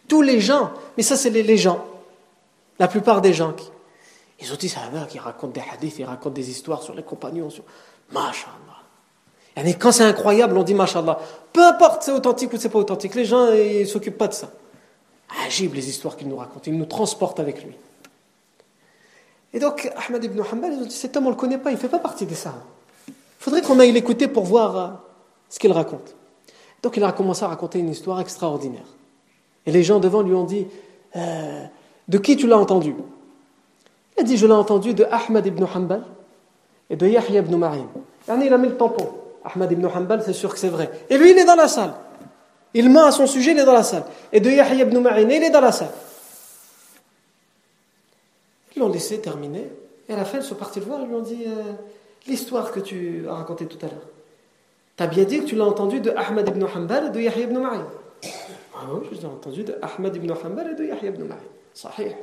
Tous 0.09 0.23
les 0.23 0.40
gens, 0.40 0.71
mais 0.97 1.03
ça 1.03 1.17
c'est 1.17 1.31
les 1.31 1.57
gens, 1.57 1.85
la 2.79 2.88
plupart 2.88 3.21
des 3.21 3.33
gens 3.33 3.53
qui, 3.53 3.71
ils 4.40 4.53
ont 4.53 4.57
ça 4.68 4.81
va, 4.92 5.07
qui 5.07 5.18
raconte 5.18 5.53
des 5.53 5.62
hadiths, 5.73 5.99
ils 5.99 6.05
racontent 6.05 6.35
des 6.35 6.51
histoires 6.51 6.83
sur 6.83 6.94
les 6.94 7.03
compagnons. 7.03 7.51
Sur... 7.51 7.64
Masha'Allah. 8.12 9.68
Et 9.68 9.75
quand 9.75 9.92
c'est 9.92 10.05
incroyable, 10.05 10.57
on 10.59 10.62
dit 10.62 10.75
Masha'Allah. 10.75 11.18
Peu 11.53 11.64
importe 11.64 12.03
c'est 12.03 12.12
authentique 12.12 12.53
ou 12.53 12.57
c'est 12.57 12.68
pas 12.68 12.79
authentique, 12.79 13.14
les 13.14 13.25
gens 13.25 13.47
ne 13.47 13.85
s'occupent 13.85 14.18
pas 14.18 14.29
de 14.29 14.35
ça. 14.35 14.51
Agib 15.47 15.75
les 15.75 15.88
histoires 15.88 16.16
qu'il 16.16 16.29
nous 16.29 16.37
raconte, 16.37 16.66
il 16.66 16.77
nous 16.77 16.85
transporte 16.85 17.40
avec 17.40 17.64
lui. 17.64 17.75
Et 19.55 19.61
donc, 19.61 19.90
Ahmad 20.09 20.23
ibn 20.23 20.40
Hanbal, 20.40 20.73
ils 20.83 20.90
cet 20.90 21.16
homme, 21.16 21.27
on 21.27 21.31
ne 21.31 21.35
le 21.35 21.40
connaît 21.40 21.59
pas, 21.59 21.70
il 21.70 21.75
ne 21.75 21.79
fait 21.79 21.88
pas 21.88 22.01
partie 22.01 22.27
des. 22.27 22.35
Il 22.35 23.14
faudrait 23.38 23.62
qu'on 23.62 23.79
aille 23.79 23.92
l'écouter 23.92 24.27
pour 24.27 24.44
voir 24.44 24.77
euh, 24.77 24.88
ce 25.49 25.61
qu'il 25.61 25.70
raconte. 25.70 26.16
Donc, 26.83 26.97
il 26.97 27.05
a 27.05 27.12
commencé 27.12 27.44
à 27.44 27.49
raconter 27.49 27.79
une 27.79 27.88
histoire 27.88 28.20
extraordinaire. 28.20 28.87
Et 29.64 29.70
les 29.70 29.85
gens 29.85 30.01
devant 30.01 30.23
lui 30.23 30.35
ont 30.35 30.44
dit, 30.44 30.66
euh, 31.14 31.64
de 32.09 32.18
qui 32.18 32.37
tu 32.37 32.49
l'as 32.49 32.59
entendu? 32.59 32.97
Il 34.18 34.24
dit, 34.24 34.37
je 34.37 34.46
l'ai 34.46 34.53
entendu 34.53 34.94
de 34.94 35.05
Ahmad 35.11 35.46
ibn 35.46 35.64
Hanbal 35.64 36.05
et 36.90 36.96
de 36.96 37.07
Yahya 37.07 37.40
ibn 37.40 37.57
Ma'in. 37.57 37.88
Il 38.29 38.53
a 38.53 38.59
mis 38.59 38.68
le 38.68 38.77
tampon. 38.77 39.09
Ahmad 39.44 39.70
ibn 39.72 39.87
Hanbal, 39.87 40.22
c'est 40.24 40.33
sûr 40.33 40.53
que 40.53 40.59
c'est 40.59 40.68
vrai. 40.68 40.90
Et 41.11 41.18
lui, 41.18 41.33
il 41.33 41.38
est 41.38 41.44
dans 41.44 41.57
la 41.57 41.68
salle. 41.68 41.92
Il 42.72 42.90
ment 42.90 43.05
à 43.05 43.12
son 43.12 43.27
sujet, 43.27 43.53
il 43.53 43.59
est 43.59 43.64
dans 43.64 43.72
la 43.72 43.83
salle. 43.83 44.05
Et 44.33 44.40
de 44.40 44.50
Yahya 44.50 44.85
ibn 44.85 44.98
Ma'in, 44.98 45.20
il 45.20 45.42
est 45.42 45.50
dans 45.50 45.61
la 45.61 45.72
salle. 45.72 45.92
Ils 48.74 48.81
l'ont 48.81 48.88
laissé 48.88 49.20
terminer. 49.20 49.70
Et 50.09 50.14
à 50.14 50.16
la 50.16 50.24
fin, 50.24 50.38
ils 50.38 50.44
sont 50.44 50.55
partis 50.55 50.81
le 50.81 50.87
voir. 50.87 51.00
Ils 51.03 51.09
lui 51.09 51.14
ont 51.14 51.20
dit 51.20 51.44
euh, 51.46 51.72
L'histoire 52.27 52.72
que 52.72 52.81
tu 52.81 53.27
as 53.29 53.35
racontée 53.35 53.66
tout 53.66 53.79
à 53.85 53.88
l'heure. 53.88 54.07
Tu 54.96 55.03
as 55.03 55.07
bien 55.07 55.24
dit 55.24 55.40
que 55.40 55.44
tu 55.44 55.57
l'as 55.57 55.64
entendu 55.64 56.00
de 56.00 56.11
Ahmad 56.11 56.48
ibn 56.48 56.64
Hanbal 56.64 57.07
et 57.07 57.11
de 57.11 57.20
Yahya 57.20 57.42
ibn 57.44 57.59
Ma'in. 57.59 57.87
Ah 58.74 58.87
oui, 58.92 59.09
je 59.12 59.20
l'ai 59.20 59.27
entendu 59.27 59.62
de 59.62 59.77
Ahmad 59.83 60.16
ibn 60.16 60.33
Hanbal 60.33 60.72
et 60.72 60.74
de 60.74 60.85
Yahya 60.85 61.09
ibn 61.11 61.24
Ma'in. 61.24 61.37
Sahih. 61.74 62.14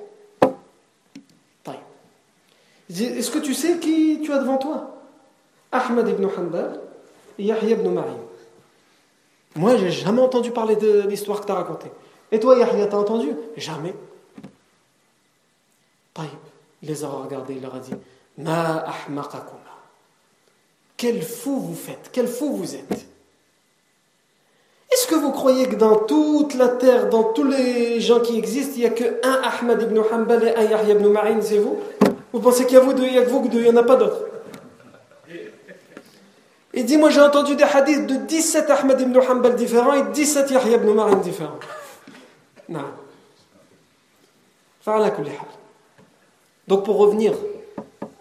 Est-ce 3.00 3.32
que 3.32 3.40
tu 3.40 3.54
sais 3.54 3.78
qui 3.78 4.20
tu 4.22 4.34
as 4.34 4.40
devant 4.40 4.58
toi? 4.58 4.98
Ahmad 5.72 6.08
ibn 6.10 6.26
Hanbal 6.26 6.82
et 7.40 7.44
Yahya 7.46 7.70
ibn 7.70 7.90
Ma'in. 7.90 8.18
Moi, 9.56 9.78
j'ai 9.78 9.92
jamais 9.92 10.22
entendu 10.22 10.52
parler 10.52 10.76
de 10.76 11.08
l'histoire 11.08 11.42
que 11.42 11.46
tu 11.46 11.52
as 11.52 11.56
racontée. 11.56 11.92
Et 12.32 12.40
toi, 12.40 12.58
Yahya, 12.58 12.88
t'as 12.88 12.98
entendu? 12.98 13.30
Jamais. 13.56 13.94
Taïb, 16.14 16.30
il 16.82 16.90
les 16.90 17.04
a 17.04 17.08
regardés, 17.08 17.56
il 17.56 17.62
leur 17.62 17.76
a 17.76 17.80
dit 17.80 17.94
Ma 18.38 18.80
ahmaqakuma. 18.80 19.60
Quel 20.98 21.22
fou 21.22 21.60
vous 21.60 21.76
faites, 21.76 22.10
quel 22.12 22.28
fou 22.28 22.56
vous 22.56 22.76
êtes. 22.76 23.08
Est-ce 24.92 25.08
que 25.08 25.16
vous 25.16 25.32
croyez 25.32 25.68
que 25.68 25.76
dans 25.76 25.96
toute 25.96 26.54
la 26.56 26.68
terre, 26.68 27.10
dans 27.10 27.24
tous 27.24 27.46
les 27.46 28.02
gens 28.02 28.20
qui 28.20 28.38
existent, 28.38 28.74
il 28.76 28.82
n'y 28.82 28.86
a 28.86 28.90
que 28.90 29.26
un 29.26 29.42
Ahmad 29.42 29.82
ibn 29.82 30.00
Hanbal 30.00 30.44
et 30.44 30.56
un 30.56 30.64
Yahya 30.64 30.96
ibn 30.96 31.08
Ma'in, 31.08 31.42
c'est 31.42 31.60
vous? 31.60 31.80
Vous 32.34 32.40
pensez 32.40 32.66
qu'il 32.66 32.76
y 32.76 32.78
a 32.78 32.84
vous 32.84 32.94
deux, 32.94 33.06
il 33.06 33.14
y 33.14 33.18
a 33.18 33.24
que 33.24 33.30
vous 33.30 33.48
deux, 33.48 33.60
il 33.60 33.64
n'y 33.64 33.70
en 33.70 33.78
a 33.78 33.84
pas 33.84 33.96
d'autres. 33.96 34.26
Il 36.74 36.86
dit, 36.86 36.98
moi 36.98 37.10
j'ai 37.10 37.22
entendu 37.22 37.56
des 37.56 37.64
hadiths 37.64 38.08
de 38.08 38.16
17 38.16 38.70
Ahmed 38.70 39.02
ibn 39.02 39.18
Hanbal 39.20 39.56
différents 39.56 39.94
et 39.94 40.04
17 40.14 40.52
Yahya 40.52 40.78
ibn 40.78 40.92
Marin 40.94 41.18
différents. 41.18 41.60
Non. 42.70 42.86
Donc 46.68 46.86
pour 46.86 46.98
revenir 46.98 47.34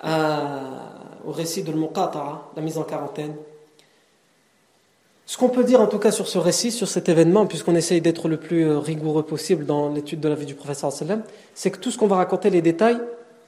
au 0.05 1.31
récit 1.33 1.63
de 1.63 1.73
l'Muqata'a, 1.73 2.51
la 2.57 2.63
mise 2.63 2.77
en 2.77 2.83
quarantaine, 2.83 3.35
ce 5.31 5.39
qu'on 5.39 5.49
peut 5.49 5.63
dire 5.63 5.81
en 5.81 5.87
tout 5.87 5.99
cas 5.99 6.11
sur 6.11 6.27
ce 6.27 6.39
récit, 6.39 6.73
sur 6.73 6.89
cet 6.89 7.09
événement, 7.09 7.47
puisqu'on 7.47 7.77
essaye 7.77 8.01
d'être 8.01 8.27
le 8.27 8.37
plus 8.37 8.67
euh, 8.67 8.81
rigoureux 8.81 9.23
possible 9.23 9.65
dans 9.65 9.89
l'étude 9.89 10.19
de 10.19 10.29
la 10.29 10.35
vie 10.35 10.45
du 10.45 10.57
professeur 10.57 10.93
c'est 11.55 11.71
que 11.71 11.79
tout 11.79 11.93
ce 11.93 11.99
qu'on 11.99 12.09
va 12.09 12.17
raconter, 12.17 12.51
les 12.51 12.63
détails, 12.63 12.99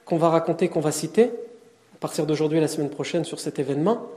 qu'on 0.05 0.17
va 0.17 0.29
raconter, 0.29 0.69
qu'on 0.69 0.79
va 0.79 0.91
citer, 0.91 1.23
à 1.23 1.97
partir 1.99 2.25
d'aujourd'hui 2.25 2.57
et 2.57 2.61
la 2.61 2.67
semaine 2.67 2.89
prochaine 2.89 3.23
sur 3.23 3.39
cet 3.39 3.59
événement, 3.59 4.07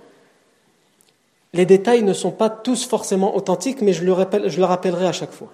les 1.52 1.66
détails 1.66 2.02
ne 2.02 2.12
sont 2.12 2.30
pas 2.30 2.50
tous 2.50 2.84
forcément 2.86 3.36
authentiques, 3.36 3.80
mais 3.80 3.92
je 3.92 4.04
le, 4.04 4.12
rappellerai 4.12 5.06
à 5.06 5.12
chaque 5.12 5.32
fois. 5.32 5.52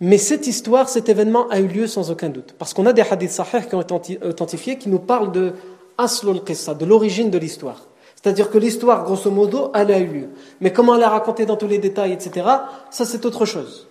Mais 0.00 0.18
cette 0.18 0.46
histoire, 0.46 0.88
cet 0.88 1.08
événement 1.08 1.48
a 1.48 1.58
eu 1.58 1.66
lieu 1.66 1.86
sans 1.86 2.10
aucun 2.10 2.28
doute. 2.28 2.54
Parce 2.58 2.72
qu'on 2.72 2.86
a 2.86 2.92
des 2.92 3.02
hadiths 3.02 3.32
sahih 3.32 3.66
qui 3.68 3.74
ont 3.74 3.82
été 3.82 4.18
authentifiés 4.24 4.78
qui 4.78 4.88
nous 4.88 5.00
parlent 5.00 5.32
de 5.32 5.54
aslul 5.96 6.44
qissa, 6.44 6.74
de 6.74 6.84
l'origine 6.84 7.30
de 7.30 7.38
l'histoire. 7.38 7.88
C'est-à-dire 8.14 8.50
que 8.50 8.58
l'histoire, 8.58 9.04
grosso 9.04 9.30
modo, 9.30 9.72
elle 9.74 9.90
a 9.90 9.98
eu 9.98 10.06
lieu. 10.06 10.28
Mais 10.60 10.72
comment 10.72 10.94
elle 10.94 11.02
est 11.02 11.06
racontée 11.06 11.46
dans 11.46 11.56
tous 11.56 11.68
les 11.68 11.78
détails, 11.78 12.12
etc., 12.12 12.46
ça 12.90 13.04
c'est 13.04 13.24
autre 13.24 13.44
chose. 13.44 13.88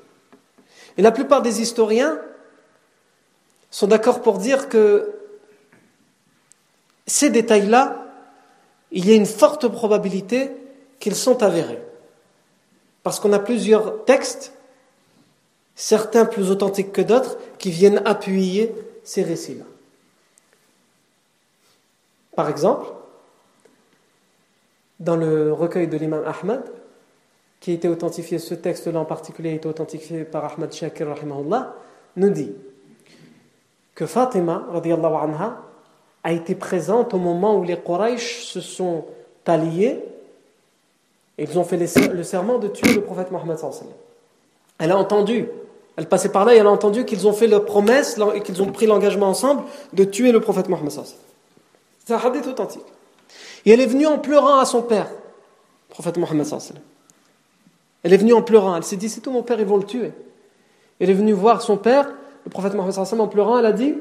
Et 0.97 1.01
la 1.01 1.11
plupart 1.11 1.41
des 1.41 1.61
historiens 1.61 2.17
sont 3.69 3.87
d'accord 3.87 4.21
pour 4.21 4.37
dire 4.37 4.69
que 4.69 5.16
ces 7.07 7.29
détails-là, 7.29 8.05
il 8.91 9.07
y 9.07 9.11
a 9.11 9.15
une 9.15 9.25
forte 9.25 9.67
probabilité 9.67 10.51
qu'ils 10.99 11.15
sont 11.15 11.41
avérés. 11.41 11.81
Parce 13.03 13.19
qu'on 13.19 13.33
a 13.33 13.39
plusieurs 13.39 14.03
textes, 14.05 14.53
certains 15.75 16.25
plus 16.25 16.51
authentiques 16.51 16.91
que 16.91 17.01
d'autres, 17.01 17.37
qui 17.57 17.71
viennent 17.71 18.01
appuyer 18.05 18.73
ces 19.03 19.23
récits-là. 19.23 19.65
Par 22.35 22.49
exemple, 22.49 22.87
dans 24.99 25.15
le 25.15 25.53
recueil 25.53 25.87
de 25.87 25.97
l'imam 25.97 26.23
Ahmad, 26.25 26.63
qui 27.59 27.71
a 27.71 27.73
été 27.73 27.87
authentifié, 27.87 28.39
ce 28.39 28.53
texte-là 28.53 28.99
en 28.99 29.05
particulier 29.05 29.51
a 29.51 29.53
été 29.53 29.67
authentifié 29.67 30.23
par 30.23 30.45
Ahmad 30.45 30.73
Shakir, 30.73 31.07
nous 32.15 32.29
dit 32.29 32.51
que 33.95 34.05
Fatima, 34.05 34.67
anha, 34.73 35.66
a 36.23 36.31
été 36.31 36.55
présente 36.55 37.13
au 37.13 37.17
moment 37.17 37.55
où 37.57 37.63
les 37.63 37.77
Quraysh 37.77 38.43
se 38.43 38.61
sont 38.61 39.05
alliés 39.45 39.99
Et 41.37 41.43
ils 41.43 41.57
ont 41.57 41.63
fait 41.63 41.77
le 41.77 42.23
serment 42.23 42.57
de 42.57 42.67
tuer 42.67 42.93
le 42.93 43.01
prophète 43.01 43.31
Mohammed 43.31 43.57
Elle 44.79 44.91
a 44.91 44.97
entendu, 44.97 45.47
elle 45.95 46.07
passait 46.07 46.29
par 46.29 46.45
là 46.45 46.53
et 46.53 46.57
elle 46.57 46.67
a 46.67 46.71
entendu 46.71 47.05
qu'ils 47.05 47.27
ont 47.27 47.33
fait 47.33 47.47
la 47.47 47.59
promesse 47.59 48.19
et 48.35 48.41
qu'ils 48.41 48.61
ont 48.61 48.71
pris 48.71 48.85
l'engagement 48.85 49.27
ensemble 49.27 49.63
de 49.93 50.03
tuer 50.03 50.31
le 50.31 50.39
prophète 50.39 50.69
Mohammed 50.69 50.91
C'est 52.05 52.13
un 52.13 52.17
hadith 52.17 52.47
authentique. 52.47 52.85
Et 53.65 53.71
elle 53.71 53.81
est 53.81 53.87
venue 53.87 54.07
en 54.07 54.19
pleurant 54.19 54.59
à 54.59 54.65
son 54.65 54.81
père, 54.81 55.07
le 55.09 55.93
prophète 55.93 56.17
Mohammed 56.17 56.45
Elle 58.03 58.13
est 58.13 58.17
venue 58.17 58.33
en 58.33 58.41
pleurant. 58.41 58.75
Elle 58.75 58.83
s'est 58.83 58.95
dit, 58.95 59.09
c'est 59.09 59.21
tout 59.21 59.31
mon 59.31 59.43
père, 59.43 59.59
ils 59.59 59.65
vont 59.65 59.77
le 59.77 59.83
tuer. 59.83 60.11
Elle 60.99 61.09
est 61.09 61.13
venue 61.13 61.33
voir 61.33 61.61
son 61.61 61.77
père, 61.77 62.09
le 62.45 62.49
prophète 62.51 62.73
Mohammed 62.73 62.95
en 63.19 63.27
pleurant, 63.27 63.59
elle 63.59 63.65
a 63.65 63.73
dit, 63.73 63.95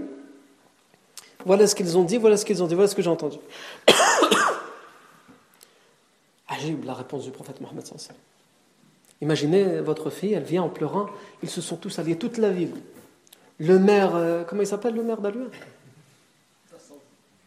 voilà 1.47 1.67
ce 1.69 1.75
qu'ils 1.77 1.97
ont 1.97 2.03
dit, 2.03 2.19
voilà 2.19 2.37
ce 2.37 2.45
qu'ils 2.45 2.63
ont 2.63 2.67
dit, 2.67 2.75
voilà 2.75 2.89
ce 2.89 2.95
que 2.97 3.03
j'ai 3.03 3.09
entendu. 3.09 3.39
Ajib, 6.49 6.85
la 6.85 6.93
réponse 6.93 7.23
du 7.23 7.31
prophète 7.31 7.61
Mohammed 7.61 7.85
Imaginez 9.23 9.81
votre 9.81 10.11
fille, 10.11 10.35
elle 10.35 10.43
vient 10.43 10.65
en 10.65 10.69
pleurant, 10.69 11.07
ils 11.45 11.49
se 11.49 11.61
sont 11.61 11.77
tous 11.77 11.99
alliés, 12.01 12.17
toute 12.17 12.39
la 12.39 12.51
ville. 12.51 12.75
Le 13.59 13.79
maire, 13.79 14.17
euh, 14.17 14.43
comment 14.45 14.63
il 14.63 14.67
s'appelle 14.67 14.95
le 14.95 15.05
maire 15.05 15.21
d'Alua 15.21 15.47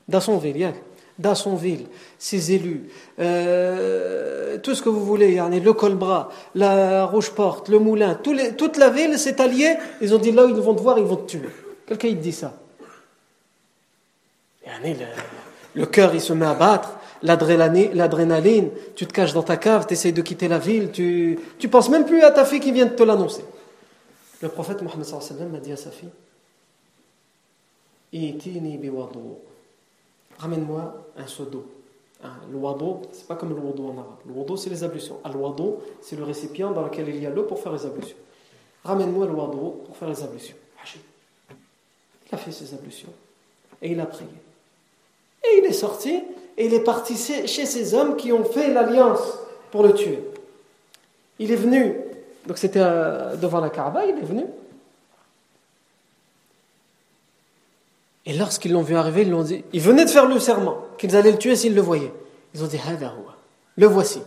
Dassonville, 0.08 0.58
yeah. 0.58 0.74
Dassonville, 1.20 1.86
ses 2.18 2.54
élus, 2.54 2.89
euh, 3.20 4.58
tout 4.60 4.74
ce 4.74 4.82
que 4.82 4.88
vous 4.88 5.04
voulez, 5.04 5.36
le 5.36 5.74
Colbras, 5.74 6.30
la 6.56 7.06
Rocheporte, 7.06 7.68
le 7.68 7.80
Moulin, 7.80 8.16
toute 8.16 8.78
la 8.78 8.89
ville 8.89 9.20
s'est 9.20 9.41
alliée, 9.41 9.76
ils 10.00 10.16
ont 10.16 10.20
dit 10.20 10.32
là, 10.32 10.45
ils 10.47 10.56
vont 10.56 10.74
te 10.74 10.82
voir, 10.82 10.97
ils 10.97 11.04
vont 11.04 11.18
te 11.18 11.32
tuer. 11.32 11.50
Quelqu'un 11.86 12.08
il 12.08 12.20
dit 12.20 12.32
ça. 12.32 12.54
Le, 14.84 14.95
le 15.76 15.86
cœur 15.86 16.13
il 16.13 16.22
se 16.22 16.34
met 16.34 16.45
à 16.45 16.53
battre, 16.53 16.99
l'adrénaline, 17.24 18.70
tu 18.95 19.05
te 19.05 19.13
caches 19.13 19.34
dans 19.34 19.43
ta 19.43 19.57
cave, 19.57 19.86
tu 19.88 19.93
essayes 19.93 20.13
de 20.13 20.22
quitter 20.22 20.47
la 20.47 20.59
ville, 20.59 20.91
tu, 20.91 21.39
tu 21.57 21.67
penses 21.70 21.89
même 21.89 22.05
plus 22.05 22.24
à 22.24 22.32
ta 22.32 22.45
fille 22.45 22.59
qui 22.59 22.72
vient 22.72 22.86
de 22.86 22.95
te 22.95 23.03
l'annoncer. 23.03 23.43
Le 24.41 24.49
prophète 24.49 24.82
Mohammed 24.82 25.05
sallam 25.05 25.53
a 25.55 25.59
dit 25.59 25.72
à 25.72 25.78
sa 25.78 25.91
fille 25.91 26.09
Ramène-moi 30.38 30.95
un 31.17 31.28
seau 31.28 31.45
d'eau. 31.45 31.65
Le 32.51 32.57
wado, 32.57 33.01
c'est 33.11 33.28
pas 33.28 33.36
comme 33.36 33.49
le 33.49 33.55
wado 33.55 33.86
en 33.88 33.97
arabe. 33.97 34.17
Le 34.26 34.57
c'est 34.57 34.70
les 34.70 34.84
ablutions. 34.84 35.20
Al 35.24 35.36
wado, 35.36 35.84
c'est 36.01 36.15
le 36.15 36.24
récipient 36.24 36.72
dans 36.72 36.84
lequel 36.84 37.09
il 37.09 37.22
y 37.22 37.26
a 37.26 37.30
l'eau 37.30 37.43
pour 37.43 37.59
faire 37.61 37.74
les 37.74 37.86
ablutions. 37.86 38.17
Ramène-moi 38.84 39.26
le 39.26 39.34
wado 39.34 39.84
pour 39.86 39.95
faire 39.95 40.09
les 40.09 40.24
ablutions. 40.24 40.55
Il 42.32 42.36
a 42.36 42.38
fait 42.38 42.51
ses 42.51 42.74
ablutions 42.74 43.11
et 43.82 43.91
il 43.91 43.99
a 43.99 44.05
prié. 44.05 44.30
Et 45.43 45.59
il 45.59 45.65
est 45.65 45.73
sorti 45.73 46.23
et 46.57 46.65
il 46.65 46.73
est 46.73 46.83
parti 46.83 47.15
chez 47.15 47.65
ces 47.65 47.93
hommes 47.93 48.17
qui 48.17 48.31
ont 48.31 48.43
fait 48.43 48.73
l'alliance 48.73 49.21
pour 49.71 49.83
le 49.83 49.93
tuer. 49.93 50.19
Il 51.39 51.51
est 51.51 51.55
venu, 51.55 51.95
donc 52.45 52.57
c'était 52.57 52.81
euh, 52.81 53.35
devant 53.37 53.61
la 53.61 53.69
Kaaba, 53.69 54.05
il 54.05 54.17
est 54.17 54.25
venu. 54.25 54.43
Et 58.25 58.33
lorsqu'ils 58.33 58.73
l'ont 58.73 58.81
vu 58.81 58.95
arriver, 58.95 59.21
ils 59.21 59.29
l'ont 59.29 59.43
dit, 59.43 59.63
ils 59.71 59.81
venaient 59.81 60.05
de 60.05 60.09
faire 60.09 60.27
le 60.27 60.39
serment 60.39 60.77
qu'ils 60.97 61.15
allaient 61.15 61.31
le 61.31 61.37
tuer 61.37 61.55
s'ils 61.55 61.73
le 61.73 61.81
voyaient. 61.81 62.13
Ils 62.53 62.63
ont 62.63 62.67
dit, 62.67 62.77
le 63.77 63.87
voici. 63.87 64.21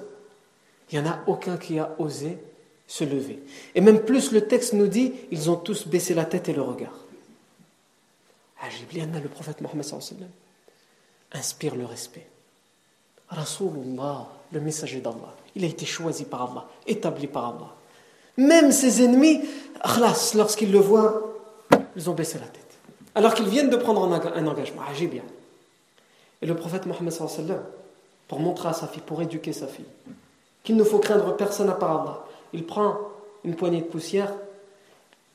Il 0.90 1.00
n'y 1.00 1.06
en 1.06 1.10
a 1.10 1.20
aucun 1.26 1.56
qui 1.56 1.78
a 1.78 1.94
osé 1.98 2.38
se 2.86 3.04
lever. 3.04 3.42
Et 3.74 3.80
même 3.80 4.00
plus, 4.00 4.32
le 4.32 4.46
texte 4.46 4.72
nous 4.72 4.86
dit, 4.86 5.12
ils 5.30 5.50
ont 5.50 5.56
tous 5.56 5.86
baissé 5.86 6.14
la 6.14 6.24
tête 6.24 6.48
et 6.48 6.52
le 6.52 6.62
regard. 6.62 6.94
le 8.62 9.28
prophète 9.28 9.60
Mohammed 9.60 9.84
inspire 11.32 11.74
le 11.74 11.84
respect. 11.84 12.26
Rasulullah, 13.28 14.28
le 14.52 14.60
messager 14.60 15.00
d'Allah, 15.00 15.34
il 15.54 15.64
a 15.64 15.68
été 15.68 15.86
choisi 15.86 16.24
par 16.24 16.50
Allah, 16.50 16.66
établi 16.86 17.26
par 17.26 17.46
Allah. 17.48 17.74
Même 18.36 18.72
ses 18.72 19.02
ennemis, 19.02 19.40
lorsqu'ils 20.34 20.72
le 20.72 20.78
voient, 20.78 21.34
ils 21.96 22.08
ont 22.08 22.14
baissé 22.14 22.38
la 22.38 22.46
tête. 22.46 22.62
Alors 23.14 23.34
qu'ils 23.34 23.48
viennent 23.48 23.70
de 23.70 23.76
prendre 23.76 24.02
un 24.02 24.46
engagement. 24.46 24.82
Ah, 24.86 24.92
bien. 25.06 25.22
Et 26.40 26.46
le 26.46 26.56
prophète 26.56 26.86
Mohammed, 26.86 27.14
pour 28.28 28.40
montrer 28.40 28.68
à 28.68 28.72
sa 28.72 28.86
fille, 28.86 29.02
pour 29.04 29.20
éduquer 29.20 29.52
sa 29.52 29.66
fille, 29.66 29.86
qu'il 30.64 30.76
ne 30.76 30.84
faut 30.84 30.98
craindre 30.98 31.36
personne 31.36 31.68
à 31.68 31.74
part 31.74 32.02
Allah, 32.02 32.24
il 32.52 32.64
prend 32.64 32.96
une 33.44 33.54
poignée 33.54 33.80
de 33.80 33.86
poussière 33.86 34.32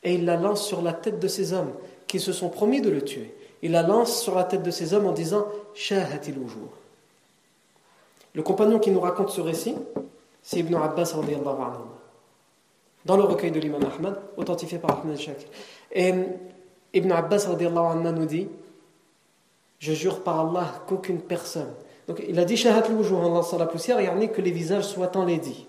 et 0.03 0.15
il 0.15 0.25
la 0.25 0.37
lance 0.37 0.65
sur 0.65 0.81
la 0.81 0.93
tête 0.93 1.19
de 1.19 1.27
ces 1.27 1.53
hommes 1.53 1.73
qui 2.07 2.19
se 2.19 2.31
sont 2.31 2.49
promis 2.49 2.81
de 2.81 2.89
le 2.89 3.03
tuer 3.03 3.36
il 3.61 3.71
la 3.71 3.81
lance 3.81 4.21
sur 4.21 4.35
la 4.35 4.43
tête 4.43 4.63
de 4.63 4.71
ces 4.71 4.93
hommes 4.93 5.07
en 5.07 5.11
disant 5.11 5.47
Shahatil 5.73 6.35
Le 8.33 8.43
compagnon 8.43 8.79
qui 8.79 8.91
nous 8.91 8.99
raconte 8.99 9.29
ce 9.29 9.41
récit, 9.41 9.75
c'est 10.43 10.59
Ibn 10.59 10.75
Abbas 10.75 11.15
dans 13.05 13.15
le 13.15 13.23
recueil 13.23 13.51
de 13.51 13.59
l'imam 13.59 13.81
Ahmad, 13.83 14.19
authentifié 14.35 14.79
par 14.79 14.99
Ahmed 14.99 15.17
Shakir. 15.17 15.47
Et 15.93 16.13
Ibn 16.93 17.11
Abbas 17.11 17.47
nous 17.47 18.25
dit 18.25 18.47
Je 19.79 19.93
jure 19.93 20.21
par 20.21 20.41
Allah 20.41 20.83
qu'aucune 20.87 21.21
personne. 21.21 21.73
Donc 22.07 22.21
il 22.27 22.37
a 22.37 22.45
dit 22.45 22.57
Shahat 22.57 22.89
en 22.89 23.29
lançant 23.29 23.57
la 23.57 23.65
poussière, 23.65 23.99
et 23.99 24.09
il 24.21 24.29
que 24.29 24.41
les 24.41 24.51
visages 24.51 24.85
soient 24.85 25.15
enlaidis. 25.15 25.65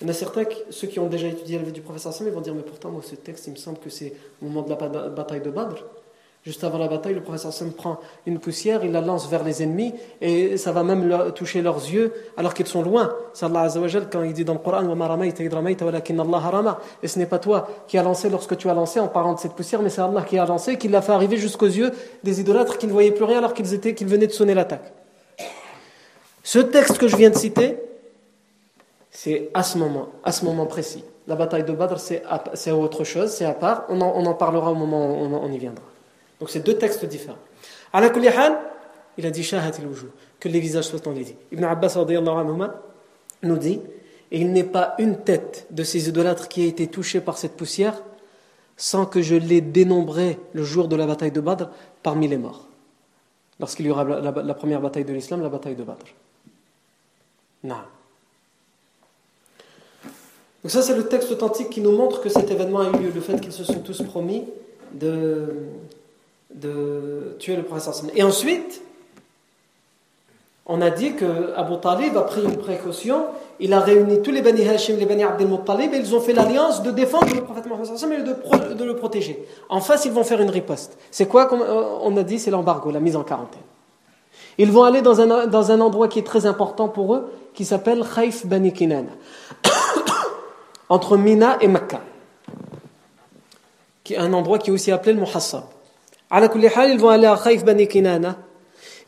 Il 0.00 0.04
y 0.04 0.06
en 0.06 0.10
a 0.10 0.14
certains, 0.14 0.44
ceux 0.70 0.88
qui 0.88 0.98
ont 0.98 1.06
déjà 1.06 1.26
étudié 1.26 1.58
la 1.58 1.64
vie 1.64 1.72
du 1.72 1.80
professeur 1.80 2.12
Sam, 2.12 2.26
ils 2.26 2.32
vont 2.32 2.40
dire 2.40 2.54
Mais 2.54 2.62
pourtant, 2.62 2.90
moi, 2.90 3.02
ce 3.02 3.14
texte, 3.14 3.46
il 3.46 3.52
me 3.52 3.56
semble 3.56 3.78
que 3.78 3.88
c'est 3.88 4.12
au 4.42 4.46
moment 4.46 4.62
de 4.62 4.70
la 4.70 5.08
bataille 5.08 5.40
de 5.40 5.50
Badr. 5.50 5.84
Juste 6.46 6.62
avant 6.62 6.78
la 6.78 6.86
bataille, 6.86 7.14
le 7.14 7.22
professeur 7.22 7.52
Sam 7.52 7.72
prend 7.72 7.98
une 8.24 8.38
poussière, 8.38 8.84
il 8.84 8.92
la 8.92 9.00
lance 9.00 9.28
vers 9.28 9.42
les 9.42 9.64
ennemis 9.64 9.92
et 10.20 10.56
ça 10.56 10.70
va 10.70 10.84
même 10.84 11.32
toucher 11.34 11.60
leurs 11.60 11.78
yeux 11.78 12.12
alors 12.36 12.54
qu'ils 12.54 12.68
sont 12.68 12.82
loin. 12.82 13.12
C'est 13.34 13.46
Allah 13.46 13.66
quand 14.12 14.22
il 14.22 14.32
dit 14.32 14.44
dans 14.44 14.52
le 14.52 14.60
Coran 14.60 14.84
Et 17.02 17.08
ce 17.08 17.18
n'est 17.18 17.26
pas 17.26 17.40
toi 17.40 17.68
qui 17.88 17.98
as 17.98 18.04
lancé 18.04 18.30
lorsque 18.30 18.56
tu 18.56 18.70
as 18.70 18.74
lancé 18.74 19.00
en 19.00 19.08
parlant 19.08 19.34
de 19.34 19.40
cette 19.40 19.54
poussière, 19.54 19.82
mais 19.82 19.88
c'est 19.88 20.02
Allah 20.02 20.22
qui 20.22 20.38
a 20.38 20.46
lancé, 20.46 20.78
qui 20.78 20.86
l'a 20.86 21.02
fait 21.02 21.10
arriver 21.10 21.36
jusqu'aux 21.36 21.66
yeux 21.66 21.90
des 22.22 22.40
idolâtres 22.40 22.78
qui 22.78 22.86
ne 22.86 22.92
voyaient 22.92 23.10
plus 23.10 23.24
rien 23.24 23.38
alors 23.38 23.52
qu'ils 23.52 23.74
étaient, 23.74 23.96
qu'ils 23.96 24.06
venaient 24.06 24.28
de 24.28 24.32
sonner 24.32 24.54
l'attaque. 24.54 24.92
Ce 26.44 26.60
texte 26.60 26.98
que 26.98 27.08
je 27.08 27.16
viens 27.16 27.30
de 27.30 27.36
citer, 27.36 27.76
c'est 29.10 29.50
à 29.52 29.64
ce 29.64 29.78
moment, 29.78 30.10
à 30.22 30.30
ce 30.30 30.44
moment 30.44 30.66
précis. 30.66 31.02
La 31.26 31.34
bataille 31.34 31.64
de 31.64 31.72
Badr, 31.72 31.98
c'est 31.98 32.70
autre 32.70 33.02
chose, 33.02 33.32
c'est 33.32 33.46
à 33.46 33.54
part. 33.54 33.82
On 33.88 34.00
en, 34.00 34.12
on 34.14 34.24
en, 34.26 34.34
parlera 34.34 34.70
au 34.70 34.76
moment 34.76 35.10
où 35.10 35.24
on 35.24 35.50
y 35.50 35.58
viendra. 35.58 35.82
Donc 36.40 36.50
c'est 36.50 36.60
deux 36.60 36.76
textes 36.76 37.04
différents. 37.04 37.38
À 37.92 38.00
la 38.00 38.10
il 39.18 39.24
a 39.26 39.30
dit 39.30 39.50
que 40.38 40.48
les 40.48 40.60
visages 40.60 40.84
soient 40.84 41.08
enlaidis. 41.08 41.36
Ibn 41.52 41.64
Abbas 41.64 41.98
nous 43.42 43.56
dit 43.56 43.80
et 44.30 44.40
il 44.40 44.52
n'est 44.52 44.64
pas 44.64 44.94
une 44.98 45.18
tête 45.18 45.66
de 45.70 45.84
ces 45.84 46.08
idolâtres 46.08 46.48
qui 46.48 46.62
a 46.62 46.66
été 46.66 46.86
touchée 46.88 47.20
par 47.20 47.38
cette 47.38 47.52
poussière 47.56 48.02
sans 48.76 49.06
que 49.06 49.22
je 49.22 49.34
l'ai 49.34 49.60
dénombré 49.60 50.38
le 50.52 50.62
jour 50.62 50.88
de 50.88 50.96
la 50.96 51.06
bataille 51.06 51.30
de 51.30 51.40
Badr 51.40 51.70
parmi 52.02 52.28
les 52.28 52.36
morts. 52.36 52.66
Lorsqu'il 53.58 53.86
y 53.86 53.90
aura 53.90 54.04
la, 54.04 54.54
première 54.54 54.82
bataille 54.82 55.04
de 55.04 55.14
l'islam, 55.14 55.42
la 55.42 55.48
bataille 55.48 55.76
de 55.76 55.82
Badr. 55.82 56.04
Non. 57.64 57.76
Donc 60.62 60.70
ça 60.70 60.82
c'est 60.82 60.96
le 60.96 61.06
texte 61.06 61.30
authentique 61.30 61.70
qui 61.70 61.80
nous 61.80 61.92
montre 61.92 62.20
que 62.20 62.28
cet 62.28 62.50
événement 62.50 62.80
a 62.80 62.88
eu 62.88 63.04
lieu, 63.04 63.12
le 63.14 63.20
fait 63.20 63.40
qu'ils 63.40 63.52
se 63.52 63.64
sont 63.64 63.80
tous 63.80 64.02
promis 64.02 64.44
de, 64.92 65.54
de 66.54 67.36
tuer 67.38 67.56
le 67.56 67.62
professeur 67.62 67.94
Et 68.14 68.22
ensuite, 68.22 68.82
on 70.66 70.80
a 70.80 70.90
dit 70.90 71.14
que 71.14 71.52
Abu 71.56 71.78
Talib 71.80 72.16
a 72.16 72.22
pris 72.22 72.42
une 72.42 72.56
précaution, 72.56 73.26
il 73.60 73.72
a 73.72 73.80
réuni 73.80 74.20
tous 74.20 74.32
les 74.32 74.42
Bani 74.42 74.68
Hashim, 74.68 74.96
les 74.96 75.06
Bani 75.06 75.22
Abdel 75.22 75.46
Muttalib, 75.46 75.94
et 75.94 75.98
ils 75.98 76.14
ont 76.14 76.20
fait 76.20 76.32
l'alliance 76.32 76.82
de 76.82 76.90
défendre 76.90 77.32
le 77.32 77.42
prophète 77.42 77.66
Mohammed 77.66 78.28
et 78.28 78.74
de, 78.74 78.84
le 78.84 78.96
protéger. 78.96 79.46
En 79.68 79.80
face, 79.80 80.04
ils 80.06 80.12
vont 80.12 80.24
faire 80.24 80.40
une 80.40 80.50
riposte. 80.50 80.98
C'est 81.12 81.26
quoi, 81.26 81.52
euh, 81.52 81.98
on 82.02 82.16
a 82.16 82.24
dit, 82.24 82.40
c'est 82.40 82.50
l'embargo, 82.50 82.90
la 82.90 82.98
mise 82.98 83.14
en 83.14 83.22
quarantaine. 83.22 83.62
Ils 84.58 84.72
vont 84.72 84.82
aller 84.82 85.02
dans 85.02 85.20
un, 85.20 85.46
dans 85.46 85.70
un 85.70 85.80
endroit 85.80 86.08
qui 86.08 86.18
est 86.18 86.26
très 86.26 86.46
important 86.46 86.88
pour 86.88 87.14
eux, 87.14 87.32
qui 87.54 87.64
s'appelle 87.64 88.04
Khaif 88.04 88.44
Bani 88.44 88.72
Kinana, 88.72 89.12
entre 90.88 91.16
Mina 91.16 91.58
et 91.60 91.68
Mecca, 91.68 92.00
qui 94.02 94.14
est 94.14 94.18
un 94.18 94.32
endroit 94.32 94.58
qui 94.58 94.70
est 94.70 94.72
aussi 94.72 94.90
appelé 94.90 95.12
le 95.12 95.20
Muhassab 95.20 95.62
ils 96.32 96.98
vont 96.98 97.08
aller 97.08 97.26
à 97.26 97.38
Khaif 97.42 97.64
Bani 97.64 97.86
Kinana 97.86 98.36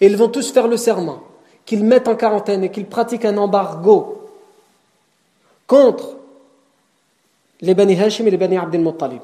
et 0.00 0.06
ils 0.06 0.16
vont 0.16 0.28
tous 0.28 0.52
faire 0.52 0.68
le 0.68 0.76
serment 0.76 1.22
qu'ils 1.64 1.84
mettent 1.84 2.08
en 2.08 2.16
quarantaine 2.16 2.64
et 2.64 2.70
qu'ils 2.70 2.86
pratiquent 2.86 3.24
un 3.24 3.36
embargo 3.36 4.30
contre 5.66 6.16
les 7.60 7.74
Bani 7.74 8.00
Hashim 8.00 8.26
et 8.26 8.30
les 8.30 8.36
Bani 8.36 8.56
Abdel 8.56 8.80
Muttalib. 8.80 9.20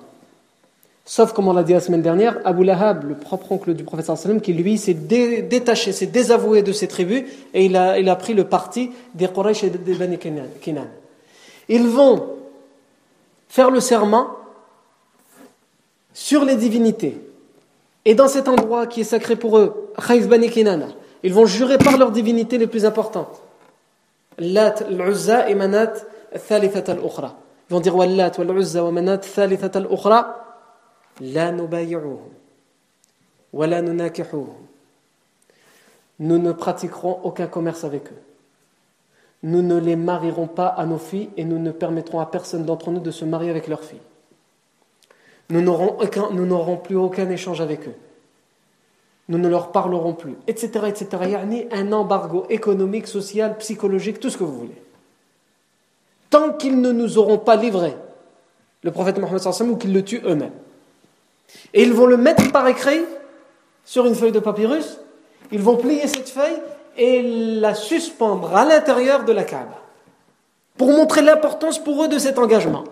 Sauf, 1.06 1.32
comme 1.32 1.48
on 1.48 1.52
l'a 1.52 1.62
dit 1.62 1.74
la 1.74 1.80
semaine 1.80 2.02
dernière, 2.02 2.38
Abu 2.44 2.64
Lahab, 2.64 3.04
le 3.08 3.14
propre 3.14 3.52
oncle 3.52 3.74
du 3.74 3.84
prophète 3.84 4.06
sallam, 4.16 4.40
qui 4.40 4.54
lui 4.54 4.78
s'est 4.78 4.94
détaché, 4.94 5.92
s'est 5.92 6.06
désavoué 6.06 6.62
de 6.62 6.72
ses 6.72 6.88
tribus 6.88 7.24
et 7.52 7.66
il 7.66 7.76
a, 7.76 7.98
il 7.98 8.08
a 8.08 8.16
pris 8.16 8.32
le 8.32 8.44
parti 8.44 8.90
des 9.14 9.28
Quraysh 9.28 9.64
et 9.64 9.70
des 9.70 9.94
Bani 9.94 10.18
Kinan. 10.18 10.86
Ils 11.68 11.86
vont 11.86 12.26
faire 13.48 13.70
le 13.70 13.80
serment 13.80 14.28
sur 16.14 16.44
les 16.44 16.56
divinités 16.56 17.18
et 18.04 18.14
dans 18.14 18.28
cet 18.28 18.48
endroit 18.48 18.86
qui 18.86 19.00
est 19.00 19.04
sacré 19.04 19.36
pour 19.36 19.58
eux, 19.58 19.92
Kinana, 20.52 20.88
ils 21.22 21.32
vont 21.32 21.46
jurer 21.46 21.78
par 21.78 21.96
leurs 21.96 22.10
divinités 22.10 22.58
les 22.58 22.66
plus 22.66 22.84
importantes. 22.84 23.40
Lat, 24.38 24.74
l'Uzza 24.90 25.48
et 25.48 25.54
Manat, 25.54 25.92
Thalithat 26.48 26.90
al-Ukhra. 26.90 27.36
Ils 27.70 27.72
vont 27.72 27.80
dire 27.80 27.96
Wallat, 27.96 28.32
wal-Uzza, 28.36 28.84
wa 28.84 28.90
Manat, 28.90 29.18
Thalithat 29.18 29.70
al-Ukhra. 29.74 30.40
La 31.20 31.52
nubayi'uhum. 31.52 32.18
Wa. 33.52 33.66
Nous 36.18 36.38
ne 36.38 36.52
pratiquerons 36.52 37.20
aucun 37.22 37.46
commerce 37.46 37.84
avec 37.84 38.08
eux. 38.08 38.22
Nous 39.44 39.62
ne 39.62 39.78
les 39.78 39.96
marierons 39.96 40.46
pas 40.46 40.68
à 40.68 40.86
nos 40.86 40.98
filles 40.98 41.30
et 41.36 41.44
nous 41.44 41.58
ne 41.58 41.70
permettrons 41.70 42.20
à 42.20 42.26
personne 42.26 42.64
d'entre 42.64 42.90
nous 42.90 43.00
de 43.00 43.10
se 43.10 43.24
marier 43.24 43.50
avec 43.50 43.68
leurs 43.68 43.84
filles. 43.84 44.00
Nous 45.50 45.60
n'aurons 45.60 46.76
plus 46.76 46.96
aucun 46.96 47.28
échange 47.30 47.60
avec 47.60 47.86
eux 47.88 47.94
nous 49.28 49.38
ne 49.38 49.48
leur 49.48 49.72
parlerons 49.72 50.12
plus, 50.12 50.36
etc. 50.46 50.86
etc. 50.88 51.36
A 51.36 51.76
un 51.76 51.92
embargo 51.92 52.46
économique, 52.50 53.06
social, 53.06 53.56
psychologique, 53.58 54.20
tout 54.20 54.30
ce 54.30 54.36
que 54.36 54.44
vous 54.44 54.58
voulez. 54.58 54.82
Tant 56.30 56.52
qu'ils 56.52 56.80
ne 56.80 56.92
nous 56.92 57.18
auront 57.18 57.38
pas 57.38 57.56
livré 57.56 57.94
le 58.82 58.90
prophète 58.90 59.18
Mohammed 59.18 59.40
ou 59.70 59.76
qu'ils 59.76 59.94
le 59.94 60.04
tuent 60.04 60.20
eux-mêmes. 60.26 60.52
Et 61.72 61.82
ils 61.82 61.92
vont 61.92 62.06
le 62.06 62.18
mettre 62.18 62.52
par 62.52 62.68
écrit 62.68 63.00
sur 63.84 64.04
une 64.04 64.14
feuille 64.14 64.32
de 64.32 64.40
papyrus, 64.40 64.98
ils 65.52 65.62
vont 65.62 65.76
plier 65.76 66.06
cette 66.06 66.28
feuille 66.28 66.60
et 66.96 67.22
la 67.60 67.74
suspendre 67.74 68.54
à 68.54 68.64
l'intérieur 68.64 69.24
de 69.24 69.32
la 69.32 69.44
Kaaba 69.44 69.78
pour 70.76 70.90
montrer 70.90 71.22
l'importance 71.22 71.82
pour 71.82 72.04
eux 72.04 72.08
de 72.08 72.18
cet 72.18 72.38
engagement. 72.38 72.84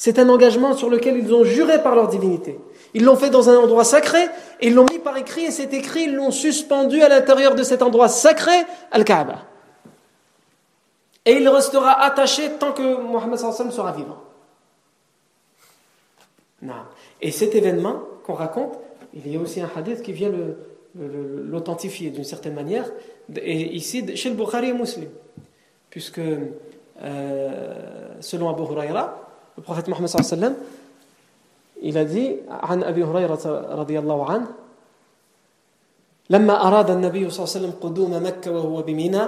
C'est 0.00 0.18
un 0.18 0.30
engagement 0.30 0.74
sur 0.74 0.88
lequel 0.88 1.18
ils 1.18 1.34
ont 1.34 1.44
juré 1.44 1.82
par 1.82 1.94
leur 1.94 2.08
divinité. 2.08 2.58
Ils 2.94 3.04
l'ont 3.04 3.16
fait 3.16 3.28
dans 3.28 3.50
un 3.50 3.56
endroit 3.58 3.84
sacré, 3.84 4.22
et 4.58 4.68
ils 4.68 4.74
l'ont 4.74 4.86
mis 4.90 4.98
par 4.98 5.14
écrit, 5.18 5.44
et 5.44 5.50
c'est 5.50 5.74
écrit, 5.74 6.04
ils 6.04 6.14
l'ont 6.14 6.30
suspendu 6.30 7.02
à 7.02 7.10
l'intérieur 7.10 7.54
de 7.54 7.62
cet 7.62 7.82
endroit 7.82 8.08
sacré, 8.08 8.64
Al-Kaaba. 8.92 9.44
Et 11.26 11.32
il 11.32 11.46
restera 11.50 12.02
attaché 12.02 12.52
tant 12.58 12.72
que 12.72 13.02
Mohammed 13.02 13.36
sera 13.36 13.92
vivant. 13.92 14.16
Et 17.20 17.30
cet 17.30 17.54
événement 17.54 18.00
qu'on 18.24 18.32
raconte, 18.32 18.78
il 19.12 19.30
y 19.30 19.36
a 19.36 19.38
aussi 19.38 19.60
un 19.60 19.68
hadith 19.76 20.00
qui 20.00 20.12
vient 20.12 20.32
l'authentifier 20.94 22.08
d'une 22.08 22.24
certaine 22.24 22.54
manière, 22.54 22.90
et 23.36 23.76
ici 23.76 24.16
chez 24.16 24.30
le 24.30 24.34
Bukhari 24.34 24.70
et 24.70 24.72
Muslim, 24.72 25.10
puisque 25.90 26.22
euh, 27.02 27.74
selon 28.20 28.48
Abu 28.48 28.62
Huraira, 28.62 29.26
le 29.60 29.64
prophète 29.64 29.88
Mohammed 29.88 30.08
sallam 30.08 30.54
il 31.82 31.96
a 31.98 32.04
dit 32.04 32.36
عن 32.48 32.82
أبي 32.82 33.04
هريرة 33.04 33.44
رضي 33.76 33.98
الله 33.98 34.30
عنه 34.30 34.46
لما 36.30 36.66
أراد 36.66 36.90
النبي 36.90 37.30
صلى 37.30 37.44
الله 37.44 37.54
عليه 37.56 37.58
وسلم 37.60 37.74
قدوم 37.80 38.12
مكة 38.26 38.50
وهو 38.52 38.82
بمنى 38.82 39.24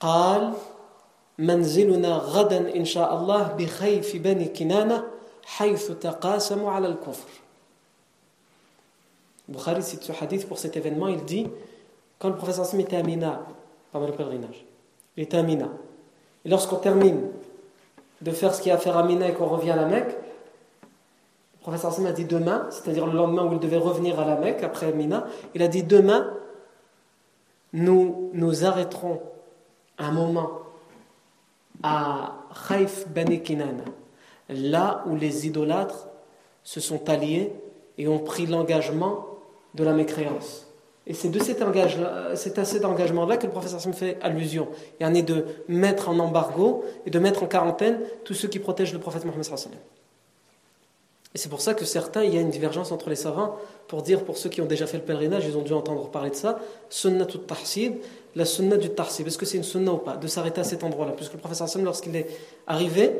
قال 0.00 0.52
منزلنا 1.38 2.12
غدا 2.16 2.76
إن 2.76 2.84
شاء 2.84 3.16
الله 3.16 3.42
بخيف 3.58 4.16
بني 4.16 4.44
كنانة 4.44 5.04
حيث 5.44 5.92
تقاسموا 6.00 6.70
على 6.70 6.86
الكفر 6.88 7.28
Bukhari 9.48 9.80
cite 9.80 10.02
ce 10.02 10.10
hadith 10.10 10.48
pour 10.48 10.58
cet 10.58 10.76
événement, 10.76 11.06
il 11.06 11.22
dit 11.22 11.46
quand 12.18 12.28
le 12.28 12.34
professeur 12.34 12.66
Sam 12.66 12.80
était 12.80 12.96
à 12.96 13.04
Mina 13.04 13.42
pendant 13.92 14.08
le 14.08 14.12
pèlerinage, 14.12 14.64
il 15.16 15.22
était 15.22 15.36
à 15.36 15.44
Mina. 15.44 15.68
Et 16.44 16.48
lorsqu'on 16.48 16.78
termine 16.78 17.20
de 18.20 18.30
faire 18.30 18.54
ce 18.54 18.62
qu'il 18.62 18.70
y 18.70 18.72
a 18.72 18.76
à 18.76 18.78
faire 18.78 18.96
à 18.96 19.02
Mina 19.02 19.28
et 19.28 19.34
qu'on 19.34 19.46
revient 19.46 19.70
à 19.70 19.76
la 19.76 19.86
Mecque, 19.86 20.16
professeur 21.60 21.90
Hassan 21.90 22.06
a 22.06 22.12
dit 22.12 22.24
demain, 22.24 22.68
c'est-à-dire 22.70 23.06
le 23.06 23.12
lendemain 23.12 23.44
où 23.44 23.52
il 23.52 23.58
devait 23.58 23.76
revenir 23.76 24.20
à 24.20 24.24
la 24.24 24.36
Mecque 24.36 24.62
après 24.62 24.92
Mina, 24.92 25.26
il 25.54 25.62
a 25.62 25.68
dit 25.68 25.82
demain, 25.82 26.32
nous 27.72 28.30
nous 28.32 28.64
arrêterons 28.64 29.20
un 29.98 30.12
moment 30.12 30.60
à 31.82 32.36
Khaif 32.68 33.08
Bani 33.08 33.42
Kinana, 33.42 33.84
là 34.48 35.02
où 35.06 35.16
les 35.16 35.46
idolâtres 35.46 36.06
se 36.62 36.80
sont 36.80 37.08
alliés 37.10 37.52
et 37.98 38.08
ont 38.08 38.20
pris 38.20 38.46
l'engagement 38.46 39.26
de 39.74 39.84
la 39.84 39.92
mécréance. 39.92 40.65
Et 41.06 41.14
c'est 41.14 41.28
de 41.28 41.38
cet 41.38 41.62
engagement, 41.62 42.08
c'est 42.34 42.58
à 42.58 42.64
cet 42.64 42.84
engagement-là 42.84 43.36
que 43.36 43.46
le 43.46 43.52
professeur 43.52 43.78
Hassan 43.78 43.92
fait 43.92 44.18
allusion. 44.22 44.68
Il 44.98 45.04
y 45.04 45.06
en 45.06 45.14
est 45.14 45.22
de 45.22 45.44
mettre 45.68 46.08
en 46.08 46.18
embargo 46.18 46.84
et 47.06 47.10
de 47.10 47.18
mettre 47.18 47.44
en 47.44 47.46
quarantaine 47.46 48.00
tous 48.24 48.34
ceux 48.34 48.48
qui 48.48 48.58
protègent 48.58 48.92
le 48.92 48.98
prophète 48.98 49.24
Mohammed 49.24 49.44
et 51.36 51.38
c'est 51.38 51.50
pour 51.50 51.60
ça 51.60 51.74
que 51.74 51.84
certains, 51.84 52.24
il 52.24 52.34
y 52.34 52.38
a 52.38 52.40
une 52.40 52.48
divergence 52.48 52.92
entre 52.92 53.10
les 53.10 53.14
savants 53.14 53.56
pour 53.88 54.00
dire, 54.00 54.24
pour 54.24 54.38
ceux 54.38 54.48
qui 54.48 54.62
ont 54.62 54.66
déjà 54.66 54.86
fait 54.86 54.96
le 54.96 55.02
pèlerinage, 55.02 55.44
ils 55.46 55.58
ont 55.58 55.62
dû 55.62 55.74
entendre 55.74 56.08
parler 56.08 56.30
de 56.30 56.34
ça, 56.34 56.58
sunnah 56.88 57.26
tout 57.26 57.36
tahsib, 57.36 57.96
la 58.34 58.46
sunna 58.46 58.78
du 58.78 58.88
tahsib. 58.88 59.26
Est-ce 59.26 59.36
que 59.36 59.44
c'est 59.44 59.58
une 59.58 59.62
sunna 59.62 59.92
ou 59.92 59.98
pas 59.98 60.16
De 60.16 60.28
s'arrêter 60.28 60.62
à 60.62 60.64
cet 60.64 60.82
endroit-là? 60.82 61.12
Puisque 61.12 61.34
le 61.34 61.38
professeur 61.38 61.66
Hassan, 61.66 61.84
lorsqu'il 61.84 62.16
est 62.16 62.26
arrivé, 62.66 63.12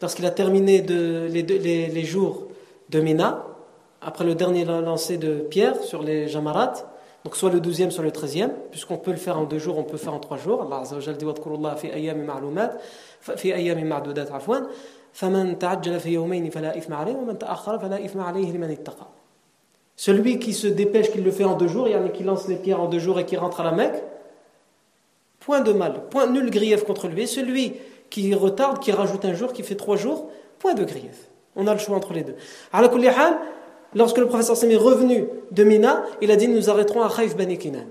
lorsqu'il 0.00 0.26
a 0.26 0.32
terminé 0.32 0.82
les, 0.82 1.42
les, 1.88 2.04
jours 2.04 2.48
de 2.88 2.98
Mina, 2.98 3.46
après 4.00 4.24
le 4.24 4.34
dernier 4.34 4.64
lancer 4.64 5.16
de 5.16 5.34
pierre 5.36 5.80
sur 5.84 6.02
les 6.02 6.26
Jamarat, 6.26 6.91
donc 7.24 7.36
soit 7.36 7.50
le 7.50 7.60
12e, 7.60 7.90
soit 7.90 8.02
le 8.02 8.10
13e, 8.10 8.50
puisqu'on 8.70 8.96
peut 8.96 9.12
le 9.12 9.16
faire 9.16 9.38
en 9.38 9.44
deux 9.44 9.58
jours, 9.58 9.78
on 9.78 9.84
peut 9.84 9.92
le 9.92 9.98
faire 9.98 10.14
en 10.14 10.18
trois 10.18 10.38
jours. 10.38 10.62
Allah 10.62 10.80
Azza 10.80 10.96
wa 10.96 11.00
Jalla 11.00 11.16
dit 11.16 11.24
fi 11.80 11.90
ayyam 11.90 12.20
ma'lumat, 12.24 12.72
fi 13.20 13.52
ayyam 13.52 13.80
ma'dudat 13.84 14.26
afwan. 14.34 14.66
Celui 19.94 20.38
qui 20.38 20.52
se 20.54 20.66
dépêche, 20.66 21.10
qui 21.12 21.20
le 21.20 21.30
fait 21.30 21.44
en 21.44 21.54
deux 21.54 21.68
jours, 21.68 21.86
a 21.86 22.08
qui 22.08 22.24
lance 22.24 22.48
les 22.48 22.56
pierres 22.56 22.80
en 22.80 22.88
deux 22.88 22.98
jours 22.98 23.20
et 23.20 23.26
qui 23.26 23.36
rentre 23.36 23.60
à 23.60 23.64
la 23.64 23.72
Mecque, 23.72 24.02
point 25.38 25.60
de 25.60 25.72
mal, 25.72 26.08
point 26.08 26.26
nul 26.26 26.50
grief 26.50 26.82
contre 26.84 27.08
lui. 27.08 27.22
Et 27.22 27.26
celui 27.26 27.74
qui 28.10 28.34
retarde, 28.34 28.80
qui 28.80 28.90
rajoute 28.90 29.24
un 29.26 29.34
jour, 29.34 29.52
qui 29.52 29.62
fait 29.62 29.76
trois 29.76 29.96
jours, 29.96 30.30
point 30.58 30.74
de 30.74 30.84
grief. 30.84 31.28
On 31.54 31.66
a 31.66 31.74
le 31.74 31.78
choix 31.78 31.96
entre 31.96 32.14
les 32.14 32.22
deux. 32.24 32.36
Lorsque 33.94 34.18
le 34.18 34.26
professeur 34.26 34.56
Sam 34.56 34.70
est 34.70 34.76
revenu 34.76 35.26
de 35.50 35.64
Mina, 35.64 36.04
il 36.20 36.30
a 36.30 36.36
dit 36.36 36.48
Nous 36.48 36.70
arrêterons 36.70 37.02
à 37.02 37.10
Khaif 37.14 37.36
Bani 37.36 37.58
Kinan. 37.58 37.86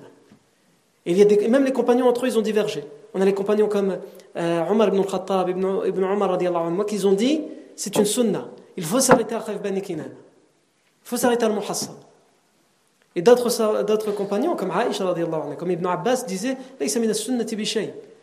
Et 1.05 1.11
il 1.11 1.17
y 1.17 1.21
a 1.21 1.49
même 1.49 1.65
les 1.65 1.71
compagnons 1.71 2.07
entre 2.07 2.25
eux, 2.25 2.29
ils 2.29 2.37
ont 2.37 2.43
divergé. 2.43 2.83
On 3.13 3.21
a 3.21 3.25
les 3.25 3.33
compagnons 3.33 3.67
comme 3.67 3.97
euh, 4.37 4.63
Omar 4.69 4.87
ibn 4.89 5.01
Khattab, 5.03 5.49
ibn, 5.49 5.81
ibn 5.85 6.03
Omar 6.03 6.37
qui 6.85 7.05
ont 7.05 7.13
dit 7.13 7.41
c'est 7.75 7.95
une 7.97 8.05
sunna. 8.05 8.47
Il 8.77 8.85
faut 8.85 8.99
s'arrêter 8.99 9.35
à 9.35 9.39
Khaif 9.39 9.61
Bani 9.61 9.81
Kinan. 9.81 10.03
Il 10.05 11.07
faut 11.07 11.17
s'arrêter 11.17 11.43
à 11.43 11.47
Al-Muhassab. 11.47 11.95
Et 13.15 13.21
d'autres 13.21 14.11
compagnons 14.15 14.55
comme 14.55 14.71
Aïcha, 14.71 15.03
comme 15.57 15.71
Ibn 15.71 15.85
Abbas, 15.85 16.23
disaient 16.25 16.55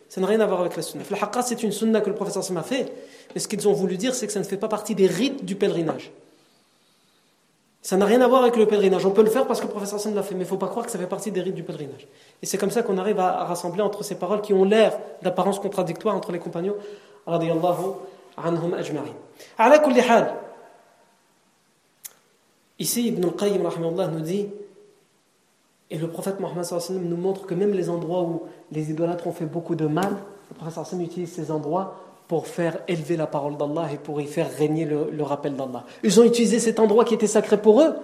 ça 0.09 0.21
n'a 0.23 0.27
rien 0.27 0.41
à 0.41 0.47
voir 0.47 0.61
avec 0.61 0.75
la 0.77 0.83
sunna. 0.83 1.05
Le 1.11 1.17
haqqa, 1.23 1.43
c'est 1.43 1.63
une 1.63 1.73
sunna 1.73 2.01
que 2.01 2.09
le 2.09 2.15
professeur 2.15 2.43
m'a 2.53 2.63
fait. 2.63 2.91
Mais 3.35 3.41
ce 3.41 3.47
qu'ils 3.47 3.69
ont 3.69 3.75
voulu 3.75 3.99
dire, 3.99 4.15
c'est 4.15 4.27
que 4.27 4.33
ça 4.33 4.39
ne 4.39 4.45
fait 4.45 4.57
pas 4.57 4.69
partie 4.69 4.95
des 4.95 5.07
rites 5.07 5.45
du 5.45 5.55
pèlerinage. 5.55 6.11
Ça 7.89 7.97
n'a 7.97 8.05
rien 8.05 8.21
à 8.21 8.29
voir 8.29 8.43
avec 8.43 8.57
le 8.57 8.67
pèlerinage. 8.67 9.07
On 9.07 9.13
peut 9.13 9.23
le 9.23 9.31
faire 9.31 9.47
parce 9.47 9.61
que 9.63 9.65
le 9.65 9.71
professeur 9.71 9.99
Hassan 9.99 10.15
l'a 10.15 10.23
fait, 10.23 10.35
mais 10.35 10.43
il 10.43 10.45
ne 10.45 10.49
faut 10.51 10.59
pas 10.59 10.69
croire 10.69 10.85
que 10.85 10.93
ça 10.93 10.99
fait 10.99 11.07
partie 11.07 11.31
des 11.31 11.41
rites 11.41 11.55
du 11.55 11.63
pèlerinage. 11.63 12.07
Et 12.43 12.45
c'est 12.45 12.59
comme 12.59 12.71
ça 12.71 12.83
qu'on 12.83 12.99
arrive 12.99 13.19
à, 13.19 13.45
rassembler 13.45 13.81
entre 13.81 14.05
ces 14.05 14.17
paroles 14.17 14.43
qui 14.43 14.53
ont 14.53 14.65
l'air 14.65 14.99
d'apparence 15.23 15.59
contradictoire 15.59 16.15
entre 16.15 16.31
les 16.31 16.39
compagnons. 16.39 16.75
Ici, 22.79 23.09
Ibn 23.09 23.25
al-Qayyim 23.25 23.63
nous 24.13 24.21
dit, 24.21 24.49
et 25.89 25.97
le 25.97 26.09
prophète 26.09 26.41
Mohammed 26.41 26.67
nous 26.91 27.17
montre 27.17 27.47
que 27.47 27.55
même 27.55 27.73
les 27.73 27.89
endroits 27.89 28.21
où 28.21 28.43
les 28.71 28.91
idolâtres 28.91 29.27
ont 29.27 29.33
fait 29.33 29.47
beaucoup 29.47 29.77
de 29.77 29.87
mal, 29.87 30.15
le 30.51 30.57
prophète 30.57 31.01
utilise 31.01 31.33
ces 31.33 31.51
endroits 31.51 31.95
pour 32.29 32.47
faire 32.47 32.79
élever 32.87 33.17
la 33.17 33.27
parole 33.27 33.57
d'Allah 33.57 33.89
et 33.91 33.97
pour 33.97 34.21
y 34.21 34.27
faire 34.27 34.55
régner 34.55 34.85
le, 34.85 35.23
rappel 35.23 35.57
d'Allah. 35.57 35.85
Ils 36.03 36.21
ont 36.21 36.25
utilisé 36.25 36.61
cet 36.61 36.79
endroit 36.79 37.07
qui 37.07 37.15
était 37.15 37.27
sacré 37.27 37.61
pour 37.61 37.81
eux 37.81 37.97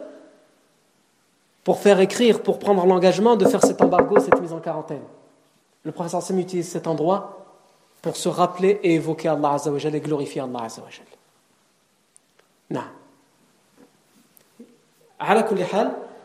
pour 1.62 1.78
faire 1.78 2.00
écrire, 2.00 2.42
pour 2.42 2.58
prendre 2.58 2.84
l'engagement 2.84 3.36
de 3.36 3.46
faire 3.46 3.64
cet 3.64 3.80
embargo, 3.80 4.20
cette 4.20 4.38
mise 4.40 4.52
en 4.52 4.60
quarantaine. 4.60 5.02
Le 5.82 5.92
professeur 5.92 6.20
Sam 6.20 6.38
utilise 6.38 6.68
cet 6.68 6.86
endroit 6.86 7.46
pour 8.02 8.16
se 8.16 8.28
rappeler 8.28 8.80
et 8.82 8.94
évoquer 8.96 9.28
Allah 9.28 9.56
et 9.66 10.00
glorifier 10.00 10.42
Allah 10.42 10.64
Azzawajal. 10.64 11.06
Non. 12.70 12.82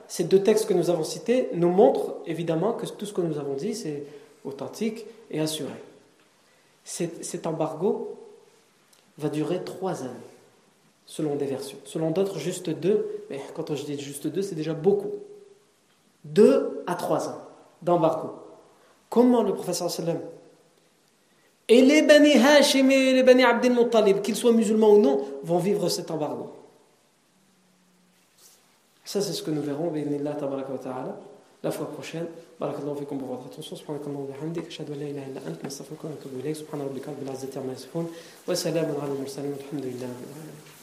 Ces 0.10 0.26
deux 0.26 0.44
textes 0.44 0.68
que 0.68 0.74
nous 0.74 0.90
avons 0.90 1.06
cités 1.06 1.50
nous 1.54 1.70
montrent 1.70 2.16
évidemment 2.26 2.74
que 2.74 2.86
tout 2.86 3.06
ce 3.06 3.14
que 3.14 3.22
nous 3.22 3.38
avons 3.38 3.54
dit, 3.54 3.76
c'est 3.76 4.04
authentique 4.44 5.06
et 5.32 5.40
assuré 5.40 5.72
cet, 6.90 7.46
embargo 7.46 8.18
va 9.18 9.30
durer 9.30 9.64
trois 9.64 10.02
années, 10.02 10.10
selon 11.06 11.36
des 11.36 11.46
versions. 11.46 11.78
Selon 11.86 12.12
d'autres, 12.12 12.40
juste 12.40 12.70
deux. 12.70 13.26
Mais 13.30 13.40
quand 13.54 13.76
je 13.76 13.86
dis 13.86 14.00
juste 14.00 14.28
deux, 14.28 14.42
c'est 14.42 14.56
déjà 14.56 14.74
beaucoup. 14.74 15.12
Deux 16.26 16.84
à 16.88 16.96
trois 16.96 17.30
ans 17.30 17.42
d'embargo. 17.82 18.32
Comment 19.10 19.44
le 19.44 19.54
professeur 19.54 19.90
sallam 19.90 20.20
et 21.72 21.84
les 21.84 22.02
Bani 22.02 22.34
Hashim 22.34 22.90
et 22.90 23.14
les 23.14 23.22
Bani 23.22 23.44
Abdel 23.44 23.74
Muttalib, 23.74 24.22
qu'ils 24.22 24.36
soient 24.36 24.52
musulmans 24.52 24.90
ou 24.90 24.98
non, 24.98 25.24
vont 25.44 25.60
vivre 25.60 25.88
cet 25.88 26.10
embargo. 26.10 26.52
Ça, 29.06 29.22
c'est 29.22 29.34
ce 29.34 29.44
que 29.44 29.52
nous 29.52 29.62
verrons, 29.62 29.94
la 31.62 31.72
fois 31.72 31.92
prochaine. 31.92 32.26
بارك 32.60 32.80
الله 32.80 32.94
فيكم 32.94 33.18
بفضل 33.18 33.46
الخصوص 33.52 33.80
سبحانك 33.80 34.02
اللهم 34.08 34.22
وبحمدك 34.22 34.68
أشهد 34.68 34.92
أن 34.92 35.00
لا 35.00 35.08
إله 35.08 35.26
إلا 35.28 35.48
أنت 35.48 35.66
نستغفرك 35.66 36.04
ونتوب 36.04 36.32
إليك. 36.40 36.56
سبحان 36.56 36.82
ربك 36.82 37.08
رب 37.08 37.24
العزة 37.24 37.62
عما 37.62 37.74
يصفون 37.74 38.12
وسلام 38.48 38.96
على 39.02 39.12
المرسلين 39.12 39.52
والحمد 39.52 39.86
لله 39.86 40.08
رب 40.08 40.24
العالمين. 40.28 40.79